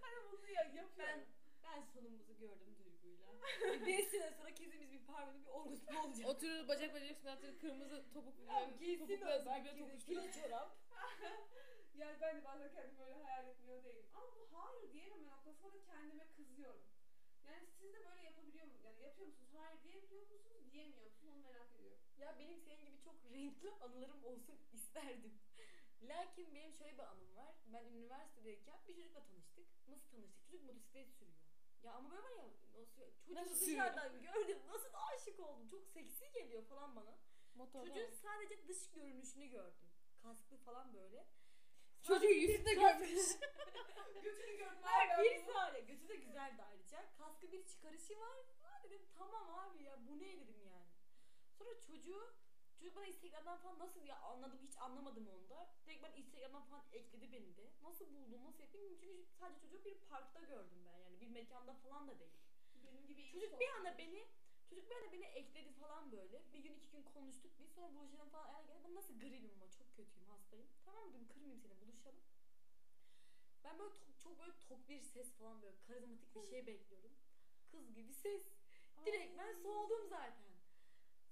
hani 0.00 0.32
bunu 0.32 0.48
ya, 0.48 0.62
yapıyorum. 0.62 0.92
Ben 0.98 1.24
ben 1.62 1.82
sonumuzu 1.82 2.38
gördüm 2.38 2.76
Duygu'yla. 2.78 3.86
5 3.86 4.08
sene 4.08 4.30
sonra 4.30 4.54
kezimiz 4.54 4.92
bir 4.92 5.06
parmağında 5.06 5.40
bir 5.40 5.50
orguslu 5.50 6.00
olacak. 6.00 6.28
Oturur 6.28 6.68
bacak 6.68 6.94
bacak 6.94 7.10
üstüne 7.10 7.30
atır 7.30 7.58
kırmızı 7.58 8.04
topuk. 8.14 8.34
Ya 8.48 8.70
giysin 8.78 9.06
topuklu 9.06 9.50
o 9.50 9.74
gibi 9.74 9.98
kilo 9.98 10.22
çorap. 10.30 10.76
Yani 11.94 12.20
ben 12.20 12.36
de 12.36 12.44
bazen 12.44 12.72
kendimi 12.72 13.02
öyle 13.02 13.14
hayal 13.22 13.46
etmiyor 13.48 13.84
değilim. 13.84 14.06
Ama 14.14 14.26
bu 14.36 14.48
hayır 14.52 14.92
diyememe 14.92 15.26
noktasında 15.26 15.72
da 15.72 15.84
kendime 15.84 16.26
kızıyorum. 16.36 16.82
Yani 17.44 17.66
siz 17.78 17.92
de 17.92 18.04
böyle 18.04 18.22
yapabiliyor 18.22 18.66
musunuz? 18.66 18.84
Yani 18.84 19.02
yapıyor 19.02 19.26
musunuz? 19.28 19.50
Hayır 19.54 19.82
diyebiliyor 19.82 20.22
musunuz? 20.22 20.72
Diyemiyor 20.72 21.04
musunuz? 21.04 21.34
Onu 21.34 21.42
merak 21.42 21.74
ediyorum. 21.74 21.98
Ya 22.18 22.38
benim 22.38 22.60
senin 22.60 22.84
gibi 22.84 23.00
çok 23.04 23.14
renkli 23.32 23.70
anılarım 23.70 24.24
olsun 24.24 24.58
isterdim. 24.72 25.40
Lakin 26.02 26.54
benim 26.54 26.72
şöyle 26.72 26.98
bir 26.98 27.02
anım 27.02 27.36
var. 27.36 27.54
Ben 27.66 27.84
üniversitedeyken 27.84 28.80
bir 28.88 28.94
çocukla 28.94 29.24
tanıştık. 29.24 29.66
Nasıl 29.88 30.10
tanıştık? 30.10 30.50
Çocuk 30.50 30.64
motosiklet 30.66 31.12
sürüyor. 31.14 31.38
Ya 31.82 31.92
ama 31.92 32.10
böyle 32.10 32.22
var 32.22 32.34
ya 32.34 32.50
nasıl, 32.80 33.02
çocuğu 33.26 33.34
Nasıl 33.34 33.66
dışarıdan 33.66 34.22
gördüm. 34.22 34.58
Nasıl 34.68 34.88
aşık 34.94 35.40
oldum. 35.40 35.68
Çok 35.68 35.86
seksi 35.86 36.32
geliyor 36.32 36.64
falan 36.64 36.96
bana. 36.96 37.18
Motorla. 37.54 37.94
Çocuğun 37.94 38.10
sadece 38.10 38.68
dış 38.68 38.90
görünüşünü 38.90 39.46
gördüm. 39.46 39.88
Kasklı 40.22 40.56
falan 40.56 40.94
böyle. 40.94 41.26
Çocuğu 42.06 42.28
bir 42.28 42.64
kask- 42.64 42.74
görmüş. 42.80 43.10
Götünü 44.24 44.56
gördüm 44.56 44.78
Hayır 44.82 45.30
bir 45.36 45.52
saniye. 45.52 45.80
Götü 45.84 46.08
de 46.08 46.16
güzeldi 46.16 46.62
ayrıca. 46.62 47.12
Kaskı 47.18 47.52
bir 47.52 47.66
çıkarışı 47.66 48.18
var. 48.18 48.36
Ha 48.62 48.82
dedim 48.84 49.02
tamam 49.18 49.54
abi 49.54 49.82
ya 49.82 49.98
bu 50.06 50.18
ne 50.18 50.40
dedim 50.40 50.60
yani. 50.66 50.86
Sonra 51.58 51.80
çocuğu 51.80 52.34
çocuk 52.78 52.96
bana 52.96 53.06
Instagram'dan 53.06 53.58
falan 53.58 53.78
nasıl 53.78 54.02
ya 54.04 54.16
anladım 54.20 54.58
hiç 54.62 54.78
anlamadım 54.78 55.28
onda. 55.28 55.68
Direkt 55.86 56.02
bana 56.02 56.14
Instagram'dan 56.14 56.62
falan 56.62 56.84
ekledi 56.92 57.32
beni 57.32 57.56
de. 57.56 57.70
Nasıl 57.82 58.14
buldum 58.14 58.44
nasıl 58.44 58.62
ettim 58.62 58.80
çünkü 58.88 59.26
sadece 59.38 59.60
çocuğu 59.60 59.84
bir 59.84 60.00
parkta 60.00 60.40
gördüm 60.40 60.84
ben 60.86 60.98
yani 60.98 61.20
bir 61.20 61.28
mekanda 61.28 61.74
falan 61.74 62.08
da 62.08 62.18
değil. 62.20 62.32
Benim 62.84 63.06
gibi 63.06 63.32
Çocuk 63.32 63.60
bir 63.60 63.68
anda 63.68 63.98
beni 63.98 64.28
çocuk 64.68 64.90
bir 64.90 64.96
anda 64.96 65.12
beni 65.12 65.24
ekledi 65.24 65.72
falan 65.72 66.12
böyle. 66.12 66.42
Bir 66.52 66.58
gün 66.58 66.72
iki 66.74 66.90
gün 66.90 67.02
konuştuk 67.02 67.52
biz 67.58 67.70
sonra 67.74 67.94
buluşalım 67.94 68.28
falan. 68.28 68.48
Yani 68.52 68.66
geldi, 68.66 68.80
ben 68.84 68.94
nasıl 68.94 69.18
gribim 69.20 69.50
ama 69.54 69.70
çok 69.70 69.96
kötüyüm 69.96 70.23
hastayım. 70.54 70.68
Tamam 70.84 71.12
dedim 71.12 71.28
kırmayayım 71.28 71.60
seni 71.60 71.80
buluşalım. 71.80 72.22
Ben 73.64 73.78
böyle 73.78 73.90
tok- 73.94 74.18
çok 74.18 74.38
böyle 74.38 74.52
tok 74.68 74.88
bir 74.88 75.02
ses 75.02 75.34
falan 75.34 75.62
böyle 75.62 75.76
karizmatik 75.80 76.34
bir 76.34 76.42
şey 76.42 76.66
bekliyorum. 76.66 77.12
Kız 77.70 77.94
gibi 77.94 78.14
ses. 78.14 78.42
Direkt 79.06 79.38
ben 79.38 79.52
soğudum 79.54 80.08
zaten. 80.08 80.54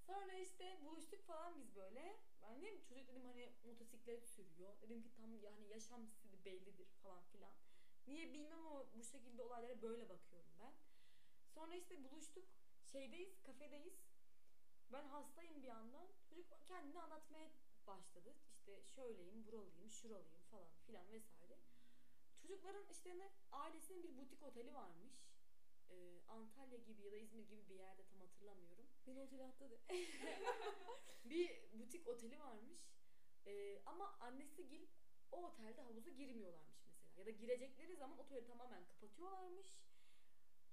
Sonra 0.06 0.32
işte 0.34 0.80
buluştuk 0.84 1.26
falan 1.26 1.58
biz 1.58 1.74
böyle. 1.76 2.16
Ben 2.42 2.62
dedim 2.62 2.80
çocuk 2.88 3.08
dedim 3.08 3.24
hani 3.24 3.52
motosiklet 3.64 4.28
sürüyor. 4.28 4.80
Dedim 4.82 5.02
ki 5.02 5.12
tam 5.12 5.38
yani 5.42 5.68
yaşam 5.68 6.06
stili 6.06 6.44
bellidir 6.44 6.86
falan 7.02 7.22
filan. 7.32 7.52
Niye 8.06 8.32
bilmem 8.32 8.66
ama 8.66 8.84
bu 8.94 9.04
şekilde 9.04 9.42
olaylara 9.42 9.82
böyle 9.82 10.08
bakıyorum 10.08 10.50
ben. 10.60 10.74
Sonra 11.54 11.74
işte 11.74 12.04
buluştuk. 12.04 12.44
Şeydeyiz, 12.84 13.42
kafedeyiz. 13.42 14.02
Ben 14.92 15.04
hastayım 15.06 15.62
bir 15.62 15.68
yandan. 15.68 16.08
Çocuk 16.28 16.46
kendini 16.68 17.00
anlatmaya 17.00 17.50
başladı. 17.86 18.34
İşte 18.62 18.82
şöyleyim, 18.82 19.46
buralıyım, 19.46 19.90
şuralıyım 19.90 20.42
falan 20.50 20.68
filan 20.86 21.12
vesaire. 21.12 21.58
Çocukların 22.42 22.86
işte 22.90 23.10
hani 23.10 23.30
ailesinin 23.52 24.02
bir 24.02 24.16
butik 24.16 24.42
oteli 24.42 24.74
varmış. 24.74 25.14
Ee, 25.90 26.22
Antalya 26.28 26.78
gibi 26.78 27.02
ya 27.02 27.12
da 27.12 27.16
İzmir 27.16 27.42
gibi 27.48 27.68
bir 27.68 27.74
yerde 27.74 28.04
tam 28.06 28.20
hatırlamıyorum. 28.20 28.86
Beni 29.06 29.20
otele 29.20 29.44
atladı. 29.44 29.80
bir 31.24 31.72
butik 31.72 32.08
oteli 32.08 32.38
varmış. 32.38 32.80
Ee, 33.46 33.82
ama 33.86 34.16
annesi 34.20 34.68
gil 34.68 34.86
o 35.32 35.46
otelde 35.46 35.80
havuza 35.80 36.10
girmiyorlarmış 36.10 36.86
mesela. 36.86 37.20
Ya 37.20 37.26
da 37.26 37.30
girecekleri 37.30 37.96
zaman 37.96 38.18
oteli 38.18 38.44
tamamen 38.44 38.86
kapatıyorlarmış. 38.86 39.66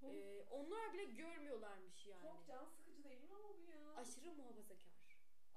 Ee, 0.02 0.42
onlar 0.50 0.92
bile 0.92 1.04
görmüyorlarmış 1.04 2.06
yani. 2.06 2.22
Çok 2.22 2.46
can 2.46 2.66
sıkıcı 2.66 3.04
değil 3.04 3.22
mi 3.22 3.34
ama 3.34 3.58
bu 3.58 3.64
ya? 3.64 3.94
Aşırı 3.94 4.34
muhafazakar. 4.34 4.99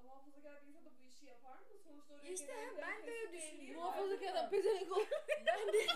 Ama 0.03 0.13
muhafazakar 0.15 0.61
bir 0.63 0.67
insan 0.67 0.85
da 0.85 0.91
bu 0.99 1.07
işi 1.07 1.25
yapar 1.25 1.59
mı? 1.59 1.77
Sonuçta 1.83 2.13
oraya 2.13 2.31
İşte 2.33 2.45
gelen 2.45 2.77
ben 2.81 3.07
de 3.07 3.11
öyle 3.11 3.33
düşündüm. 3.33 3.59
belli 3.59 3.73
Muhafazakar 3.75 4.49
pezevenk 4.49 4.91
olur. 4.91 5.07
ben 5.45 5.67
de 5.73 5.87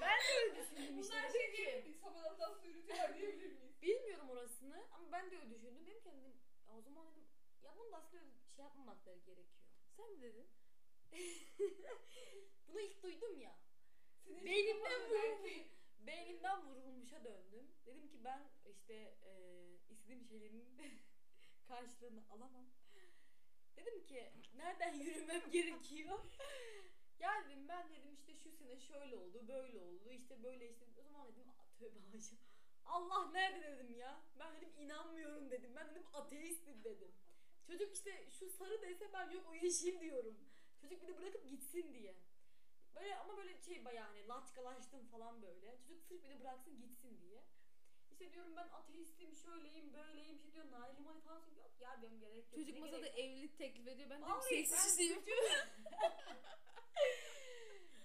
ben 0.00 0.18
de 0.18 0.32
öyle 0.42 0.56
düşündüm 0.60 0.98
işte. 1.00 1.14
Bunlar 1.14 1.28
Dedim 1.28 1.40
şey 1.40 1.50
ki, 1.50 1.56
diyebilir 1.56 1.84
miyiz? 1.84 2.00
Sabahdan 2.00 2.54
sürütüyorlar 2.62 3.14
diyebilir 3.18 3.52
miyiz? 3.52 3.82
Bilmiyorum 3.82 4.30
orasını 4.30 4.86
ama 4.92 5.12
ben 5.12 5.30
de 5.30 5.36
öyle 5.36 5.50
düşündüm. 5.50 5.86
Dedim 5.86 6.04
dedim, 6.04 6.34
"Ya 6.66 6.72
o 6.76 6.80
zaman 6.82 7.06
dedim 7.10 7.26
ya 7.62 7.76
bunu 7.78 7.92
da 7.92 7.96
aslında 7.96 8.22
öyle 8.22 8.30
şey 8.56 8.64
yapmamakları 8.64 9.18
gerekiyor. 9.18 9.66
Sen 9.96 10.10
mi 10.12 10.20
dedin? 10.22 10.48
Bunu 12.68 12.80
ilk 12.80 13.02
duydum 13.02 13.38
ya. 13.40 13.58
Senin 14.24 14.44
Beynimden 14.44 15.00
vurulmuş. 15.00 15.22
belki- 15.22 15.68
Beynimden 15.98 16.66
vurulmuşa 16.66 17.24
döndüm. 17.24 17.70
Dedim 17.86 18.08
ki 18.08 18.24
ben 18.24 18.50
işte 18.66 18.94
e, 19.22 19.32
istediğim 19.88 20.24
şeylerin 20.24 20.68
karşılığını 21.68 22.28
alamam. 22.30 22.70
Dedim 23.80 24.06
ki 24.06 24.32
nereden 24.56 24.94
yürümem 25.04 25.50
gerekiyor? 25.50 26.18
Ya 27.18 27.30
ben 27.68 27.90
dedim 27.90 28.12
işte 28.14 28.34
şu 28.34 28.50
sene 28.52 28.76
şöyle 28.80 29.16
oldu, 29.16 29.48
böyle 29.48 29.78
oldu, 29.78 30.10
işte 30.10 30.42
böyle 30.42 30.70
işte. 30.70 30.86
O 30.98 31.02
zaman 31.02 31.28
dedim 31.28 31.48
"Aa, 31.48 31.78
tövbe 31.78 32.00
haşa. 32.12 32.36
Allah 32.84 33.30
nerede 33.30 33.76
dedim 33.76 33.94
ya. 33.94 34.22
Ben 34.38 34.56
dedim 34.56 34.72
inanmıyorum 34.78 35.50
dedim. 35.50 35.72
Ben 35.76 35.90
dedim 35.90 36.06
ateistim 36.12 36.84
dedim. 36.84 37.12
Çocuk 37.66 37.92
işte 37.92 38.30
şu 38.30 38.50
sarı 38.50 38.82
dese 38.82 39.12
ben 39.12 39.30
yok 39.30 39.46
o 39.48 39.54
yeşil 39.54 40.00
diyorum. 40.00 40.38
Çocuk 40.80 41.02
bir 41.02 41.08
de 41.08 41.18
bırakıp 41.18 41.50
gitsin 41.50 41.94
diye. 41.94 42.16
Böyle 42.94 43.16
ama 43.16 43.36
böyle 43.36 43.62
şey 43.62 43.84
bayağı 43.84 44.06
hani 44.06 44.28
laçkalaştım 44.28 45.06
falan 45.06 45.42
böyle. 45.42 45.78
Çocuk 45.86 46.02
sırf 46.04 46.24
bir 46.24 46.28
de 46.28 46.40
bıraksın 46.40 46.80
gitsin 46.80 47.20
diye. 47.20 47.44
İşte 48.10 48.32
diyorum 48.32 48.56
ben 48.56 48.68
ateistim, 48.68 49.34
şöyleyim, 49.36 49.92
böyleyim. 49.92 50.39
Söylüyor. 51.38 51.56
Yok 51.64 51.80
ya 51.80 52.00
diyorum 52.00 52.20
gerek 52.20 52.36
yok. 52.36 52.54
Çocuk 52.54 52.74
Ne 52.74 52.80
masada 52.80 52.98
gerek 53.06 53.18
evlilik 53.18 53.58
teklif 53.58 53.86
ediyor. 53.88 54.10
Ben 54.10 54.22
de 54.22 54.26
ben 54.28 54.40
seksisiyim. 54.40 55.22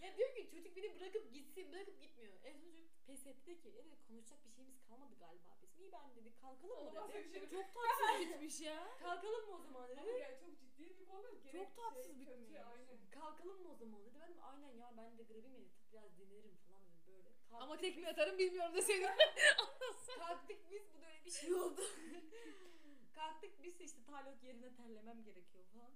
ya 0.02 0.18
diyor 0.18 0.36
ki 0.36 0.50
çocuk 0.52 0.76
beni 0.76 0.96
bırakıp 1.00 1.34
gitsin, 1.34 1.72
bırakıp 1.72 2.02
gitmiyor. 2.02 2.34
En 2.44 2.54
son 2.58 2.72
çocuk 2.72 2.86
pes 3.08 3.28
etti 3.28 3.62
ki 3.62 3.74
dedi 3.74 3.96
konuşacak 4.08 4.46
bir 4.46 4.52
şeyimiz 4.52 4.80
kalmadı 4.88 5.16
galiba 5.20 5.58
bizim. 5.62 5.80
İyi 5.84 5.92
ben 5.92 6.16
dedi 6.16 6.32
kalkalım 6.42 6.76
mı 6.84 6.90
Olmaz 6.90 7.10
dedi. 7.14 7.30
şey. 7.40 7.50
Çok 7.50 7.74
tatsız 7.74 8.20
bitmiş 8.20 8.62
ya. 8.62 8.98
Kalkalım 9.00 9.46
mı 9.50 9.56
o 9.56 9.62
zaman 9.62 9.90
dedi. 9.90 10.00
Ama 10.02 10.12
yani 10.12 10.38
çok 10.40 10.60
ciddi 10.60 11.00
bir 11.00 11.06
konu. 11.06 11.42
Gerek 11.44 11.68
Çok 11.68 11.76
tatsız 11.76 12.06
şey, 12.06 12.20
bitmiş. 12.20 12.50
Kötü, 12.50 12.60
aynen. 12.64 12.98
Kalkalım 13.12 13.62
mı 13.64 13.72
o 13.72 13.76
zaman 13.76 14.06
dedi. 14.06 14.16
Ben 14.22 14.36
de 14.38 14.42
aynen 14.42 14.74
ya 14.78 14.94
ben 14.98 15.18
de 15.18 15.24
grevim 15.24 15.56
yatıp 15.56 15.92
biraz 15.94 16.18
dinlerim 16.18 16.58
falan 16.68 16.82
dedim 16.86 17.04
böyle. 17.08 17.30
Kalktık 17.30 17.62
Ama 17.62 17.78
tekme 17.78 18.08
atarım 18.08 18.38
bilmiyorum 18.38 18.76
deseydin. 18.76 19.08
Kalktık 20.20 20.72
biz 20.72 20.84
bu 20.94 21.02
da 21.02 21.06
öyle 21.08 21.26
bir 21.26 21.32
şey 21.32 21.54
oldu. 21.54 21.82
Kalktık 23.26 23.64
biz 23.64 23.80
neyse 23.80 23.84
işte 23.84 24.04
talut 24.04 24.44
yerine 24.44 24.76
terlemem 24.76 25.24
gerekiyor 25.24 25.66
falan. 25.66 25.92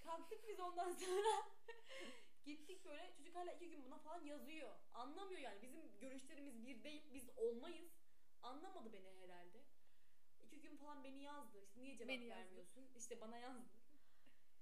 Kalktık 0.00 0.48
biz 0.48 0.60
ondan 0.60 0.92
sonra 0.92 1.46
gittik 2.44 2.84
böyle 2.84 3.12
çocuk 3.16 3.34
hala 3.34 3.52
iki 3.52 3.70
gün 3.70 3.84
buna 3.84 3.98
falan 3.98 4.24
yazıyor. 4.24 4.74
Anlamıyor 4.92 5.40
yani 5.40 5.62
bizim 5.62 5.98
görüşlerimiz 6.00 6.66
bir 6.66 6.84
değil 6.84 7.14
biz 7.14 7.28
olmayız. 7.36 7.90
Anlamadı 8.42 8.92
beni 8.92 9.10
herhalde. 9.22 9.64
İki 10.40 10.60
gün 10.60 10.76
falan 10.76 11.04
beni 11.04 11.22
yazdı. 11.22 11.62
İşte 11.64 11.80
niye 11.80 11.96
cevap 11.96 12.08
Beni 12.08 12.24
yazdı. 12.26 12.40
vermiyorsun? 12.44 12.88
İşte 12.94 13.20
bana 13.20 13.36
yazdı. 13.38 13.68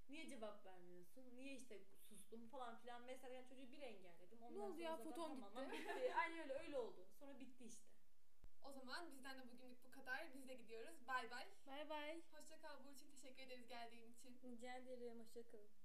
Niye 0.08 0.28
cevap 0.28 0.64
vermiyorsun? 0.66 1.36
Niye 1.36 1.54
işte 1.56 1.84
sustum 2.08 2.48
falan 2.48 2.76
filan 2.76 3.02
mesela 3.02 3.34
yani 3.34 3.46
çocuğu 3.48 3.72
bir 3.72 3.80
engelledim. 3.80 4.42
Ondan 4.42 4.62
oldu 4.62 4.72
sonra 4.72 4.82
ya? 4.82 4.96
tamamen 5.14 5.70
gitti. 5.70 5.82
bitti. 5.88 6.14
Aynen 6.18 6.38
öyle 6.38 6.52
öyle 6.54 6.76
oldu. 6.78 7.06
Sonra 7.18 7.40
bitti 7.40 7.64
işte. 7.66 7.95
O 8.68 8.72
zaman 8.72 9.10
bizden 9.10 9.38
de 9.38 9.48
bugünlük 9.48 9.84
bu 9.84 9.90
kadar. 9.90 10.34
Biz 10.34 10.48
de 10.48 10.54
gidiyoruz. 10.54 11.08
Bay 11.08 11.30
bay. 11.30 11.46
Bay 11.66 11.88
bay. 11.88 12.22
Hoşça 12.32 12.60
kal 12.60 12.84
Burçin. 12.84 13.10
Teşekkür 13.10 13.42
ederiz 13.42 13.68
geldiğin 13.68 14.12
için. 14.12 14.38
Rica 14.42 14.76
ederim. 14.76 15.20
Hoşçakalın. 15.20 15.75